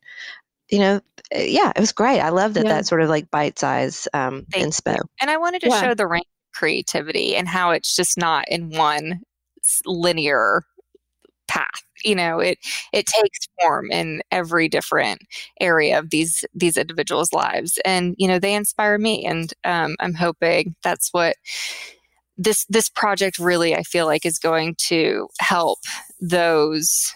you 0.72 0.80
know 0.80 1.02
eh, 1.32 1.46
yeah, 1.50 1.72
it 1.76 1.80
was 1.80 1.92
great. 1.92 2.20
I 2.20 2.30
love 2.30 2.56
that 2.56 2.66
yeah. 2.66 2.74
that 2.76 2.88
sort 2.88 3.02
of 3.02 3.10
like 3.10 3.30
bite 3.30 3.60
size 3.60 4.08
um, 4.14 4.46
inspo. 4.54 4.98
And 5.20 5.30
I 5.30 5.38
wanted 5.38 5.62
to 5.62 5.70
yeah. 5.70 5.82
show 5.82 5.94
the 5.94 6.08
range 6.08 6.26
of 6.26 6.58
creativity 6.58 7.36
and 7.36 7.48
how 7.48 7.72
it's 7.72 7.96
just 7.96 8.18
not 8.18 8.46
in 8.48 8.70
one 8.72 9.22
linear 9.86 10.64
path 11.52 11.84
you 12.06 12.16
know 12.16 12.40
it 12.40 12.58
it 12.94 13.06
takes 13.06 13.40
form 13.60 13.92
in 13.92 14.22
every 14.32 14.70
different 14.70 15.22
area 15.60 16.00
of 16.00 16.10
these 16.10 16.46
these 16.54 16.78
individuals 16.78 17.34
lives 17.34 17.78
and 17.84 18.16
you 18.18 18.26
know 18.26 18.40
they 18.40 18.54
inspire 18.56 18.98
me 18.98 19.26
and 19.26 19.54
um, 19.66 19.96
i'm 20.00 20.14
hoping 20.14 20.74
that's 20.82 21.10
what 21.12 21.36
this 22.38 22.66
this 22.70 22.88
project 22.90 23.38
really 23.38 23.76
i 23.76 23.84
feel 23.84 24.06
like 24.06 24.26
is 24.26 24.40
going 24.40 24.76
to 24.78 25.28
help 25.42 25.80
those 26.22 27.12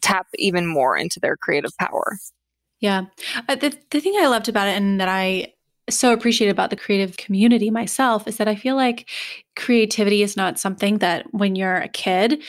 tap 0.00 0.26
even 0.34 0.66
more 0.66 0.96
into 0.96 1.20
their 1.20 1.36
creative 1.36 1.70
power 1.78 2.18
yeah. 2.84 3.02
Uh, 3.48 3.54
the, 3.56 3.76
the 3.90 4.00
thing 4.00 4.14
i 4.20 4.26
loved 4.26 4.48
about 4.48 4.68
it 4.68 4.76
and 4.76 5.00
that 5.00 5.08
i 5.08 5.52
so 5.90 6.12
appreciate 6.12 6.48
about 6.48 6.70
the 6.70 6.76
creative 6.76 7.16
community 7.16 7.70
myself 7.70 8.26
is 8.26 8.36
that 8.38 8.48
I 8.48 8.54
feel 8.54 8.76
like 8.76 9.08
creativity 9.56 10.22
is 10.22 10.36
not 10.36 10.58
something 10.58 10.98
that 10.98 11.26
when 11.32 11.56
you're 11.56 11.76
a 11.76 11.88
kid 11.88 12.42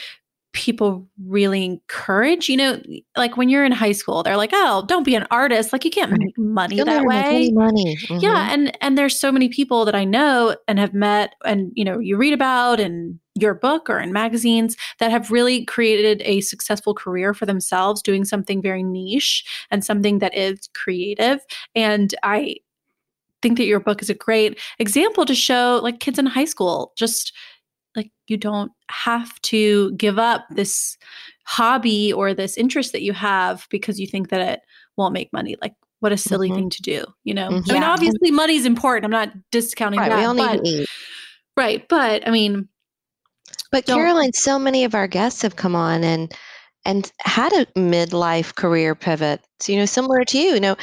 people 0.52 1.06
really 1.26 1.66
encourage. 1.66 2.48
You 2.48 2.56
know 2.56 2.82
like 3.14 3.36
when 3.36 3.50
you're 3.50 3.64
in 3.64 3.72
high 3.72 3.92
school 3.92 4.22
they're 4.22 4.38
like 4.38 4.52
oh 4.54 4.84
don't 4.88 5.04
be 5.04 5.14
an 5.14 5.26
artist. 5.30 5.72
Like 5.72 5.84
you 5.84 5.90
can't 5.90 6.12
make 6.12 6.36
money 6.38 6.82
that 6.82 7.04
way. 7.04 7.50
money. 7.52 7.96
Mm-hmm. 7.96 8.18
yeah 8.20 8.52
and 8.52 8.76
and 8.80 8.96
there's 8.96 9.18
so 9.18 9.30
many 9.30 9.48
people 9.48 9.84
that 9.84 9.94
i 9.94 10.04
know 10.04 10.56
and 10.66 10.78
have 10.78 10.94
met 10.94 11.34
and 11.44 11.72
you 11.74 11.84
know 11.84 11.98
you 11.98 12.16
read 12.16 12.32
about 12.32 12.80
in 12.80 13.20
your 13.36 13.54
book 13.54 13.88
or 13.90 13.98
in 13.98 14.12
magazines 14.12 14.76
that 14.98 15.10
have 15.10 15.30
really 15.30 15.64
created 15.64 16.22
a 16.24 16.40
successful 16.40 16.94
career 16.94 17.34
for 17.34 17.46
themselves 17.46 18.02
doing 18.02 18.24
something 18.24 18.62
very 18.62 18.82
niche 18.82 19.44
and 19.70 19.84
something 19.84 20.18
that 20.18 20.34
is 20.36 20.68
creative 20.74 21.40
and 21.74 22.14
i 22.22 22.56
think 23.42 23.58
that 23.58 23.66
your 23.66 23.80
book 23.80 24.02
is 24.02 24.10
a 24.10 24.14
great 24.14 24.58
example 24.78 25.24
to 25.26 25.34
show 25.34 25.78
like 25.82 26.00
kids 26.00 26.18
in 26.18 26.26
high 26.26 26.44
school 26.44 26.92
just 26.96 27.32
like 27.94 28.10
you 28.26 28.36
don't 28.36 28.72
have 28.90 29.40
to 29.42 29.92
give 29.92 30.18
up 30.18 30.46
this 30.50 30.96
hobby 31.44 32.12
or 32.12 32.34
this 32.34 32.56
interest 32.56 32.92
that 32.92 33.02
you 33.02 33.12
have 33.12 33.66
because 33.70 34.00
you 34.00 34.06
think 34.06 34.30
that 34.30 34.40
it 34.40 34.60
won't 34.96 35.14
make 35.14 35.32
money 35.32 35.56
like 35.60 35.74
what 36.00 36.12
a 36.12 36.16
silly 36.16 36.48
mm-hmm. 36.48 36.56
thing 36.56 36.70
to 36.70 36.82
do 36.82 37.04
you 37.24 37.34
know 37.34 37.48
mm-hmm. 37.48 37.70
i 37.70 37.74
mean 37.74 37.82
obviously 37.82 38.30
money's 38.30 38.66
important 38.66 39.04
i'm 39.04 39.10
not 39.10 39.32
discounting 39.50 40.00
right, 40.00 40.10
that 40.10 40.18
we 40.18 40.24
all 40.24 40.36
but, 40.36 40.62
need 40.62 40.70
to 40.70 40.82
eat. 40.82 40.88
right 41.56 41.88
but 41.88 42.26
i 42.26 42.30
mean 42.30 42.68
but 43.70 43.86
caroline 43.86 44.32
so 44.32 44.58
many 44.58 44.84
of 44.84 44.94
our 44.94 45.06
guests 45.06 45.42
have 45.42 45.56
come 45.56 45.74
on 45.74 46.04
and 46.04 46.34
and 46.86 47.10
had 47.18 47.52
a 47.52 47.66
midlife 47.76 48.54
career 48.54 48.94
pivot. 48.94 49.40
So, 49.58 49.72
you 49.72 49.78
know, 49.78 49.86
similar 49.86 50.24
to 50.24 50.38
you, 50.38 50.54
you 50.54 50.60
know, 50.60 50.76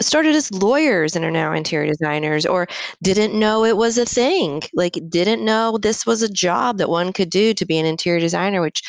started 0.00 0.34
as 0.34 0.50
lawyers 0.50 1.14
and 1.14 1.24
are 1.24 1.30
now 1.30 1.52
interior 1.52 1.88
designers, 1.88 2.44
or 2.44 2.66
didn't 3.04 3.38
know 3.38 3.64
it 3.64 3.76
was 3.76 3.98
a 3.98 4.04
thing, 4.04 4.62
like 4.74 4.98
didn't 5.08 5.44
know 5.44 5.78
this 5.78 6.04
was 6.04 6.22
a 6.22 6.28
job 6.28 6.78
that 6.78 6.88
one 6.88 7.12
could 7.12 7.30
do 7.30 7.54
to 7.54 7.64
be 7.64 7.78
an 7.78 7.86
interior 7.86 8.18
designer, 8.18 8.60
which 8.60 8.82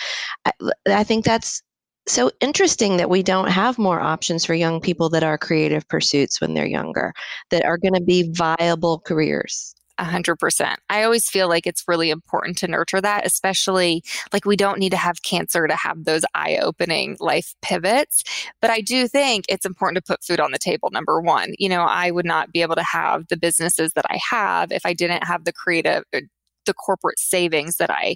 I, 0.46 0.52
I 0.88 1.04
think 1.04 1.24
that's 1.24 1.62
so 2.08 2.32
interesting 2.42 2.98
that 2.98 3.12
we 3.12 3.22
don't 3.22 3.50
have 3.50 3.78
more 3.78 4.00
options 4.00 4.44
for 4.44 4.56
young 4.56 4.82
people 4.82 5.10
that 5.10 5.24
are 5.24 5.38
creative 5.38 5.88
pursuits 5.88 6.42
when 6.42 6.56
they're 6.56 6.66
younger, 6.66 7.14
that 7.52 7.64
are 7.64 7.78
going 7.78 7.94
to 7.94 8.02
be 8.02 8.32
viable 8.34 9.02
careers. 9.06 9.76
100%. 10.00 10.76
I 10.90 11.04
always 11.04 11.30
feel 11.30 11.48
like 11.48 11.68
it's 11.68 11.84
really 11.88 12.10
important 12.10 12.58
to 12.60 12.68
nurture 12.68 13.02
that, 13.02 13.26
especially 13.26 14.04
like 14.34 14.46
we 14.46 14.56
don't 14.56 14.80
need 14.80 14.92
to 14.92 14.98
have 14.98 15.24
cancer 15.24 15.68
to 15.68 15.76
have 15.76 16.06
those 16.06 16.24
eye 16.34 16.58
opening 16.62 17.18
life 17.20 17.56
pivots. 17.62 18.24
But 18.62 18.70
I 18.72 18.82
do 18.82 19.08
think 19.08 19.46
it's 19.50 19.66
important 19.66 20.04
to 20.04 20.14
put 20.14 20.24
food 20.24 20.40
on 20.40 20.52
the 20.52 20.58
table, 20.58 20.90
number 20.92 21.20
one. 21.22 21.54
You 21.60 21.70
know, 21.70 21.82
I 21.82 22.12
would 22.12 22.26
not 22.26 22.52
be 22.52 22.62
able 22.62 22.76
to 22.76 22.84
have 22.84 23.28
the 23.28 23.38
businesses 23.38 23.94
that 23.94 24.06
I 24.10 24.20
have 24.30 24.72
if 24.72 24.86
I 24.86 24.94
didn't 24.94 25.24
have 25.26 25.44
the 25.44 25.54
creative, 25.54 26.04
uh, 26.14 26.22
the 26.66 26.74
corporate 26.74 27.20
savings 27.20 27.78
that 27.78 27.90
I 27.90 28.16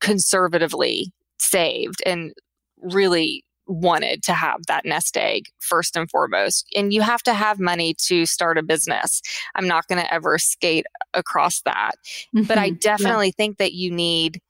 conservatively 0.00 1.12
saved 1.38 2.02
and 2.06 2.32
really 2.80 3.44
wanted 3.68 4.22
to 4.24 4.32
have 4.32 4.66
that 4.66 4.84
nest 4.84 5.16
egg 5.16 5.44
first 5.60 5.96
and 5.96 6.10
foremost. 6.10 6.66
And 6.74 6.92
you 6.92 7.02
have 7.02 7.22
to 7.24 7.34
have 7.34 7.60
money 7.60 7.94
to 8.06 8.26
start 8.26 8.58
a 8.58 8.62
business. 8.62 9.22
I'm 9.54 9.68
not 9.68 9.86
going 9.86 10.02
to 10.02 10.12
ever 10.12 10.38
skate 10.38 10.86
across 11.14 11.60
that. 11.62 11.92
Mm-hmm. 12.34 12.42
But 12.42 12.58
I 12.58 12.70
definitely 12.70 13.28
yeah. 13.28 13.36
think 13.36 13.58
that 13.58 13.72
you 13.72 13.90
need 13.90 14.40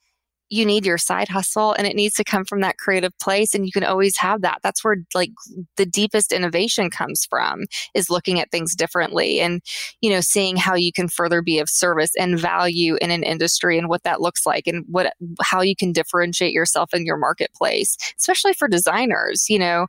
you 0.50 0.64
need 0.64 0.86
your 0.86 0.98
side 0.98 1.28
hustle 1.28 1.72
and 1.74 1.86
it 1.86 1.96
needs 1.96 2.14
to 2.14 2.24
come 2.24 2.44
from 2.44 2.60
that 2.60 2.78
creative 2.78 3.16
place 3.18 3.54
and 3.54 3.66
you 3.66 3.72
can 3.72 3.84
always 3.84 4.16
have 4.16 4.42
that. 4.42 4.58
That's 4.62 4.82
where 4.82 4.96
like 5.14 5.30
the 5.76 5.86
deepest 5.86 6.32
innovation 6.32 6.90
comes 6.90 7.26
from 7.28 7.64
is 7.94 8.10
looking 8.10 8.40
at 8.40 8.50
things 8.50 8.74
differently 8.74 9.40
and 9.40 9.62
you 10.00 10.10
know 10.10 10.20
seeing 10.20 10.56
how 10.56 10.74
you 10.74 10.92
can 10.92 11.08
further 11.08 11.42
be 11.42 11.58
of 11.58 11.68
service 11.68 12.12
and 12.18 12.38
value 12.38 12.96
in 13.00 13.10
an 13.10 13.22
industry 13.22 13.78
and 13.78 13.88
what 13.88 14.02
that 14.04 14.20
looks 14.20 14.46
like 14.46 14.66
and 14.66 14.84
what 14.88 15.12
how 15.42 15.60
you 15.60 15.76
can 15.76 15.92
differentiate 15.92 16.52
yourself 16.52 16.92
in 16.94 17.04
your 17.04 17.16
marketplace 17.16 17.96
especially 18.18 18.52
for 18.52 18.68
designers 18.68 19.48
you 19.48 19.58
know 19.58 19.86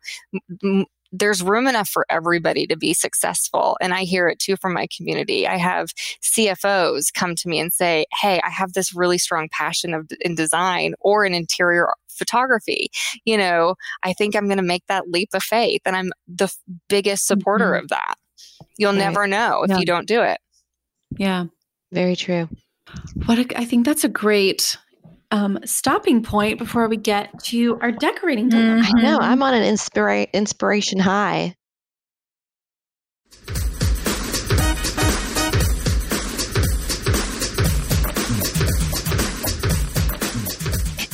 m- 0.63 0.85
there's 1.11 1.41
room 1.41 1.67
enough 1.67 1.89
for 1.89 2.05
everybody 2.09 2.67
to 2.67 2.77
be 2.77 2.93
successful. 2.93 3.77
And 3.81 3.93
I 3.93 4.03
hear 4.03 4.27
it 4.27 4.39
too 4.39 4.55
from 4.57 4.73
my 4.73 4.87
community. 4.95 5.47
I 5.47 5.57
have 5.57 5.89
CFOs 6.23 7.13
come 7.13 7.35
to 7.35 7.49
me 7.49 7.59
and 7.59 7.73
say, 7.73 8.05
Hey, 8.21 8.39
I 8.43 8.49
have 8.49 8.73
this 8.73 8.95
really 8.95 9.17
strong 9.17 9.49
passion 9.51 9.93
of, 9.93 10.09
in 10.21 10.35
design 10.35 10.93
or 10.99 11.25
in 11.25 11.33
interior 11.33 11.89
photography. 12.09 12.89
You 13.25 13.37
know, 13.37 13.75
I 14.03 14.13
think 14.13 14.35
I'm 14.35 14.45
going 14.45 14.57
to 14.57 14.63
make 14.63 14.85
that 14.87 15.09
leap 15.09 15.29
of 15.33 15.43
faith. 15.43 15.81
And 15.85 15.95
I'm 15.95 16.11
the 16.27 16.45
f- 16.45 16.57
biggest 16.87 17.25
supporter 17.25 17.71
mm-hmm. 17.71 17.83
of 17.85 17.89
that. 17.89 18.15
You'll 18.77 18.91
right. 18.91 18.99
never 18.99 19.27
know 19.27 19.63
if 19.63 19.69
yeah. 19.69 19.79
you 19.79 19.85
don't 19.85 20.07
do 20.07 20.21
it. 20.21 20.39
Yeah. 21.17 21.45
Very 21.91 22.15
true. 22.15 22.47
What 23.25 23.39
a, 23.39 23.59
I 23.59 23.65
think 23.65 23.85
that's 23.85 24.03
a 24.03 24.09
great 24.09 24.77
um, 25.31 25.59
stopping 25.65 26.23
point 26.23 26.57
before 26.57 26.87
we 26.87 26.97
get 26.97 27.29
to 27.45 27.77
our 27.81 27.91
decorating 27.91 28.49
dilemma. 28.49 28.81
Mm-hmm. 28.81 28.97
I 28.97 29.01
know. 29.01 29.17
I'm 29.19 29.43
on 29.43 29.53
an 29.53 29.63
inspira- 29.63 30.31
inspiration 30.33 30.99
high. 30.99 31.55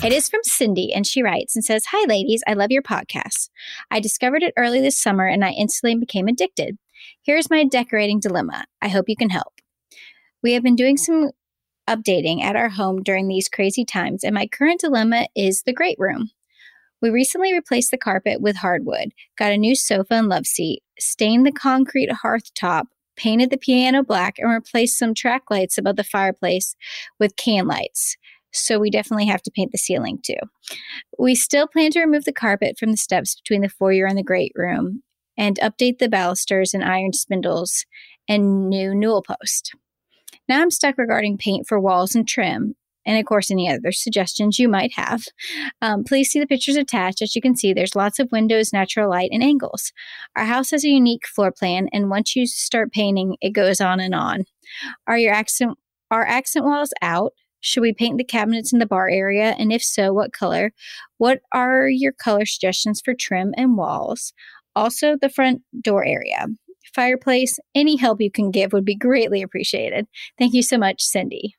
It 0.03 0.13
is 0.13 0.30
from 0.30 0.41
Cindy, 0.43 0.93
and 0.93 1.07
she 1.07 1.24
writes 1.24 1.55
and 1.55 1.66
says, 1.66 1.86
Hi, 1.89 2.05
ladies. 2.07 2.43
I 2.45 2.53
love 2.53 2.70
your 2.70 2.84
podcast. 2.84 3.49
I 3.89 3.99
discovered 3.99 4.43
it 4.43 4.53
early 4.55 4.80
this 4.80 5.01
summer 5.01 5.26
and 5.26 5.43
I 5.43 5.49
instantly 5.49 5.95
became 5.99 6.28
addicted. 6.28 6.78
Here's 7.24 7.49
my 7.49 7.63
decorating 7.63 8.20
dilemma. 8.20 8.66
I 8.84 8.89
hope 8.89 9.05
you 9.07 9.16
can 9.16 9.32
help. 9.32 9.53
We 10.43 10.53
have 10.53 10.61
been 10.61 10.76
doing 10.76 10.95
some 10.95 11.32
updating 11.88 12.41
at 12.41 12.55
our 12.55 12.69
home 12.69 13.03
during 13.03 13.27
these 13.27 13.49
crazy 13.49 13.86
times, 13.86 14.23
and 14.23 14.33
my 14.33 14.47
current 14.47 14.81
dilemma 14.81 15.27
is 15.36 15.63
the 15.63 15.73
great 15.73 15.97
room. 15.99 16.29
We 17.01 17.09
recently 17.09 17.53
replaced 17.53 17.91
the 17.91 17.97
carpet 17.97 18.41
with 18.41 18.55
hardwood, 18.55 19.13
got 19.38 19.51
a 19.51 19.57
new 19.57 19.75
sofa 19.75 20.15
and 20.15 20.27
love 20.27 20.45
seat, 20.45 20.81
stained 20.97 21.45
the 21.45 21.51
concrete 21.51 22.11
hearth 22.11 22.53
top, 22.53 22.88
painted 23.15 23.49
the 23.49 23.57
piano 23.57 24.03
black, 24.03 24.39
and 24.39 24.49
replaced 24.49 24.97
some 24.97 25.13
track 25.13 25.43
lights 25.49 25.77
above 25.77 25.97
the 25.97 26.03
fireplace 26.03 26.75
with 27.19 27.36
can 27.36 27.67
lights. 27.67 28.17
So 28.51 28.79
we 28.79 28.89
definitely 28.89 29.25
have 29.25 29.41
to 29.43 29.51
paint 29.51 29.71
the 29.71 29.77
ceiling 29.77 30.19
too. 30.23 30.38
We 31.19 31.36
still 31.36 31.67
plan 31.67 31.91
to 31.91 31.99
remove 31.99 32.23
the 32.23 32.33
carpet 32.33 32.77
from 32.79 32.91
the 32.91 32.97
steps 32.97 33.36
between 33.36 33.61
the 33.61 33.69
foyer 33.69 34.05
and 34.05 34.17
the 34.17 34.23
great 34.23 34.53
room 34.55 35.03
and 35.38 35.59
update 35.59 35.99
the 35.99 36.09
balusters 36.09 36.73
and 36.73 36.83
iron 36.83 37.13
spindles 37.13 37.86
and 38.27 38.69
new 38.69 38.95
newel 38.95 39.21
post. 39.21 39.75
Now 40.48 40.62
I'm 40.62 40.72
stuck 40.72 40.98
regarding 40.98 41.38
paint 41.38 41.68
for 41.68 41.80
walls 41.80 42.16
and 42.16 42.28
trim, 42.28 42.76
and 43.06 43.18
of 43.20 43.26
course, 43.26 43.52
any 43.52 43.70
other 43.70 43.91
suggestions 43.91 44.60
you 44.60 44.68
might 44.68 44.93
have. 44.93 45.24
Um, 45.82 46.04
please 46.04 46.30
see 46.30 46.39
the 46.39 46.48
pictures 46.48 46.76
attached. 46.76 47.22
As 47.22 47.36
you 47.36 47.41
can 47.41 47.56
see, 47.56 47.74
there's 47.74 47.96
lots 47.96 48.20
of 48.20 48.32
windows, 48.32 48.74
natural 48.74 49.10
light, 49.10 49.30
and 49.32 49.43
angles. 49.43 49.91
Our 50.36 50.46
house 50.46 50.72
has 50.72 50.84
a 50.84 50.89
unique 50.89 51.28
floor 51.28 51.52
plan, 51.52 51.88
and 51.93 52.10
once 52.10 52.36
you 52.36 52.48
start 52.48 52.91
painting, 52.91 53.38
it 53.41 53.52
goes 53.52 53.80
on 53.80 54.00
and 54.00 54.16
on. 54.16 54.46
Are 55.08 55.18
your 55.18 55.34
accent 55.34 55.78
are 56.12 56.26
accent 56.26 56.66
walls 56.66 56.93
out? 57.02 57.34
Should 57.62 57.82
we 57.82 57.93
paint 57.93 58.20
the 58.20 58.24
cabinets 58.24 58.72
in 58.72 58.78
the 58.78 58.86
bar 58.86 59.10
area? 59.10 59.56
And 59.58 59.74
if 59.74 59.84
so, 59.84 60.14
what 60.14 60.34
color? 60.34 60.72
What 61.18 61.39
are 61.52 61.88
your 61.89 62.12
color 62.12 62.46
suggestions 62.46 63.02
for 63.04 63.16
trim 63.16 63.54
and 63.58 63.76
walls? 63.76 64.34
Also, 64.76 65.18
the 65.20 65.30
front 65.30 65.64
door 65.82 66.06
area, 66.06 66.46
fireplace, 66.93 67.59
any 67.73 67.95
help 67.95 68.21
you 68.21 68.31
can 68.31 68.51
give 68.51 68.73
would 68.73 68.86
be 68.86 68.95
greatly 68.95 69.41
appreciated. 69.41 70.07
Thank 70.38 70.53
you 70.53 70.61
so 70.61 70.77
much, 70.77 71.01
Cindy. 71.01 71.55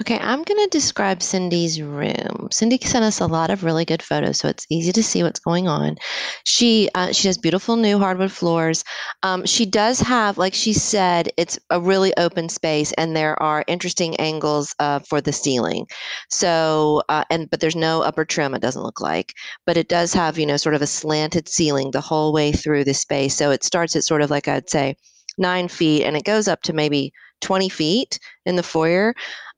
Okay, 0.00 0.18
I'm 0.18 0.42
going 0.42 0.62
to 0.62 0.68
describe 0.70 1.22
Cindy's 1.22 1.80
room. 1.80 2.48
Cindy 2.50 2.78
sent 2.82 3.04
us 3.04 3.20
a 3.20 3.26
lot 3.26 3.50
of 3.50 3.62
really 3.62 3.84
good 3.84 4.02
photos, 4.02 4.38
so 4.38 4.48
it's 4.48 4.66
easy 4.68 4.92
to 4.92 5.02
see 5.02 5.22
what's 5.22 5.40
going 5.40 5.68
on. 5.68 5.96
She 6.44 6.90
uh, 6.94 7.12
she 7.12 7.28
has 7.28 7.38
beautiful 7.38 7.76
new 7.76 7.98
hardwood 7.98 8.32
floors. 8.32 8.84
Um, 9.22 9.46
she 9.46 9.64
does 9.64 10.00
have, 10.00 10.36
like 10.36 10.52
she 10.52 10.72
said, 10.72 11.30
it's 11.36 11.58
a 11.70 11.80
really 11.80 12.12
open 12.16 12.48
space, 12.48 12.92
and 12.94 13.16
there 13.16 13.40
are 13.40 13.64
interesting 13.68 14.16
angles 14.16 14.74
uh, 14.80 14.98
for 14.98 15.20
the 15.20 15.32
ceiling. 15.32 15.86
So, 16.28 17.02
uh, 17.08 17.24
and 17.30 17.48
but 17.48 17.60
there's 17.60 17.76
no 17.76 18.02
upper 18.02 18.24
trim. 18.24 18.54
It 18.54 18.62
doesn't 18.62 18.82
look 18.82 19.00
like, 19.00 19.32
but 19.64 19.76
it 19.76 19.88
does 19.88 20.12
have 20.12 20.38
you 20.38 20.46
know 20.46 20.56
sort 20.56 20.74
of 20.74 20.82
a 20.82 20.86
slanted 20.86 21.48
ceiling 21.48 21.92
the 21.92 22.00
whole 22.00 22.32
way 22.32 22.52
through 22.52 22.84
the 22.84 22.94
space. 22.94 23.36
So 23.36 23.50
it 23.52 23.62
starts 23.62 23.94
at 23.96 24.04
sort 24.04 24.22
of 24.22 24.30
like 24.30 24.48
I'd 24.48 24.68
say 24.68 24.96
nine 25.38 25.68
feet, 25.68 26.04
and 26.04 26.16
it 26.16 26.24
goes 26.24 26.48
up 26.48 26.62
to 26.62 26.72
maybe 26.72 27.12
20 27.40 27.68
feet 27.68 28.18
in 28.46 28.56
the 28.56 28.62
foyer. 28.62 29.14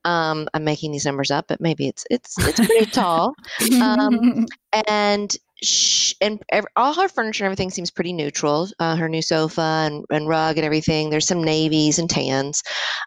Um, 0.07 0.49
I'm 0.55 0.65
making 0.65 0.93
these 0.93 1.05
numbers 1.05 1.31
up, 1.31 1.47
but 1.49 1.61
maybe 1.61 1.89
it's 1.89 2.05
it's 2.11 2.39
it's 2.39 2.61
pretty 2.61 2.87
tall. 2.91 3.35
Um, 3.83 4.47
and 4.89 5.37
sh- 5.63 6.15
and 6.21 6.41
every, 6.51 6.71
all 6.77 6.95
her 6.95 7.09
furniture 7.09 7.45
and 7.45 7.47
everything 7.47 7.71
seems 7.71 7.91
pretty 7.91 8.13
neutral. 8.13 8.69
Uh, 8.79 8.97
her 8.97 9.09
new 9.09 9.23
sofa 9.23 9.61
and, 9.61 10.05
and 10.11 10.29
rug 10.29 10.57
and 10.57 10.65
everything. 10.65 11.11
There's 11.11 11.27
some 11.27 11.43
navies 11.43 11.99
and 11.99 12.09
tans. 12.09 12.63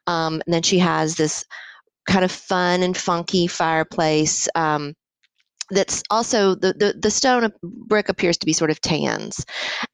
Um, 0.08 0.42
and 0.46 0.54
then 0.54 0.62
she 0.62 0.78
has 0.80 1.16
this 1.16 1.46
kind 2.06 2.26
of 2.26 2.32
fun 2.32 2.84
and 2.84 2.98
funky 2.98 3.48
fireplace. 3.48 4.50
Um, 4.56 4.94
that's 5.72 6.04
also 6.10 6.56
the, 6.56 6.74
the 6.74 6.96
the 7.00 7.12
stone 7.12 7.52
brick 7.64 8.10
appears 8.10 8.38
to 8.40 8.46
be 8.46 8.54
sort 8.54 8.72
of 8.72 8.82
tans, 8.82 9.46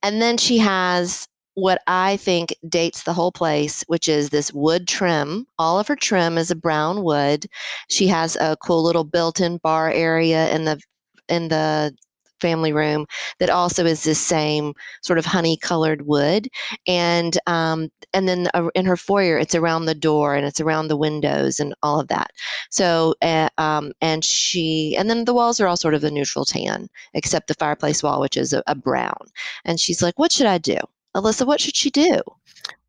and 0.01 0.22
then 0.22 0.38
she 0.38 0.58
has 0.58 1.28
what 1.56 1.82
I 1.88 2.18
think 2.18 2.56
dates 2.70 3.03
the 3.03 3.14
whole 3.14 3.32
place, 3.32 3.84
which 3.88 4.08
is 4.08 4.30
this 4.30 4.53
wood 4.53 4.88
trim. 4.88 5.47
All 5.58 5.80
of 5.80 5.88
her 5.88 5.95
trim 5.95 6.38
is 6.38 6.51
a 6.51 6.56
brown 6.56 7.03
wood. 7.03 7.47
She 7.89 8.08
has 8.08 8.36
a 8.36 8.58
cool 8.62 8.84
little 8.84 9.06
built-in 9.06 9.58
bar 9.58 9.89
area 9.89 10.53
in 10.53 10.66
the 10.66 10.80
in 11.28 11.47
the 11.47 11.95
family 12.41 12.74
room 12.74 13.06
that 13.39 13.49
also 13.49 13.86
is 13.86 14.03
this 14.03 14.20
same 14.20 14.74
sort 15.01 15.18
of 15.18 15.26
honey 15.26 15.58
colored 15.58 16.06
wood 16.06 16.47
and 16.86 17.38
um, 17.47 17.89
and 18.14 18.28
then 18.28 18.47
in 18.76 18.86
her 18.86 18.97
foyer 18.97 19.38
it's 19.38 19.56
around 19.56 19.86
the 19.86 19.95
door 19.95 20.36
and 20.36 20.45
it's 20.45 20.60
around 20.60 20.88
the 20.88 20.97
windows 20.97 21.60
and 21.60 21.74
all 21.82 21.99
of 21.99 22.08
that 22.10 22.30
so 22.70 23.16
uh, 23.22 23.49
um, 23.58 23.91
and 24.01 24.24
she 24.26 24.95
and 24.97 25.10
then 25.10 25.26
the 25.26 25.34
walls 25.34 25.60
are 25.60 25.68
all 25.68 25.78
sort 25.78 25.93
of 25.93 26.03
a 26.03 26.12
neutral 26.12 26.45
tan 26.45 26.88
except 27.14 27.47
the 27.47 27.53
fireplace 27.56 28.03
wall 28.03 28.20
which 28.20 28.38
is 28.38 28.53
a, 28.53 28.62
a 28.68 28.76
brown 28.76 29.18
and 29.64 29.80
she's 29.80 30.01
like 30.01 30.20
what 30.20 30.32
should 30.32 30.45
i 30.47 30.58
do 30.58 30.78
Alyssa, 31.16 31.47
what 31.47 31.61
should 31.61 31.76
she 31.76 31.89
do? 31.89 32.22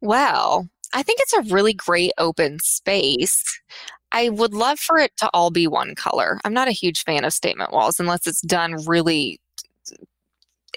Well, 0.00 0.68
I 0.92 1.02
think 1.02 1.20
it's 1.22 1.32
a 1.32 1.54
really 1.54 1.72
great 1.72 2.12
open 2.18 2.58
space. 2.60 3.42
I 4.12 4.28
would 4.30 4.54
love 4.54 4.78
for 4.78 4.98
it 4.98 5.16
to 5.18 5.30
all 5.32 5.50
be 5.50 5.66
one 5.66 5.94
color. 5.94 6.40
I'm 6.44 6.54
not 6.54 6.68
a 6.68 6.72
huge 6.72 7.04
fan 7.04 7.24
of 7.24 7.32
statement 7.32 7.72
walls 7.72 8.00
unless 8.00 8.26
it's 8.26 8.40
done 8.40 8.84
really 8.86 9.40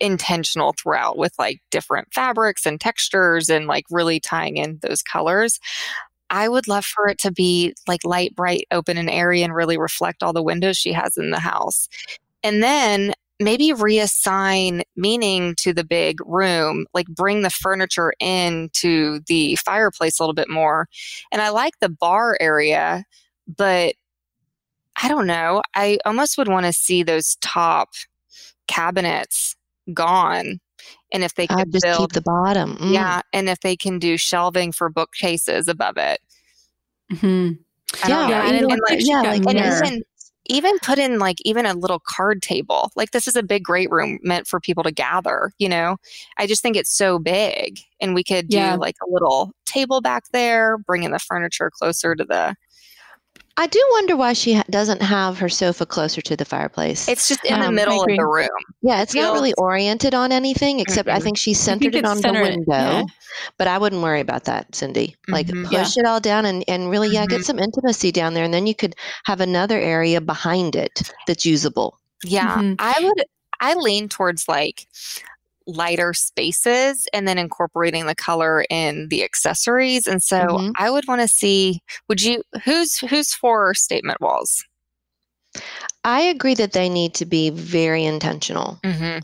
intentional 0.02 0.74
throughout 0.74 1.18
with 1.18 1.34
like 1.38 1.62
different 1.72 2.08
fabrics 2.14 2.66
and 2.66 2.80
textures 2.80 3.50
and 3.50 3.68
like 3.68 3.86
really 3.90 4.20
tying 4.20 4.58
in 4.58 4.80
those 4.82 5.02
colors. 5.02 5.60
I 6.30 6.48
would 6.48 6.68
love 6.68 6.86
for 6.86 7.08
it 7.08 7.18
to 7.20 7.32
be 7.32 7.74
like 7.88 8.04
light, 8.04 8.36
bright, 8.36 8.66
open 8.72 8.98
and 8.98 9.10
airy 9.10 9.42
and 9.42 9.54
really 9.54 9.78
reflect 9.78 10.24
all 10.24 10.34
the 10.34 10.44
windows 10.44 10.78
she 10.78 10.94
has 10.94 11.18
in 11.18 11.32
the 11.32 11.40
house. 11.40 11.90
And 12.44 12.64
then 12.64 13.14
maybe 13.40 13.70
reassign 13.70 14.82
meaning 14.96 15.56
to 15.60 15.74
the 15.74 15.84
big 15.84 16.18
room, 16.26 16.86
like 16.94 17.08
bring 17.08 17.42
the 17.42 17.50
furniture 17.50 18.14
into 18.20 19.22
the 19.28 19.56
fireplace 19.58 20.20
a 20.20 20.24
little 20.24 20.34
bit 20.34 20.50
more. 20.50 20.88
And 21.32 21.42
I 21.42 21.50
like 21.50 21.74
the 21.80 21.90
bar 21.90 22.38
area, 22.40 23.06
but 23.48 23.96
I 25.02 25.08
don't 25.08 25.28
know. 25.28 25.62
I 25.76 26.00
almost 26.06 26.38
would 26.38 26.50
want 26.50 26.66
to 26.66 26.74
see 26.74 27.04
those 27.04 27.38
top 27.42 27.90
cabinets 28.68 29.56
gone. 29.94 30.60
And 31.12 31.24
if 31.24 31.36
they 31.36 31.48
could 31.48 31.72
just 31.72 31.84
build, 31.84 31.98
keep 31.98 32.12
the 32.12 32.22
bottom, 32.22 32.76
mm. 32.78 32.94
yeah, 32.94 33.22
and 33.34 33.50
if 33.50 33.60
they 33.62 33.76
can 33.76 34.00
do 34.00 34.16
shelving 34.16 34.72
for 34.72 34.90
bookcases 34.90 35.68
above 35.68 35.98
it, 35.98 36.20
mm-hmm. 37.12 37.54
yeah, 38.08 38.30
yeah, 38.30 38.48
and, 38.48 38.58
and, 38.58 38.68
like, 38.68 38.80
like, 38.90 39.00
yeah, 39.02 39.22
like 39.22 39.46
and 39.48 39.58
even 39.58 40.04
even 40.50 40.78
put 40.80 41.00
in 41.00 41.20
like 41.20 41.38
even 41.46 41.66
a 41.66 41.74
little 41.74 42.02
card 42.06 42.42
table. 42.42 42.92
Like 42.96 43.12
this 43.12 43.28
is 43.28 43.36
a 43.36 43.44
big 43.44 43.64
great 43.64 43.90
room 43.90 44.20
meant 44.24 44.48
for 44.48 44.60
people 44.60 44.84
to 44.84 44.92
gather, 44.92 45.52
you 45.60 45.70
know. 45.70 45.98
I 46.38 46.48
just 46.48 46.62
think 46.62 46.76
it's 46.76 46.92
so 46.92 47.20
big 47.20 47.80
and 48.02 48.14
we 48.14 48.24
could 48.24 48.50
do 48.50 48.58
yeah. 48.58 48.76
like 48.76 48.96
a 49.02 49.10
little 49.10 49.52
table 49.66 50.02
back 50.02 50.24
there, 50.34 50.78
bringing 50.80 51.12
the 51.12 51.20
furniture 51.20 51.72
closer 51.72 52.16
to 52.16 52.26
the 52.26 52.56
I 53.60 53.68
do 53.68 53.86
wonder 53.92 54.16
why 54.16 54.32
she 54.32 54.54
ha- 54.54 54.64
doesn't 54.70 55.02
have 55.02 55.38
her 55.40 55.50
sofa 55.50 55.86
closer 55.86 56.22
to 56.22 56.38
the 56.38 56.46
fireplace. 56.46 57.10
It's 57.10 57.28
just 57.28 57.44
in 57.44 57.56
um, 57.56 57.62
the 57.62 57.72
middle 57.74 58.02
of 58.02 58.08
the 58.08 58.26
room. 58.26 58.48
Yeah, 58.82 59.02
it's 59.02 59.12
Feels- 59.12 59.26
not 59.26 59.34
really 59.34 59.54
oriented 59.58 60.14
on 60.14 60.32
anything 60.32 60.80
except 60.80 61.10
mm-hmm. 61.10 61.18
I 61.18 61.20
think 61.20 61.38
she 61.38 61.54
centered 61.54 61.92
think 61.92 62.06
it 62.06 62.06
on 62.06 62.20
centered, 62.20 62.46
the 62.46 62.50
window. 62.52 62.64
Yeah. 62.70 63.04
But 63.58 63.68
I 63.68 63.78
wouldn't 63.78 64.02
worry 64.02 64.22
about 64.22 64.46
that, 64.46 64.74
Cindy. 64.74 65.18
Like 65.28 65.48
mm-hmm. 65.48 65.66
push 65.66 65.98
yeah. 65.98 66.04
it 66.04 66.06
all 66.06 66.22
down 66.22 66.46
and, 66.46 66.64
and 66.70 66.90
really, 66.90 67.10
yeah, 67.10 67.26
mm-hmm. 67.26 67.36
get 67.36 67.46
some 67.46 67.60
intimacy 67.60 68.14
down 68.14 68.34
there. 68.34 68.46
And 68.46 68.54
then 68.54 68.66
you 68.66 68.74
could 68.74 68.96
have 69.26 69.42
another 69.42 69.78
area 69.78 70.22
behind 70.22 70.78
it 70.78 71.12
that's 71.28 71.46
usable. 71.46 72.00
Yeah, 72.24 72.60
mm-hmm. 72.60 72.76
I 72.80 72.96
would 73.02 73.26
I 73.60 73.74
lean 73.74 74.08
towards 74.08 74.48
like 74.48 74.88
lighter 75.70 76.14
spaces 76.14 77.08
and 77.14 77.28
then 77.28 77.38
incorporating 77.38 78.06
the 78.06 78.16
color 78.16 78.66
in 78.70 79.08
the 79.10 79.24
accessories. 79.24 80.08
And 80.08 80.22
so 80.22 80.40
mm-hmm. 80.40 80.72
I 80.78 80.90
would 80.90 81.08
want 81.08 81.22
to 81.22 81.28
see 81.28 81.82
would 82.08 82.22
you 82.22 82.44
who's 82.64 82.98
who's 82.98 83.34
for 83.34 83.74
statement 83.74 84.22
walls? 84.22 84.64
I 86.04 86.22
agree 86.22 86.56
that 86.56 86.74
they 86.74 86.90
need 86.90 87.14
to 87.16 87.26
be 87.26 87.50
very 87.50 88.06
intentional. 88.06 88.80
Mm-hmm. 88.84 89.20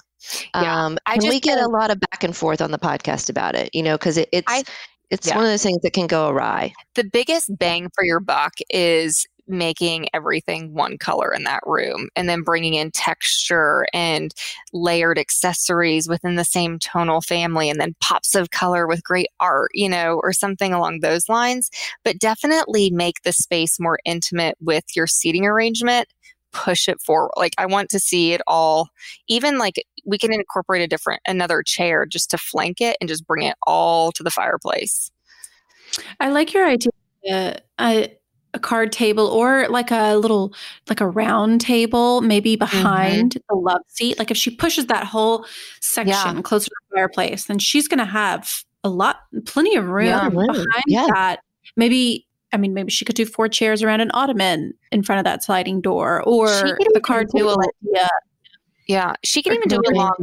Yeah, 0.55 0.85
um, 0.85 0.97
and 1.05 1.21
we 1.21 1.39
get 1.39 1.59
a 1.59 1.67
lot 1.67 1.91
of 1.91 1.99
back 1.99 2.23
and 2.23 2.35
forth 2.35 2.59
on 2.59 2.71
the 2.71 2.79
podcast 2.79 3.29
about 3.29 3.55
it, 3.55 3.69
you 3.73 3.83
know, 3.83 3.95
because 3.95 4.17
it, 4.17 4.27
it's 4.31 4.51
I, 4.51 4.63
it's 5.11 5.27
yeah. 5.27 5.35
one 5.35 5.45
of 5.45 5.51
those 5.51 5.63
things 5.63 5.81
that 5.83 5.93
can 5.93 6.07
go 6.07 6.29
awry. 6.29 6.73
The 6.95 7.03
biggest 7.03 7.55
bang 7.57 7.89
for 7.93 8.03
your 8.03 8.19
buck 8.19 8.53
is 8.69 9.27
making 9.47 10.07
everything 10.13 10.73
one 10.73 10.97
color 10.97 11.33
in 11.33 11.43
that 11.43 11.61
room 11.65 12.09
and 12.15 12.27
then 12.27 12.41
bringing 12.41 12.73
in 12.73 12.91
texture 12.91 13.85
and 13.93 14.33
layered 14.73 15.19
accessories 15.19 16.07
within 16.07 16.35
the 16.35 16.45
same 16.45 16.79
tonal 16.79 17.21
family 17.21 17.69
and 17.69 17.79
then 17.79 17.95
pops 18.01 18.35
of 18.35 18.51
color 18.51 18.87
with 18.87 19.03
great 19.03 19.29
art, 19.39 19.71
you 19.73 19.89
know, 19.89 20.19
or 20.23 20.33
something 20.33 20.73
along 20.73 20.99
those 20.99 21.29
lines. 21.29 21.69
But 22.03 22.19
definitely 22.19 22.89
make 22.89 23.21
the 23.23 23.33
space 23.33 23.79
more 23.79 23.99
intimate 24.05 24.57
with 24.59 24.85
your 24.95 25.07
seating 25.07 25.45
arrangement 25.45 26.07
push 26.55 26.87
it 26.87 27.01
forward. 27.01 27.31
Like 27.35 27.53
I 27.57 27.65
want 27.65 27.89
to 27.89 27.99
see 27.99 28.31
it 28.31 28.41
all, 28.47 28.87
even 29.27 29.57
like 29.57 29.83
we 30.05 30.17
can 30.17 30.33
incorporate 30.33 30.81
a 30.81 30.87
different, 30.87 31.21
another 31.27 31.61
chair 31.61 32.05
just 32.05 32.31
to 32.31 32.37
flank 32.37 32.79
it 32.79 32.95
and 33.01 33.09
just 33.09 33.27
bring 33.27 33.45
it 33.45 33.57
all 33.67 34.11
to 34.13 34.23
the 34.23 34.31
fireplace. 34.31 35.11
I 36.19 36.29
like 36.29 36.53
your 36.53 36.65
idea. 36.65 36.91
Uh, 37.77 38.07
a 38.55 38.59
card 38.59 38.91
table 38.91 39.27
or 39.27 39.67
like 39.69 39.91
a 39.91 40.15
little 40.15 40.53
like 40.89 41.01
a 41.01 41.07
round 41.07 41.61
table 41.61 42.21
maybe 42.21 42.53
mm-hmm. 42.53 42.59
behind 42.59 43.31
mm-hmm. 43.31 43.45
the 43.49 43.55
love 43.55 43.81
seat 43.89 44.17
like 44.17 44.31
if 44.31 44.37
she 44.37 44.49
pushes 44.49 44.87
that 44.87 45.03
whole 45.03 45.45
section 45.81 46.37
yeah. 46.37 46.41
closer 46.41 46.69
to 46.69 46.75
the 46.89 46.95
fireplace 46.95 47.45
then 47.45 47.59
she's 47.59 47.87
going 47.87 47.99
to 47.99 48.05
have 48.05 48.63
a 48.83 48.89
lot 48.89 49.17
plenty 49.45 49.75
of 49.75 49.87
room 49.87 50.07
yeah, 50.07 50.29
behind 50.29 50.83
yeah. 50.87 51.07
that 51.13 51.39
maybe 51.75 52.25
I 52.53 52.57
mean, 52.57 52.73
maybe 52.73 52.89
she 52.89 53.03
could 53.03 53.17
do 53.17 53.25
four 53.25 53.49
chairs 53.49 53.83
around 53.83 53.99
an 53.99 54.11
ottoman 54.13 54.73
in 54.89 55.03
front 55.03 55.19
of 55.19 55.25
that 55.25 55.43
sliding 55.43 55.81
door, 55.81 56.23
or 56.23 56.47
the 56.47 57.01
card 57.03 57.27
table 57.35 57.57
idea 57.59 58.07
Yeah, 58.87 59.13
she 59.23 59.43
can 59.43 59.51
Or 59.51 59.55
even 59.55 59.67
do 59.67 59.81
a 59.85 59.91
long, 59.91 60.13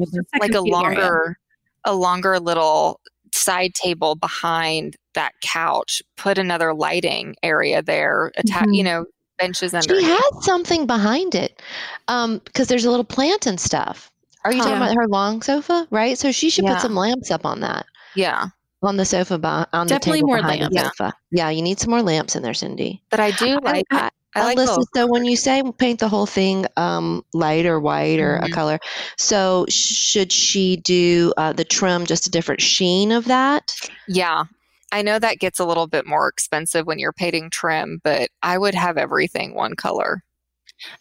like 0.40 0.54
a 0.54 0.62
seat 0.62 0.72
area. 0.72 0.72
longer, 0.72 1.38
a 1.84 1.94
longer 1.94 2.40
little 2.40 3.02
side 3.32 3.74
table 3.74 4.14
behind 4.14 4.96
that 5.14 5.32
couch. 5.42 6.02
Put 6.16 6.38
another 6.38 6.74
lighting 6.74 7.34
area 7.42 7.82
there. 7.82 8.32
Atta- 8.36 8.66
Mhm. 8.66 8.74
you 8.76 8.82
know, 8.84 9.04
benches 9.38 9.74
under. 9.74 9.98
She 9.98 10.04
has 10.04 10.22
something 10.44 10.86
behind 10.86 11.34
it, 11.34 11.60
um, 12.08 12.38
because 12.44 12.68
there's 12.68 12.84
a 12.84 12.90
little 12.90 13.04
plant 13.04 13.46
and 13.46 13.58
stuff. 13.60 14.10
Are 14.44 14.52
you 14.52 14.58
talking 14.60 14.76
about 14.76 14.94
her 14.94 15.06
long 15.08 15.40
sofa, 15.42 15.86
right? 15.90 16.18
So 16.18 16.32
she 16.32 16.50
should 16.50 16.64
Yeah. 16.64 16.74
put 16.74 16.82
some 16.82 16.94
lamps 16.96 17.30
up 17.30 17.46
on 17.46 17.60
that, 17.60 17.86
Yeah, 18.16 18.46
on 18.82 18.96
the 18.96 19.04
sofa, 19.04 19.38
beh- 19.38 19.66
on 19.72 19.86
Definitely 19.86 20.12
the 20.12 20.16
table 20.18 20.26
more 20.28 20.36
behind 20.38 20.60
lamps. 20.62 20.74
the 20.76 20.82
Yeah. 20.82 20.88
sofa. 20.88 21.12
Yeah, 21.30 21.48
you 21.50 21.62
need 21.62 21.78
some 21.78 21.90
more 21.90 22.02
lamps 22.02 22.34
in 22.36 22.42
there, 22.42 22.54
Cindy. 22.54 23.02
but 23.10 23.20
I 23.20 23.30
do 23.32 23.58
like. 23.62 23.86
I, 23.92 24.10
I 24.34 24.44
like 24.44 24.58
Alyssa, 24.58 24.76
both. 24.76 24.88
so 24.94 25.06
when 25.06 25.24
you 25.24 25.36
say 25.36 25.62
paint 25.78 26.00
the 26.00 26.08
whole 26.08 26.26
thing 26.26 26.66
um, 26.76 27.24
light 27.34 27.66
or 27.66 27.78
white 27.80 28.18
or 28.18 28.36
a 28.36 28.48
Mhm. 28.48 28.52
color, 28.52 28.78
so 29.18 29.66
should 29.68 30.32
she 30.32 30.76
do 30.76 31.32
uh, 31.36 31.52
the 31.52 31.64
trim 31.64 32.06
just 32.06 32.26
a 32.26 32.30
different 32.30 32.60
sheen 32.60 33.12
of 33.12 33.26
that? 33.26 33.74
Yeah. 34.08 34.44
I 34.90 35.02
know 35.02 35.18
that 35.18 35.38
gets 35.38 35.58
a 35.58 35.64
little 35.64 35.86
bit 35.86 36.06
more 36.06 36.28
expensive 36.28 36.86
when 36.86 36.98
you're 36.98 37.12
painting 37.14 37.48
trim, 37.50 38.00
but 38.04 38.30
I 38.42 38.58
would 38.58 38.74
have 38.74 38.98
everything 38.98 39.54
one 39.54 39.74
color. 39.74 40.22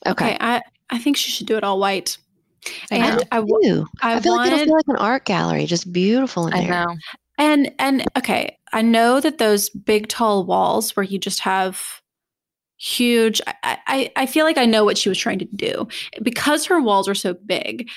Okay, 0.06 0.38
I 0.40 0.62
I 0.90 0.98
think 1.00 1.18
she 1.18 1.32
should 1.32 1.48
do 1.48 1.58
it 1.58 1.64
all 1.64 1.80
white. 1.80 2.18
I. 2.92 2.96
And 2.98 3.24
I, 3.32 3.38
w- 3.38 3.58
Ew. 3.64 3.88
I, 4.02 4.16
I, 4.16 4.20
feel 4.20 4.36
like 4.36 4.52
it'll 4.52 4.66
feel 4.66 4.76
like 4.76 4.88
an 4.88 4.96
art 4.98 5.26
gallery, 5.26 5.66
just 5.66 5.92
beautiful 5.92 6.48
in 6.48 6.54
I 6.54 6.62
there. 6.62 6.70
know. 6.70 6.96
and 7.38 7.72
and 7.80 8.06
okay, 8.18 8.58
I 8.72 8.82
know 8.82 9.20
that 9.20 9.38
those 9.40 9.70
big 9.70 10.08
tall 10.08 10.46
walls 10.46 10.96
where 10.96 11.04
you 11.04 11.18
just 11.18 11.40
have 11.42 12.01
huge 12.82 13.40
I, 13.46 13.78
I 13.86 14.12
I 14.16 14.26
feel 14.26 14.44
like 14.44 14.58
I 14.58 14.66
know 14.66 14.84
what 14.84 14.98
she 14.98 15.08
was 15.08 15.18
trying 15.18 15.40
to 15.40 15.48
do. 15.56 15.88
Because 16.24 16.66
her 16.66 16.82
walls 16.82 17.08
are 17.08 17.16
so 17.16 17.36
big, 17.46 17.88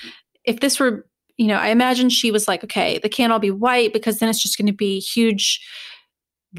if 0.43 0.59
this 0.59 0.79
were 0.79 1.07
you 1.37 1.47
know, 1.47 1.57
I 1.57 1.67
imagine 1.67 2.09
she 2.09 2.31
was 2.31 2.47
like, 2.47 2.63
okay, 2.63 2.97
they 3.03 3.09
can't 3.09 3.33
all 3.33 3.39
be 3.39 3.51
white 3.51 3.91
because 3.91 4.19
then 4.19 4.29
it's 4.29 4.41
just 4.41 4.57
going 4.57 4.67
to 4.67 4.73
be 4.73 4.99
huge 4.99 5.59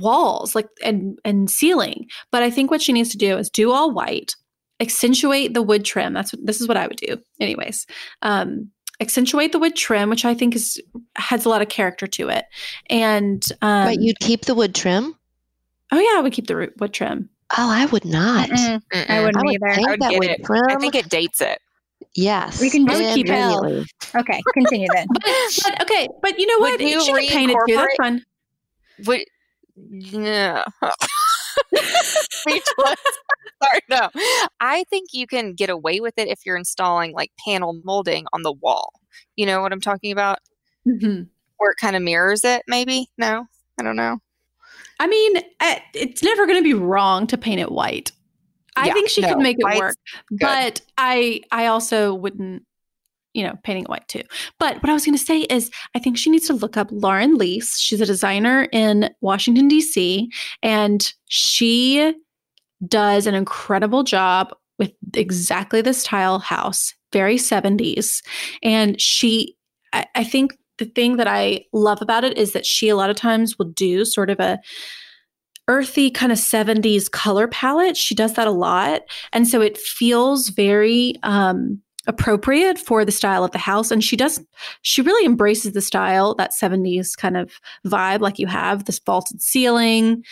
walls 0.00 0.54
like 0.54 0.68
and 0.84 1.18
and 1.24 1.48
ceiling. 1.48 2.06
But 2.32 2.42
I 2.42 2.50
think 2.50 2.70
what 2.70 2.82
she 2.82 2.92
needs 2.92 3.10
to 3.10 3.16
do 3.16 3.38
is 3.38 3.48
do 3.48 3.70
all 3.70 3.92
white, 3.92 4.34
accentuate 4.80 5.54
the 5.54 5.62
wood 5.62 5.84
trim. 5.84 6.12
That's 6.12 6.32
what 6.32 6.44
this 6.44 6.60
is 6.60 6.68
what 6.68 6.76
I 6.76 6.88
would 6.88 6.98
do. 6.98 7.16
Anyways, 7.40 7.86
um 8.22 8.70
accentuate 9.00 9.52
the 9.52 9.58
wood 9.58 9.76
trim, 9.76 10.10
which 10.10 10.24
I 10.24 10.34
think 10.34 10.56
is 10.56 10.82
has 11.14 11.44
a 11.44 11.48
lot 11.48 11.62
of 11.62 11.68
character 11.68 12.06
to 12.08 12.28
it. 12.28 12.44
And 12.90 13.46
um 13.62 13.86
but 13.86 14.00
you'd 14.00 14.18
keep 14.18 14.46
the 14.46 14.54
wood 14.54 14.74
trim? 14.74 15.14
oh 15.92 16.00
yeah, 16.00 16.18
I 16.18 16.22
would 16.22 16.32
keep 16.32 16.48
the 16.48 16.72
wood 16.78 16.92
trim. 16.92 17.30
Oh, 17.57 17.70
I 17.70 17.86
would 17.86 18.05
not. 18.05 18.49
Mm-mm, 18.51 18.82
I 18.92 18.97
Mm-mm. 18.97 19.24
wouldn't 19.24 19.36
I 19.36 19.42
would 19.44 19.55
either. 19.55 19.74
paint 19.74 19.86
I 19.86 19.90
would 19.92 20.01
that 20.01 20.11
get 20.11 20.18
wood 20.18 20.30
it. 20.30 20.44
trim. 20.44 20.64
I 20.68 20.76
think 20.76 20.94
it 20.94 21.09
dates 21.09 21.40
it. 21.40 21.61
yes. 22.14 22.61
We 22.61 22.70
can 22.70 22.86
just 22.86 23.14
keep 23.14 23.26
it. 23.28 23.86
Okay, 24.14 24.42
continue 24.55 24.88
then. 24.92 25.07
But, 25.14 25.22
but 25.62 25.82
okay, 25.82 26.09
but 26.22 26.38
you 26.38 26.47
know 26.47 26.59
Would 26.61 26.80
what? 26.80 26.80
you 26.80 27.01
she 27.05 27.12
could 27.12 27.28
paint 27.28 27.51
it 27.53 27.57
too. 27.68 27.74
That's 27.76 27.86
reincorporate- 27.92 27.97
fine. 27.97 28.24
Would 29.07 29.24
yeah. 29.76 30.64
Speechless. 31.74 32.64
Sorry, 33.62 33.80
no. 33.88 34.09
I 34.61 34.84
think 34.90 35.11
you 35.12 35.26
can 35.26 35.55
get 35.55 35.70
away 35.70 36.01
with 36.01 36.14
it 36.18 36.28
if 36.28 36.40
you're 36.44 36.57
installing 36.57 37.12
like 37.12 37.30
panel 37.47 37.80
molding 37.84 38.26
on 38.32 38.42
the 38.42 38.53
wall. 38.53 38.92
You 39.36 39.47
know 39.47 39.62
what 39.62 39.72
I'm 39.72 39.80
talking 39.80 40.12
about? 40.12 40.38
Mhm. 40.86 41.28
Where 41.59 41.70
it 41.70 41.76
kind 41.80 41.97
of 41.97 42.03
mirrors 42.03 42.44
it, 42.44 42.62
maybe? 42.68 43.09
No, 43.18 43.47
I 43.78 43.82
don't 43.82 43.97
know. 43.97 44.18
I 44.99 45.07
mean, 45.07 45.36
uh, 45.61 45.76
it's 45.94 46.22
never 46.22 46.47
going 46.47 46.59
to 46.59 46.64
be 46.64 46.74
wrong 46.74 47.26
to 47.28 47.38
paint 47.38 47.61
it 47.61 47.70
white. 47.70 48.12
I 48.76 48.88
Yeah, 48.88 48.92
think 48.92 49.09
she 49.09 49.22
could 49.22 49.38
make 49.38 49.57
it 49.59 49.78
work, 49.78 49.97
but 50.30 50.80
I 50.99 51.40
I 51.51 51.66
also 51.66 52.14
wouldn't, 52.14 52.62
you 53.32 53.42
know, 53.42 53.59
painting 53.62 53.84
it 53.84 53.90
white 53.90 54.07
too. 54.09 54.22
But 54.59 54.82
what 54.82 54.90
I 54.90 54.92
was 54.92 55.05
going 55.07 55.16
to 55.16 55.24
say 55.24 55.40
is, 55.42 55.70
I 55.94 55.99
think 55.99 56.18
she 56.18 56.30
needs 56.30 56.47
to 56.49 56.53
look 56.53 56.76
up 56.76 56.88
Lauren 56.90 57.38
Liess. 57.38 57.78
She's 57.78 58.01
a 58.03 58.07
designer 58.07 58.68
in 58.72 59.11
Washington 59.22 59.68
D.C. 59.68 60.30
and 60.62 61.12
she 61.26 62.14
does 62.86 63.26
an 63.26 63.34
incredible 63.34 64.03
job 64.03 64.55
with 64.78 64.92
exactly 65.14 65.80
this 65.80 66.03
tile 66.05 66.38
house, 66.38 66.92
very 67.12 67.36
70s. 67.36 68.22
And 68.62 69.01
she, 69.01 69.57
I, 69.94 70.05
I 70.14 70.24
think 70.24 70.59
the 70.78 70.84
thing 70.84 71.16
that 71.16 71.28
I 71.28 71.64
love 71.72 72.02
about 72.02 72.24
it 72.24 72.36
is 72.36 72.52
that 72.52 72.66
she 72.66 72.88
a 72.88 72.96
lot 72.96 73.10
of 73.10 73.16
times 73.16 73.58
will 73.58 73.66
do 73.66 74.04
sort 74.04 74.30
of 74.30 74.40
a 74.40 74.60
earthy 75.68 76.10
kind 76.10 76.30
of 76.30 76.38
70s 76.38 77.10
color 77.10 77.48
palette. 77.48 77.96
She 77.96 78.14
does 78.14 78.34
that 78.34 78.46
a 78.46 78.52
lot. 78.52 79.02
And 79.32 79.48
so 79.48 79.60
it 79.60 79.78
feels 79.78 80.48
very 80.48 81.14
um 81.22 81.80
appropriate 82.08 82.78
for 82.78 83.04
the 83.04 83.10
style 83.10 83.42
of 83.42 83.50
the 83.50 83.58
house 83.58 83.90
and 83.90 84.04
she 84.04 84.16
does 84.16 84.40
she 84.82 85.02
really 85.02 85.26
embraces 85.26 85.72
the 85.72 85.80
style 85.80 86.36
that 86.36 86.52
70s 86.52 87.16
kind 87.16 87.36
of 87.36 87.60
vibe 87.84 88.20
like 88.20 88.38
you 88.38 88.46
have 88.46 88.84
this 88.84 89.00
vaulted 89.00 89.42
ceiling 89.42 90.22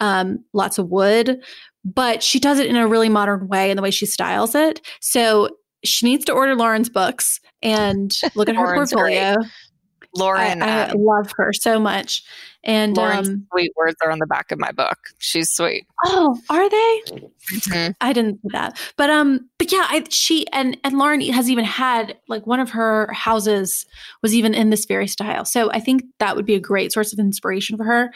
um 0.00 0.44
lots 0.52 0.76
of 0.76 0.90
wood 0.90 1.40
but 1.86 2.22
she 2.22 2.38
does 2.38 2.58
it 2.58 2.66
in 2.66 2.76
a 2.76 2.86
really 2.86 3.08
modern 3.08 3.48
way 3.48 3.70
in 3.70 3.76
the 3.76 3.82
way 3.82 3.90
she 3.90 4.04
styles 4.04 4.54
it 4.54 4.82
so 5.00 5.48
she 5.84 6.04
needs 6.04 6.26
to 6.26 6.32
order 6.32 6.54
lauren's 6.54 6.90
books 6.90 7.40
and 7.62 8.20
look 8.34 8.50
at 8.50 8.56
her 8.56 8.74
portfolio. 8.74 9.36
great. 9.36 9.48
Lauren, 10.14 10.62
I, 10.62 10.66
I 10.66 10.88
um, 10.90 10.98
love 10.98 11.32
her 11.36 11.52
so 11.52 11.78
much 11.80 12.22
and 12.64 12.96
Lauren's 12.96 13.28
um 13.28 13.46
sweet 13.52 13.72
words 13.76 13.96
are 14.04 14.10
on 14.10 14.18
the 14.18 14.26
back 14.26 14.52
of 14.52 14.58
my 14.58 14.70
book. 14.70 14.98
She's 15.18 15.50
sweet. 15.50 15.86
oh 16.04 16.38
are 16.48 16.68
they 16.68 17.02
Mhm. 17.52 17.94
I 18.00 18.12
didn't 18.12 18.40
see 18.40 18.48
that, 18.52 18.78
but 18.96 19.10
um, 19.10 19.48
but 19.58 19.72
yeah, 19.72 19.86
I, 19.88 20.04
she 20.10 20.46
and 20.52 20.76
and 20.84 20.96
Lauren 20.96 21.20
has 21.20 21.50
even 21.50 21.64
had 21.64 22.16
like 22.28 22.46
one 22.46 22.60
of 22.60 22.70
her 22.70 23.12
houses 23.12 23.84
was 24.22 24.34
even 24.34 24.54
in 24.54 24.70
this 24.70 24.84
very 24.84 25.08
style. 25.08 25.44
So 25.44 25.70
I 25.72 25.80
think 25.80 26.04
that 26.18 26.36
would 26.36 26.46
be 26.46 26.54
a 26.54 26.60
great 26.60 26.92
source 26.92 27.12
of 27.12 27.18
inspiration 27.18 27.76
for 27.76 27.84
her. 27.84 28.12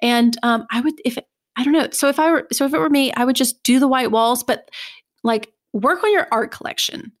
And 0.00 0.36
um, 0.42 0.66
I 0.70 0.80
would 0.80 0.94
if 1.04 1.18
I 1.56 1.64
don't 1.64 1.74
know. 1.74 1.88
So 1.92 2.08
if 2.08 2.18
I 2.18 2.30
were 2.30 2.46
so 2.52 2.64
if 2.64 2.72
it 2.72 2.78
were 2.78 2.90
me, 2.90 3.12
I 3.12 3.24
would 3.24 3.36
just 3.36 3.62
do 3.62 3.78
the 3.78 3.88
white 3.88 4.10
walls, 4.10 4.42
but 4.42 4.70
like 5.22 5.52
work 5.72 6.02
on 6.02 6.12
your 6.12 6.26
art 6.32 6.50
collection. 6.50 7.12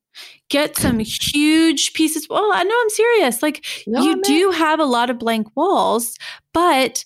Get 0.48 0.76
some 0.76 0.98
huge 0.98 1.92
pieces. 1.92 2.26
Well, 2.28 2.50
I 2.52 2.64
know 2.64 2.74
I'm 2.80 2.90
serious. 2.90 3.42
Like 3.42 3.64
No, 3.86 4.02
you 4.02 4.12
I'm 4.12 4.20
do 4.22 4.50
have 4.50 4.80
a 4.80 4.84
lot 4.84 5.08
of 5.10 5.18
blank 5.18 5.46
walls, 5.54 6.16
but 6.52 7.04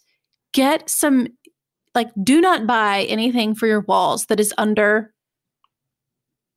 get 0.53 0.89
some 0.89 1.29
like 1.95 2.09
do 2.23 2.41
not 2.41 2.67
buy 2.67 3.03
anything 3.05 3.55
for 3.55 3.67
your 3.67 3.81
walls 3.83 4.27
that 4.27 4.41
is 4.41 4.53
under 4.59 5.13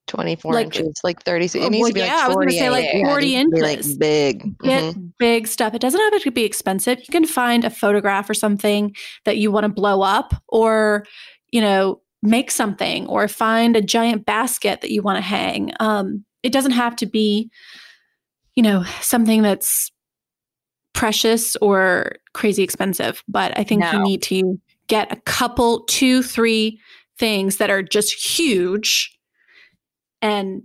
24 0.08 0.54
Like- 0.54 0.66
inches, 0.68 0.94
like 1.04 1.22
30. 1.24 1.46
It 1.46 1.56
Oh, 1.58 1.68
needs 1.68 1.82
well, 1.82 1.88
to 1.90 1.94
be 1.94 2.00
yeah, 2.00 2.06
I 2.06 2.18
like 2.20 2.28
was 2.28 2.34
40 2.36 2.46
gonna 2.46 2.60
say, 2.60 2.70
like, 2.70 3.06
40 3.06 3.26
needs 3.36 3.50
to 3.50 3.56
be, 3.56 3.62
like 3.62 3.78
inches. 3.80 3.98
big. 3.98 4.58
get 4.60 4.84
Mhm. 4.96 5.12
big 5.20 5.48
stuff. 5.48 5.74
It 5.74 5.82
doesn't 5.82 6.00
have 6.00 6.22
to 6.22 6.32
be 6.32 6.46
expensive. 6.46 7.00
You 7.00 7.12
can 7.12 7.26
find 7.26 7.66
a 7.66 7.70
photograph 7.70 8.30
or 8.30 8.34
something 8.34 8.96
that 9.26 9.36
you 9.38 9.52
want 9.52 9.66
to 9.66 9.70
blow 9.70 10.02
up 10.02 10.34
or, 10.48 11.06
you 11.52 11.60
know, 11.60 12.00
make 12.24 12.52
something 12.52 13.06
or 13.08 13.28
find 13.28 13.76
a 13.76 13.82
giant 13.82 14.26
basket 14.26 14.80
that 14.82 14.92
you 14.92 15.02
want 15.02 15.18
to 15.18 15.22
hang. 15.22 15.74
Um, 15.82 16.24
it 16.48 16.54
doesn't 16.54 16.72
have 16.72 16.96
to 16.96 17.06
be, 17.06 17.52
you 18.56 18.64
know, 18.64 18.84
something 19.02 19.42
that's 19.42 19.92
precious 20.94 21.56
or 21.58 22.14
crazy 22.34 22.64
expensive, 22.64 23.22
but 23.28 23.58
I 23.60 23.64
think 23.66 23.84
you 23.92 24.00
need 24.02 24.22
to 24.24 24.60
get 24.88 25.12
a 25.12 25.18
couple, 25.22 25.84
two, 25.84 26.24
three 26.24 26.80
things 27.20 27.58
that 27.58 27.70
are 27.70 27.84
just 27.84 28.14
huge 28.14 29.14
and 30.22 30.64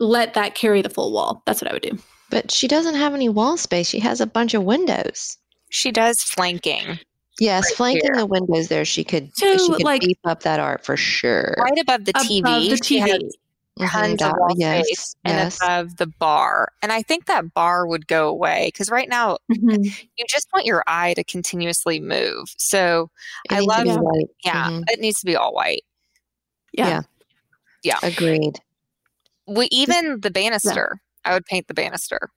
let 0.00 0.32
that 0.34 0.54
carry 0.54 0.80
the 0.82 0.88
full 0.88 1.12
wall. 1.12 1.42
That's 1.46 1.60
what 1.60 1.70
I 1.70 1.74
would 1.74 1.82
do. 1.82 1.98
But 2.30 2.50
she 2.50 2.66
doesn't 2.66 2.94
have 2.94 3.12
any 3.14 3.28
wall 3.28 3.56
space. 3.58 3.88
She 3.88 4.00
has 4.00 4.20
a 4.22 4.26
bunch 4.26 4.54
of 4.54 4.64
windows. 4.64 5.36
She 5.70 5.92
does 5.92 6.22
flanking 6.22 6.98
Yes, 7.40 7.64
Right 7.70 7.76
flanking 7.76 8.02
here. 8.12 8.16
the 8.16 8.26
windows 8.26 8.68
there, 8.68 8.84
she 8.84 9.04
could 9.04 9.30
So, 9.36 9.56
she 9.56 9.66
could 9.68 9.82
like- 9.84 10.02
beef 10.02 10.18
up 10.24 10.42
that 10.42 10.60
art 10.60 10.84
for 10.84 10.96
sure. 10.98 11.54
right 11.58 11.78
above 11.80 12.04
the 12.04 12.12
TV. 12.12 12.40
Above 12.40 12.62
the 12.64 12.76
She 12.84 13.00
TV. 13.00 13.10
has 13.10 13.36
Mhm, 13.78 13.88
tons 13.88 14.12
of 14.12 14.18
that- 14.18 14.34
wall 14.38 14.54
yes, 14.56 14.84
space 14.86 15.16
and 15.24 15.34
yes. 15.38 15.58
above 15.62 15.96
the 15.96 16.06
bar. 16.06 16.72
And 16.82 16.92
I 16.92 17.02
think 17.02 17.26
that 17.26 17.54
bar 17.54 17.86
would 17.86 18.06
go 18.06 18.28
away 18.28 18.68
because 18.68 18.90
right 18.90 19.08
now 19.08 19.38
Mhm. 19.50 19.84
you 20.16 20.24
just 20.28 20.46
want 20.52 20.66
your 20.66 20.84
eye 20.86 21.14
to 21.14 21.24
continuously 21.24 21.98
move. 21.98 22.48
So 22.58 23.10
It 23.50 23.54
I 23.54 23.60
needs 23.60 23.64
to 23.64 23.68
love- 23.78 23.84
be 23.84 23.88
Yeah. 23.90 23.96
white. 24.00 24.28
yeah, 24.44 24.68
Mhm, 24.70 24.84
it 24.88 25.00
needs 25.00 25.20
to 25.20 25.26
be 25.26 25.36
all 25.36 25.54
white. 25.54 25.84
Yeah. 26.72 27.02
Yeah. 27.82 27.98
Agreed. 28.02 28.60
We 29.46 29.66
even 29.70 30.20
the 30.20 30.30
banister. 30.30 31.00
I 31.24 31.32
would 31.34 31.46
paint 31.46 31.68
the 31.68 31.74
banister. 31.74 32.30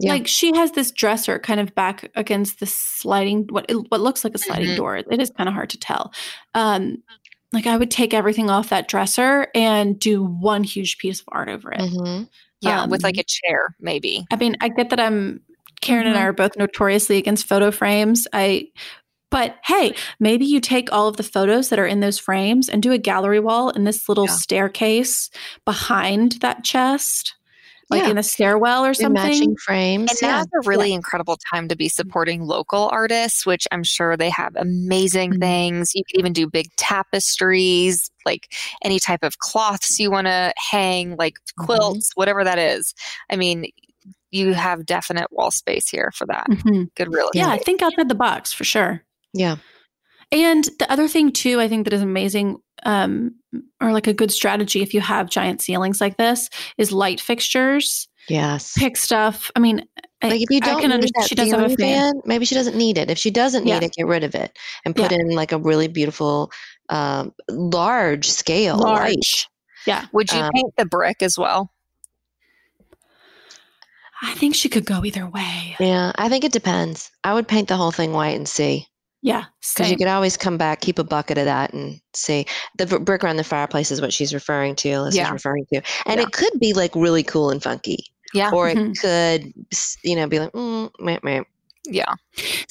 Yeah. 0.00 0.12
Like 0.12 0.26
she 0.26 0.54
has 0.56 0.72
this 0.72 0.90
dresser 0.90 1.38
kind 1.38 1.60
of 1.60 1.74
back 1.74 2.10
against 2.14 2.60
the 2.60 2.66
sliding 2.66 3.46
what 3.50 3.70
what 3.90 4.00
looks 4.00 4.24
like 4.24 4.34
a 4.34 4.38
sliding 4.38 4.68
Mhm. 4.70 4.76
door. 4.76 4.96
It 4.96 5.20
is 5.20 5.30
kind 5.36 5.48
of 5.48 5.54
hard 5.54 5.68
to 5.70 5.78
tell. 5.78 6.12
Um 6.54 7.02
like 7.56 7.66
I 7.66 7.76
would 7.76 7.90
take 7.90 8.14
everything 8.14 8.50
off 8.50 8.68
that 8.68 8.86
dresser 8.88 9.48
and 9.54 9.98
do 9.98 10.22
one 10.22 10.62
huge 10.62 10.98
piece 10.98 11.20
of 11.20 11.26
art 11.32 11.48
over 11.48 11.72
it. 11.72 11.80
Mhm. 11.80 12.28
Yeah, 12.60 12.86
with 12.86 13.02
like 13.02 13.16
Um, 13.16 13.20
a 13.20 13.24
chair, 13.24 13.74
maybe. 13.80 14.26
I 14.30 14.36
mean, 14.36 14.56
I 14.60 14.68
get 14.68 14.90
that 14.90 15.00
I'm 15.00 15.40
Karen 15.80 16.06
and 16.06 16.16
I 16.16 16.20
Mhm. 16.22 16.24
are 16.26 16.32
both 16.32 16.56
notoriously 16.56 17.18
against 17.18 17.46
photo 17.46 17.70
frames. 17.70 18.26
I 18.32 18.68
but 19.32 19.56
hey, 19.64 19.92
maybe 20.20 20.44
you 20.46 20.60
take 20.60 20.90
all 20.92 21.08
of 21.08 21.16
the 21.16 21.22
photos 21.24 21.68
that 21.68 21.80
are 21.80 21.86
in 21.86 21.98
those 22.00 22.16
frames 22.18 22.68
and 22.68 22.80
do 22.82 22.92
a 22.92 22.98
gallery 22.98 23.40
wall 23.40 23.70
in 23.70 23.82
this 23.84 24.08
little 24.08 24.26
Yeah. 24.26 24.34
staircase 24.36 25.30
behind 25.64 26.32
that 26.42 26.62
chest. 26.64 27.34
Like 27.88 28.02
Yeah. 28.02 28.10
in 28.10 28.18
a 28.18 28.22
stairwell 28.22 28.84
or 28.84 28.94
something. 28.94 29.12
matching 29.14 29.56
frames. 29.56 30.10
And 30.10 30.18
yeah. 30.22 30.36
now's 30.38 30.46
a 30.64 30.68
really 30.68 30.92
incredible 30.92 31.38
time 31.52 31.68
to 31.68 31.76
be 31.76 31.88
supporting 31.88 32.42
local 32.42 32.88
artists, 32.92 33.46
which 33.46 33.66
I'm 33.70 33.84
sure 33.84 34.16
they 34.16 34.30
have 34.30 34.54
amazing 34.56 35.34
Mhm. 35.34 35.40
things. 35.40 35.94
You 35.94 36.02
can 36.10 36.18
even 36.20 36.32
do 36.32 36.48
big 36.48 36.68
tapestries, 36.76 38.10
like 38.24 38.52
any 38.84 38.98
type 38.98 39.22
of 39.22 39.38
cloths 39.38 39.98
you 40.00 40.10
want 40.10 40.26
to 40.26 40.52
hang, 40.56 41.16
like 41.16 41.34
quilts, 41.58 42.10
whatever 42.14 42.42
that 42.44 42.58
is. 42.58 42.92
I 43.30 43.36
mean, 43.36 43.66
you 44.32 44.52
have 44.54 44.84
definite 44.84 45.28
wall 45.30 45.50
space 45.52 45.88
here 45.88 46.10
for 46.14 46.26
that. 46.26 46.46
Mhm. 46.48 46.88
Good 46.96 47.12
real 47.12 47.30
Yeah, 47.34 47.48
I 47.48 47.58
think 47.58 47.82
outside 47.82 48.08
the 48.08 48.14
box 48.16 48.52
for 48.52 48.64
sure. 48.64 49.02
Yeah. 49.32 49.56
And 50.32 50.64
the 50.78 50.90
other 50.90 51.06
thing 51.08 51.30
too, 51.32 51.60
I 51.60 51.68
think 51.68 51.84
that 51.84 51.92
is 51.92 52.02
amazing, 52.02 52.58
um, 52.84 53.36
or 53.80 53.92
like 53.92 54.06
a 54.08 54.12
good 54.14 54.32
strategy 54.32 54.82
if 54.82 54.92
you 54.92 55.00
have 55.00 55.30
giant 55.30 55.60
ceilings 55.62 56.00
like 56.00 56.16
this, 56.16 56.50
is 56.78 56.90
light 56.92 57.20
fixtures. 57.20 58.08
Yes. 58.28 58.72
Pick 58.76 58.96
stuff. 58.96 59.50
I 59.54 59.60
mean, 59.60 59.86
I, 60.22 60.28
Like 60.30 60.40
if 60.42 60.50
you 60.50 60.60
don't 60.60 60.80
can 60.80 60.88
need 60.90 60.94
understand 60.94 61.28
she 61.28 61.34
does 61.36 61.50
have 61.52 61.60
a 61.60 61.68
fan. 61.68 61.76
fan, 61.76 62.14
maybe 62.24 62.44
she 62.44 62.56
doesn't 62.56 62.76
need 62.76 62.98
it. 62.98 63.08
If 63.10 63.18
she 63.18 63.30
doesn't 63.30 63.64
need 63.64 63.70
Yeah. 63.70 63.84
it, 63.84 63.92
get 63.92 64.06
rid 64.06 64.24
of 64.24 64.34
it 64.34 64.58
and 64.84 64.96
put 64.96 65.12
in 65.12 65.28
like 65.30 65.52
a 65.52 65.58
really 65.58 65.86
beautiful, 65.86 66.50
um, 66.88 67.32
large 67.48 68.28
scale 68.28 68.78
light. 68.78 69.46
Yeah, 69.86 70.06
Would 70.12 70.32
you 70.32 70.38
Um, 70.40 70.50
paint 70.52 70.72
the 70.76 70.86
brick 70.86 71.22
as 71.22 71.38
well? 71.38 71.70
I 74.22 74.34
think 74.34 74.54
she 74.54 74.68
could 74.68 74.86
go 74.86 75.04
either 75.04 75.26
way. 75.28 75.76
Yeah, 75.78 76.10
I 76.16 76.28
think 76.28 76.42
it 76.44 76.52
depends. 76.52 77.10
I 77.22 77.34
would 77.34 77.46
paint 77.46 77.68
the 77.68 77.76
whole 77.76 77.92
thing 77.92 78.12
white 78.12 78.34
and 78.36 78.48
see 78.48 78.88
Yeah, 79.26 79.46
because 79.76 79.90
you 79.90 79.96
could 79.96 80.06
always 80.06 80.36
come 80.36 80.56
back, 80.56 80.80
keep 80.82 81.00
a 81.00 81.04
bucket 81.04 81.36
of 81.36 81.46
that, 81.46 81.72
and 81.74 82.00
see. 82.14 82.46
The 82.78 82.86
brick 83.00 83.24
around 83.24 83.38
the 83.38 83.44
fireplace 83.44 83.90
is 83.90 84.00
what 84.00 84.12
she's 84.12 84.32
referring 84.32 84.76
to. 84.76 84.88
Alyssa's 84.88 85.16
Yeah. 85.16 85.32
referring 85.32 85.66
to, 85.72 85.82
and 86.06 86.20
Yeah. 86.20 86.26
it 86.26 86.32
could 86.32 86.52
be 86.60 86.72
like 86.72 86.94
really 86.94 87.24
cool 87.24 87.50
and 87.50 87.60
funky, 87.60 88.06
Yeah. 88.32 88.50
or 88.52 88.68
it 88.68 88.78
Mhm. 88.78 89.00
could, 89.00 89.52
you 90.04 90.14
know, 90.14 90.28
be 90.28 90.38
like, 90.38 90.52
mm, 90.52 90.90
meh, 91.00 91.18
meh. 91.24 91.42
Yeah. 91.86 92.14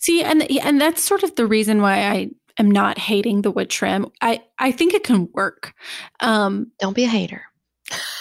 See, 0.01 0.24
and 0.24 0.49
and 0.49 0.80
that's 0.80 1.03
sort 1.03 1.24
of 1.24 1.36
the 1.36 1.45
reason 1.45 1.82
why 1.82 2.08
I 2.10 2.30
am 2.58 2.72
not 2.72 2.99
hating 2.99 3.41
the 3.41 3.51
wood 3.51 3.70
trim. 3.70 4.10
I 4.22 4.41
I 4.58 4.72
think 4.72 4.93
it 4.93 5.03
can 5.03 5.28
work. 5.34 5.74
Um, 6.22 6.72
don't 6.80 6.95
be 6.95 7.03
a 7.03 7.10
hater. 7.10 7.43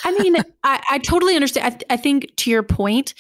I 0.03 0.11
mean, 0.19 0.37
I, 0.65 0.83
I 0.91 0.99
totally 0.99 1.37
understand. 1.37 1.67
I, 1.67 1.71
th- 1.71 1.85
I 1.89 1.97
think 1.97 2.35
to 2.39 2.51
your 2.51 2.65
point, 2.65 3.15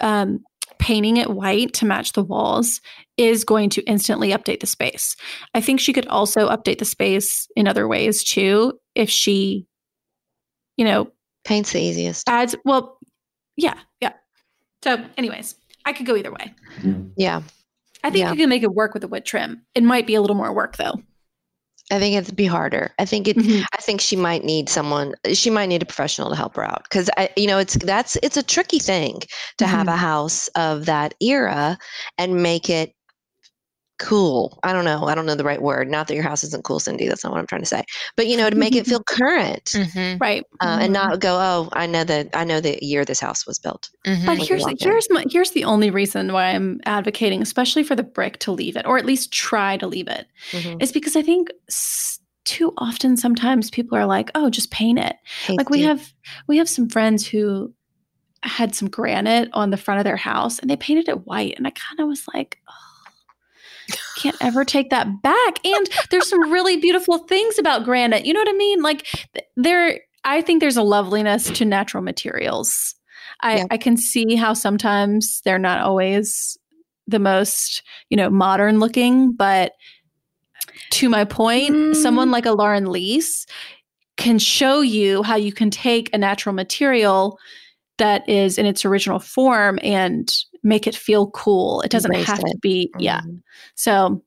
um, 0.00 0.40
painting 0.78 1.16
it 1.16 1.30
white 1.30 1.72
to 1.74 1.86
match 1.86 2.12
the 2.12 2.22
walls 2.22 2.80
is 3.16 3.44
going 3.44 3.68
to 3.70 3.82
instantly 3.82 4.30
update 4.30 4.60
the 4.60 4.66
space. 4.66 5.16
I 5.54 5.60
think 5.60 5.80
she 5.80 5.92
could 5.92 6.06
also 6.06 6.48
update 6.48 6.78
the 6.78 6.84
space 6.84 7.48
in 7.56 7.66
other 7.68 7.88
ways 7.88 8.22
too 8.24 8.78
if 8.94 9.10
she, 9.10 9.66
you 10.76 10.84
know, 10.84 11.10
Paint's 11.44 11.72
the 11.72 11.80
easiest. 11.80 12.28
adds. 12.28 12.54
Well, 12.64 12.98
yeah, 13.56 13.74
yeah. 14.00 14.12
So, 14.82 15.04
anyways, 15.16 15.54
I 15.84 15.92
could 15.92 16.06
go 16.06 16.14
either 16.14 16.30
way. 16.30 16.54
Mm-hmm. 16.80 17.08
Yeah, 17.16 17.42
I 18.04 18.10
think 18.10 18.20
Yeah. 18.20 18.30
you 18.30 18.36
can 18.36 18.48
make 18.48 18.62
it 18.62 18.72
work 18.72 18.94
with 18.94 19.02
a 19.04 19.08
wood 19.08 19.24
trim. 19.24 19.62
It 19.74 19.82
might 19.82 20.06
be 20.06 20.14
a 20.14 20.20
little 20.20 20.36
more 20.36 20.52
work 20.54 20.76
though. 20.76 21.02
I 21.90 21.98
think 21.98 22.16
it'd 22.16 22.36
be 22.36 22.46
harder. 22.46 22.92
I 22.98 23.06
think 23.06 23.28
it. 23.28 23.38
Mhm. 23.38 23.68
I 23.72 23.78
think 23.80 24.00
she 24.02 24.14
might 24.16 24.44
need 24.44 24.68
someone. 24.68 25.14
She 25.32 25.48
might 25.48 25.66
need 25.66 25.82
a 25.82 25.86
professional 25.86 26.28
to 26.30 26.36
help 26.36 26.56
her 26.56 26.64
out 26.64 26.82
because 26.84 27.08
I, 27.16 27.30
you 27.36 27.46
know, 27.46 27.58
it's 27.58 27.76
that's 27.76 28.16
it's 28.22 28.36
a 28.36 28.42
tricky 28.42 28.78
thing 28.78 29.20
to 29.58 29.66
have 29.66 29.86
Mhm. 29.86 29.94
a 29.94 29.96
house 29.96 30.48
of 30.48 30.84
that 30.86 31.14
era 31.20 31.78
and 32.18 32.42
make 32.42 32.68
it 32.68 32.92
cool. 33.98 34.58
I 34.62 34.72
don't 34.72 34.84
know. 34.84 35.04
I 35.04 35.14
don't 35.14 35.26
know 35.26 35.34
the 35.34 35.44
right 35.44 35.60
word. 35.60 35.88
Not 35.90 36.06
that 36.08 36.14
your 36.14 36.22
house 36.22 36.44
isn't 36.44 36.64
cool, 36.64 36.80
Cindy. 36.80 37.08
That's 37.08 37.24
not 37.24 37.32
what 37.32 37.38
I'm 37.40 37.46
trying 37.46 37.62
to 37.62 37.66
say. 37.66 37.82
But 38.16 38.26
you 38.28 38.36
know, 38.36 38.48
to 38.48 38.56
make 38.56 38.74
it 38.76 38.86
feel 38.90 39.02
current 39.02 39.64
Mm-hmm. 39.74 40.18
Right. 40.18 40.44
uh, 40.60 40.78
and 40.80 40.90
Mhm. 40.90 40.94
not 40.94 41.20
go, 41.20 41.36
oh, 41.38 41.68
I 41.72 41.86
know 41.86 42.04
that 42.04 42.28
I 42.34 42.44
know 42.44 42.60
the 42.60 42.78
year 42.84 43.04
this 43.04 43.20
house 43.20 43.46
was 43.46 43.58
built. 43.58 43.90
Mm-hmm. 44.06 44.26
But 44.26 44.38
here's 44.38 44.62
walk 44.62 44.72
in. 44.72 44.78
here's 44.80 45.08
my, 45.10 45.24
here's 45.30 45.50
the 45.50 45.64
only 45.64 45.90
reason 45.90 46.32
why 46.32 46.46
I'm 46.50 46.80
advocating, 46.86 47.42
especially 47.42 47.82
for 47.82 47.94
the 47.96 48.02
brick, 48.02 48.38
to 48.40 48.52
leave 48.52 48.76
it 48.76 48.86
or 48.86 48.98
at 48.98 49.04
least 49.06 49.32
try 49.32 49.76
to 49.76 49.86
leave 49.86 50.08
it, 50.08 50.26
Mhm. 50.52 50.82
is 50.82 50.92
because 50.92 51.16
I 51.16 51.22
think 51.22 51.50
s- 51.68 52.18
too 52.44 52.72
often 52.78 53.16
sometimes 53.16 53.70
people 53.70 53.98
are 53.98 54.06
like, 54.06 54.30
"Oh, 54.34 54.48
just 54.48 54.70
paint 54.70 54.98
it." 54.98 55.16
Like 55.50 55.68
we 55.68 55.82
Hasty. 55.82 55.86
have 55.88 56.12
we 56.46 56.56
have 56.58 56.68
some 56.68 56.88
friends 56.88 57.26
who 57.26 57.74
had 58.42 58.74
some 58.74 58.88
granite 58.88 59.48
on 59.52 59.70
the 59.70 59.76
front 59.76 59.98
of 59.98 60.04
their 60.04 60.16
house 60.16 60.58
and 60.60 60.70
they 60.70 60.76
painted 60.76 61.08
it 61.08 61.26
white, 61.26 61.54
and 61.58 61.66
I 61.66 61.70
kind 61.70 62.00
of 62.00 62.06
was 62.08 62.24
like. 62.32 62.58
Oh, 62.68 62.72
can't 64.16 64.36
ever 64.40 64.64
take 64.64 64.90
that 64.90 65.22
back. 65.22 65.64
And 65.64 65.88
there's 66.10 66.28
some 66.28 66.50
really 66.50 66.76
beautiful 66.76 67.18
things 67.18 67.58
about 67.58 67.84
granite. 67.84 68.26
You 68.26 68.32
know 68.32 68.40
what 68.40 68.48
I 68.48 68.52
mean? 68.52 68.82
Like 68.82 69.06
there, 69.56 70.00
I 70.24 70.42
think 70.42 70.60
there's 70.60 70.76
a 70.76 70.82
loveliness 70.82 71.50
to 71.50 71.64
natural 71.64 72.02
materials. 72.02 72.94
I, 73.40 73.58
Yeah. 73.58 73.64
I 73.70 73.76
can 73.76 73.96
see 73.96 74.34
how 74.34 74.52
sometimes 74.54 75.40
they're 75.44 75.58
not 75.58 75.80
always 75.80 76.58
the 77.06 77.18
most, 77.18 77.82
you 78.10 78.16
know, 78.16 78.28
modern 78.28 78.80
looking, 78.80 79.32
but 79.32 79.72
to 80.90 81.08
my 81.08 81.24
point, 81.24 81.70
Mm. 81.74 81.94
someone 81.96 82.30
like 82.30 82.46
a 82.46 82.52
Lauren 82.52 82.86
Liess 82.86 83.46
can 84.16 84.38
show 84.38 84.80
you 84.80 85.22
how 85.22 85.36
you 85.36 85.52
can 85.52 85.70
take 85.70 86.12
a 86.12 86.18
natural 86.18 86.54
material 86.54 87.38
that 87.98 88.28
is 88.28 88.58
in 88.58 88.66
its 88.66 88.84
original 88.84 89.18
form 89.18 89.78
and 89.82 90.28
make 90.62 90.86
it 90.86 90.94
feel 90.96 91.30
cool. 91.30 91.80
It 91.82 91.90
doesn't 91.90 92.10
Embrace 92.10 92.26
have 92.26 92.40
to 92.40 92.58
be, 92.60 92.90
yeah. 92.98 93.20
Mhm. 93.20 93.42
So 93.74 94.22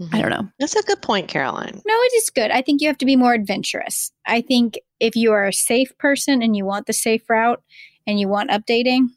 I 0.00 0.04
Mhm. 0.04 0.20
don't 0.20 0.30
know. 0.30 0.48
That's 0.58 0.76
a 0.76 0.82
good 0.82 1.02
point, 1.02 1.28
Caroline. 1.28 1.82
No, 1.86 1.94
it 1.94 2.12
is 2.14 2.30
good. 2.30 2.50
I 2.50 2.62
think 2.62 2.80
you 2.80 2.88
have 2.88 2.98
to 2.98 3.06
be 3.06 3.16
more 3.16 3.34
adventurous. 3.34 4.12
I 4.26 4.40
think 4.40 4.78
if 4.98 5.14
you 5.16 5.32
are 5.32 5.46
a 5.46 5.52
safe 5.52 5.96
person 5.98 6.42
and 6.42 6.56
you 6.56 6.64
want 6.64 6.86
the 6.86 6.92
safe 6.92 7.28
route 7.28 7.62
and 8.06 8.18
you 8.18 8.28
want 8.28 8.50
updating, 8.50 9.08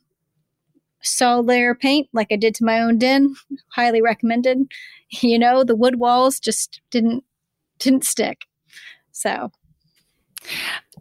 solid 1.02 1.46
layer 1.46 1.76
paint, 1.76 2.10
like 2.14 2.28
I 2.32 2.36
did 2.36 2.56
to 2.56 2.66
my 2.66 2.80
own 2.82 2.98
den, 2.98 3.36
highly 3.70 4.02
recommended. 4.02 4.60
You 5.22 5.38
know, 5.38 5.64
the 5.64 5.76
wood 5.76 6.00
walls 6.00 6.40
just 6.40 6.82
didn't 6.90 7.24
didn't 7.78 8.04
stick. 8.04 8.46
So 9.12 9.52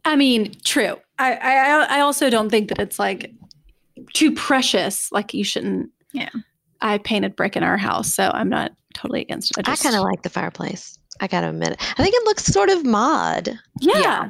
I 0.05 0.17
mean, 0.17 0.55
true. 0.65 0.97
I, 1.19 1.35
I 1.37 1.97
I 1.97 2.01
also 2.01 2.29
don't 2.29 2.51
think 2.51 2.69
that 2.69 2.79
it's 2.79 2.99
like 2.99 3.33
too 4.15 4.33
precious. 4.33 5.11
Like 5.13 5.35
you 5.35 5.45
shouldn't. 5.45 5.91
Yeah. 6.13 6.31
I 6.81 6.99
painted 6.99 7.37
brick 7.37 7.57
in 7.57 7.63
our 7.63 7.77
house, 7.77 8.13
so 8.15 8.31
I'm 8.35 8.49
not 8.49 8.73
totally 8.95 9.21
against 9.23 9.51
it. 9.57 9.69
I 9.69 9.73
just- 9.73 9.83
kind 9.83 9.95
of 9.97 10.03
like 10.03 10.23
the 10.23 10.29
fireplace. 10.31 10.99
I 11.21 11.27
gotta 11.27 11.49
admit 11.51 11.71
it. 11.73 11.77
I 11.81 12.03
think 12.03 12.15
it 12.15 12.25
looks 12.25 12.45
sort 12.45 12.71
of 12.71 12.85
mod. 12.85 13.59
Yeah. 13.81 13.99
Yeah. 14.01 14.29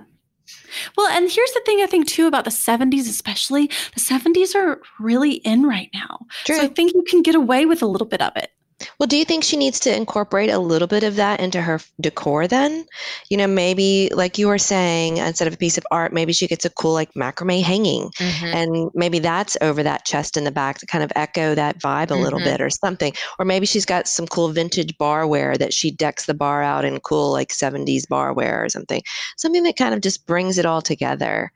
Well, 0.96 1.06
and 1.08 1.30
here's 1.30 1.52
the 1.52 1.62
thing 1.64 1.80
I 1.80 1.86
think 1.86 2.06
too 2.08 2.26
about 2.26 2.44
the 2.44 2.50
70s, 2.50 3.08
especially 3.08 3.68
the 3.94 4.00
70s 4.00 4.54
are 4.54 4.80
really 4.98 5.34
in 5.34 5.62
right 5.64 5.88
now. 5.94 6.26
True. 6.44 6.56
So 6.56 6.62
I 6.62 6.68
think 6.68 6.92
you 6.94 7.02
can 7.08 7.22
get 7.22 7.34
away 7.34 7.64
with 7.64 7.82
a 7.82 7.86
little 7.86 8.06
bit 8.06 8.20
of 8.20 8.32
it. 8.36 8.50
Well, 8.98 9.06
do 9.06 9.16
you 9.16 9.24
think 9.24 9.44
she 9.44 9.56
needs 9.56 9.80
to 9.80 9.94
incorporate 9.96 10.50
a 10.50 10.58
little 10.58 10.88
bit 10.88 11.02
of 11.04 11.16
that 11.16 11.40
into 11.40 11.60
her 11.60 11.80
decor 12.00 12.46
then? 12.46 12.84
You 13.30 13.36
know, 13.36 13.46
maybe 13.46 14.10
like 14.14 14.38
you 14.38 14.48
were 14.48 14.58
saying, 14.58 15.18
instead 15.18 15.48
of 15.48 15.54
a 15.54 15.56
piece 15.56 15.78
of 15.78 15.86
art, 15.90 16.12
maybe 16.12 16.32
she 16.32 16.46
gets 16.46 16.64
a 16.64 16.70
cool 16.70 16.92
like 16.92 17.12
macrame 17.14 17.62
hanging. 17.62 18.10
Mm-hmm. 18.18 18.46
And 18.46 18.90
maybe 18.94 19.18
that's 19.18 19.56
over 19.60 19.82
that 19.82 20.04
chest 20.04 20.36
in 20.36 20.44
the 20.44 20.50
back 20.50 20.78
to 20.78 20.86
kind 20.86 21.04
of 21.04 21.12
echo 21.16 21.54
that 21.54 21.78
vibe 21.78 22.10
a 22.10 22.14
little 22.14 22.40
Mhm. 22.40 22.44
bit 22.44 22.60
or 22.60 22.70
something. 22.70 23.12
Or 23.38 23.44
maybe 23.44 23.66
she's 23.66 23.86
got 23.86 24.08
some 24.08 24.26
cool 24.26 24.48
vintage 24.50 24.96
barware 24.98 25.56
that 25.58 25.72
she 25.74 25.90
decks 25.90 26.26
the 26.26 26.34
bar 26.34 26.62
out 26.62 26.84
in 26.84 26.98
cool 27.00 27.32
like 27.32 27.52
70s 27.52 28.06
barware 28.06 28.64
or 28.64 28.68
something. 28.68 29.02
Something 29.36 29.62
that 29.64 29.76
kind 29.76 29.94
of 29.94 30.00
just 30.00 30.26
brings 30.26 30.58
it 30.58 30.66
all 30.66 30.82
together 30.82 31.52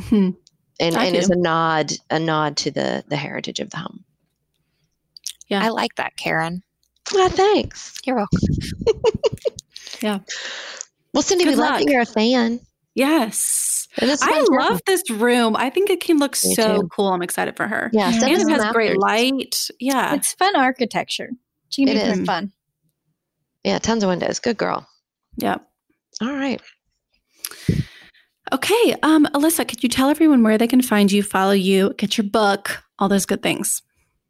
Mhm. 0.00 0.36
and, 0.80 0.96
I 0.96 1.06
and 1.06 1.16
is 1.16 1.28
a 1.30 1.36
nod 1.36 1.92
a 2.10 2.18
nod 2.18 2.56
to 2.58 2.70
the 2.70 3.04
the 3.08 3.16
heritage 3.16 3.58
of 3.60 3.70
the 3.70 3.78
home. 3.78 4.04
Yeah. 5.48 5.64
I 5.64 5.68
like 5.70 5.94
that, 5.96 6.16
Karen. 6.16 6.62
Well, 7.14 7.28
thanks. 7.30 7.94
You're 8.04 8.16
welcome. 8.16 8.38
Yeah. 10.00 10.18
Well, 11.12 11.22
Cindy, 11.22 11.42
Good 11.44 11.50
we 11.52 11.56
love 11.56 11.70
luck. 11.70 11.78
that 11.80 11.90
you're 11.90 12.02
a 12.02 12.06
fan. 12.06 12.60
Yes. 12.94 13.88
I 14.00 14.06
fun 14.14 14.28
journey. 14.46 14.46
love 14.50 14.80
this 14.86 15.10
room. 15.10 15.56
I 15.56 15.70
think 15.70 15.90
it 15.90 16.00
can 16.00 16.18
look 16.18 16.32
Me 16.44 16.54
so 16.54 16.82
too. 16.82 16.88
cool. 16.94 17.08
I'm 17.08 17.22
excited 17.22 17.56
for 17.56 17.66
her. 17.66 17.90
Yeah, 17.92 18.10
Yeah. 18.10 18.24
And 18.26 18.32
it 18.32 18.48
has 18.48 18.60
some 18.62 18.72
great 18.72 18.90
after. 18.90 19.00
light. 19.00 19.68
Yeah. 19.80 20.14
it's 20.14 20.34
fun 20.34 20.54
architecture. 20.54 21.30
She 21.70 21.84
can 21.84 21.96
It 21.96 21.98
make 22.00 22.12
is. 22.12 22.18
it 22.20 22.26
fun. 22.26 22.52
Yeah, 23.64 23.78
tons 23.80 24.04
of 24.04 24.08
windows. 24.08 24.38
Good 24.38 24.56
girl. 24.56 24.86
yeah. 25.36 25.56
All 26.20 26.32
right. 26.32 26.60
Okay. 28.52 28.94
Um, 29.02 29.26
Alyssa, 29.34 29.66
could 29.66 29.82
you 29.82 29.88
tell 29.88 30.10
everyone 30.10 30.42
where 30.42 30.58
they 30.58 30.68
can 30.68 30.80
find 30.82 31.10
you, 31.10 31.22
follow 31.24 31.52
you, 31.52 31.92
get 31.98 32.16
your 32.16 32.26
book, 32.26 32.82
all 32.98 33.08
those 33.08 33.26
good 33.26 33.42
things? 33.42 33.82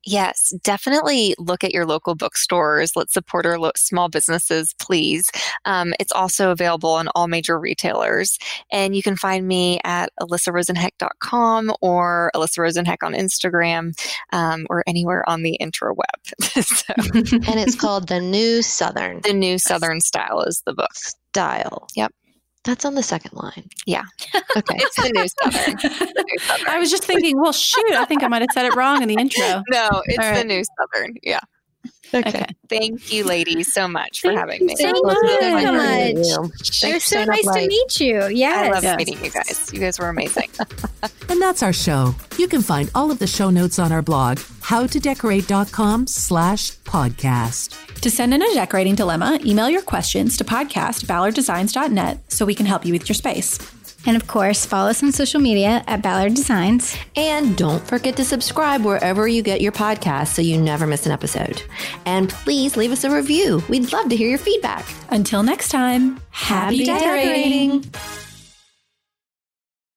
Yes, 0.04 0.54
definitely 0.62 1.34
look 1.38 1.64
at 1.64 1.74
your 1.74 1.84
local 1.84 2.14
bookstores. 2.14 2.92
Let's 2.94 3.12
support 3.12 3.44
our 3.46 3.58
lo- 3.58 3.72
small 3.76 4.08
businesses, 4.08 4.74
please. 4.80 5.28
Um, 5.64 5.92
it's 5.98 6.12
also 6.12 6.50
available 6.50 6.90
on 6.90 7.08
all 7.08 7.26
major 7.26 7.58
retailers. 7.58 8.38
And 8.70 8.94
you 8.94 9.02
can 9.02 9.16
find 9.16 9.46
me 9.46 9.80
at 9.84 10.10
alyssarosenheck.com 10.20 11.72
or 11.82 12.30
Alyssa 12.34 12.58
Rosenheck 12.58 12.98
on 13.02 13.12
Instagram 13.12 13.92
um, 14.32 14.66
or 14.70 14.84
anywhere 14.86 15.28
on 15.28 15.42
the 15.42 15.58
interweb. 15.60 16.04
so, 16.64 16.94
And 17.50 17.60
it's 17.60 17.74
called 17.74 18.08
The 18.08 18.20
New 18.20 18.62
Southern 18.62 19.20
The 19.22 19.32
New 19.32 19.58
Southern 19.58 20.00
Style 20.00 20.42
is 20.42 20.62
the 20.64 20.74
book. 20.74 20.94
Style. 20.94 21.88
Yep. 21.94 22.12
That's 22.68 22.84
on 22.84 22.94
the 22.94 23.02
second 23.02 23.32
line. 23.32 23.66
Yeah. 23.86 24.04
Okay. 24.54 24.76
It's 24.78 24.96
the 24.96 25.08
new 25.08 25.26
Southern. 25.26 25.74
New 26.26 26.38
Southern. 26.38 26.68
I 26.68 26.78
was 26.78 26.90
just 26.90 27.02
thinking, 27.04 27.40
well, 27.40 27.52
shoot, 27.54 27.92
I 27.92 28.04
think 28.04 28.22
I 28.22 28.28
might 28.28 28.42
have 28.42 28.50
said 28.52 28.66
it 28.66 28.74
wrong 28.76 29.00
in 29.00 29.08
the 29.08 29.14
intro. 29.14 29.42
no, 29.70 29.88
it's 30.04 30.18
All 30.18 30.24
the 30.26 30.30
right. 30.32 30.46
new 30.46 30.62
Southern. 30.78 31.14
Yeah. 31.22 31.40
Okay. 32.12 32.28
Okay. 32.28 32.44
Thank 32.68 33.10
you, 33.10 33.24
ladies, 33.24 33.72
so 33.72 33.88
much 33.88 34.20
for 34.20 34.32
having 34.32 34.66
me. 34.66 34.74
Thank 34.76 34.96
you 34.96 35.02
it's 35.06 35.16
so 35.16 35.72
much. 35.72 36.44
you. 36.44 36.44
It 36.44 36.56
Thanks 36.56 36.82
was 36.82 36.82
for 36.82 36.92
so 36.92 36.98
staying 36.98 37.28
up 37.30 37.36
nice 37.36 37.44
to 37.62 37.66
meet 37.68 38.00
you. 38.00 38.28
Yes. 38.28 38.66
I 38.66 38.70
love 38.70 38.82
Yes. 38.82 38.96
meeting 38.98 39.24
you 39.24 39.30
guys. 39.30 39.70
You 39.72 39.80
guys 39.80 39.98
were 39.98 40.08
amazing. 40.10 40.50
And 41.30 41.40
that's 41.40 41.62
our 41.62 41.72
show. 41.72 42.14
You 42.36 42.48
can 42.48 42.60
find 42.60 42.90
all 42.94 43.10
of 43.10 43.18
the 43.18 43.26
show 43.26 43.48
notes 43.48 43.78
on 43.78 43.92
our 43.92 44.02
blog, 44.02 44.36
howtodecorate.com 44.38 46.06
slash 46.06 46.72
podcast. 46.80 47.87
To 48.02 48.10
send 48.10 48.32
in 48.32 48.42
a 48.42 48.54
decorating 48.54 48.94
dilemma, 48.94 49.40
email 49.44 49.68
your 49.68 49.82
questions 49.82 50.36
to 50.36 50.44
podcast 50.44 51.04
ballarddesigns.net 51.06 52.32
so 52.32 52.46
we 52.46 52.54
can 52.54 52.66
help 52.66 52.86
you 52.86 52.92
with 52.92 53.08
your 53.08 53.14
space. 53.14 53.58
And 54.06 54.16
of 54.16 54.28
course, 54.28 54.64
follow 54.64 54.90
us 54.90 55.02
on 55.02 55.10
social 55.10 55.40
media 55.40 55.82
at 55.88 56.02
Ballard 56.02 56.34
Designs. 56.34 56.96
And 57.16 57.56
don't 57.56 57.84
forget 57.86 58.16
to 58.16 58.24
subscribe 58.24 58.84
wherever 58.84 59.26
you 59.26 59.42
get 59.42 59.60
your 59.60 59.72
podcast 59.72 60.28
so 60.28 60.40
you 60.42 60.56
never 60.60 60.86
miss 60.86 61.04
an 61.06 61.12
episode. 61.12 61.62
And 62.06 62.30
please 62.30 62.76
leave 62.76 62.92
us 62.92 63.02
a 63.02 63.10
review. 63.10 63.62
We'd 63.68 63.92
love 63.92 64.08
to 64.08 64.16
hear 64.16 64.28
your 64.28 64.38
feedback. 64.38 64.86
Until 65.10 65.42
next 65.42 65.70
time, 65.70 66.20
Happy 66.30 66.84
decorating. 66.84 67.84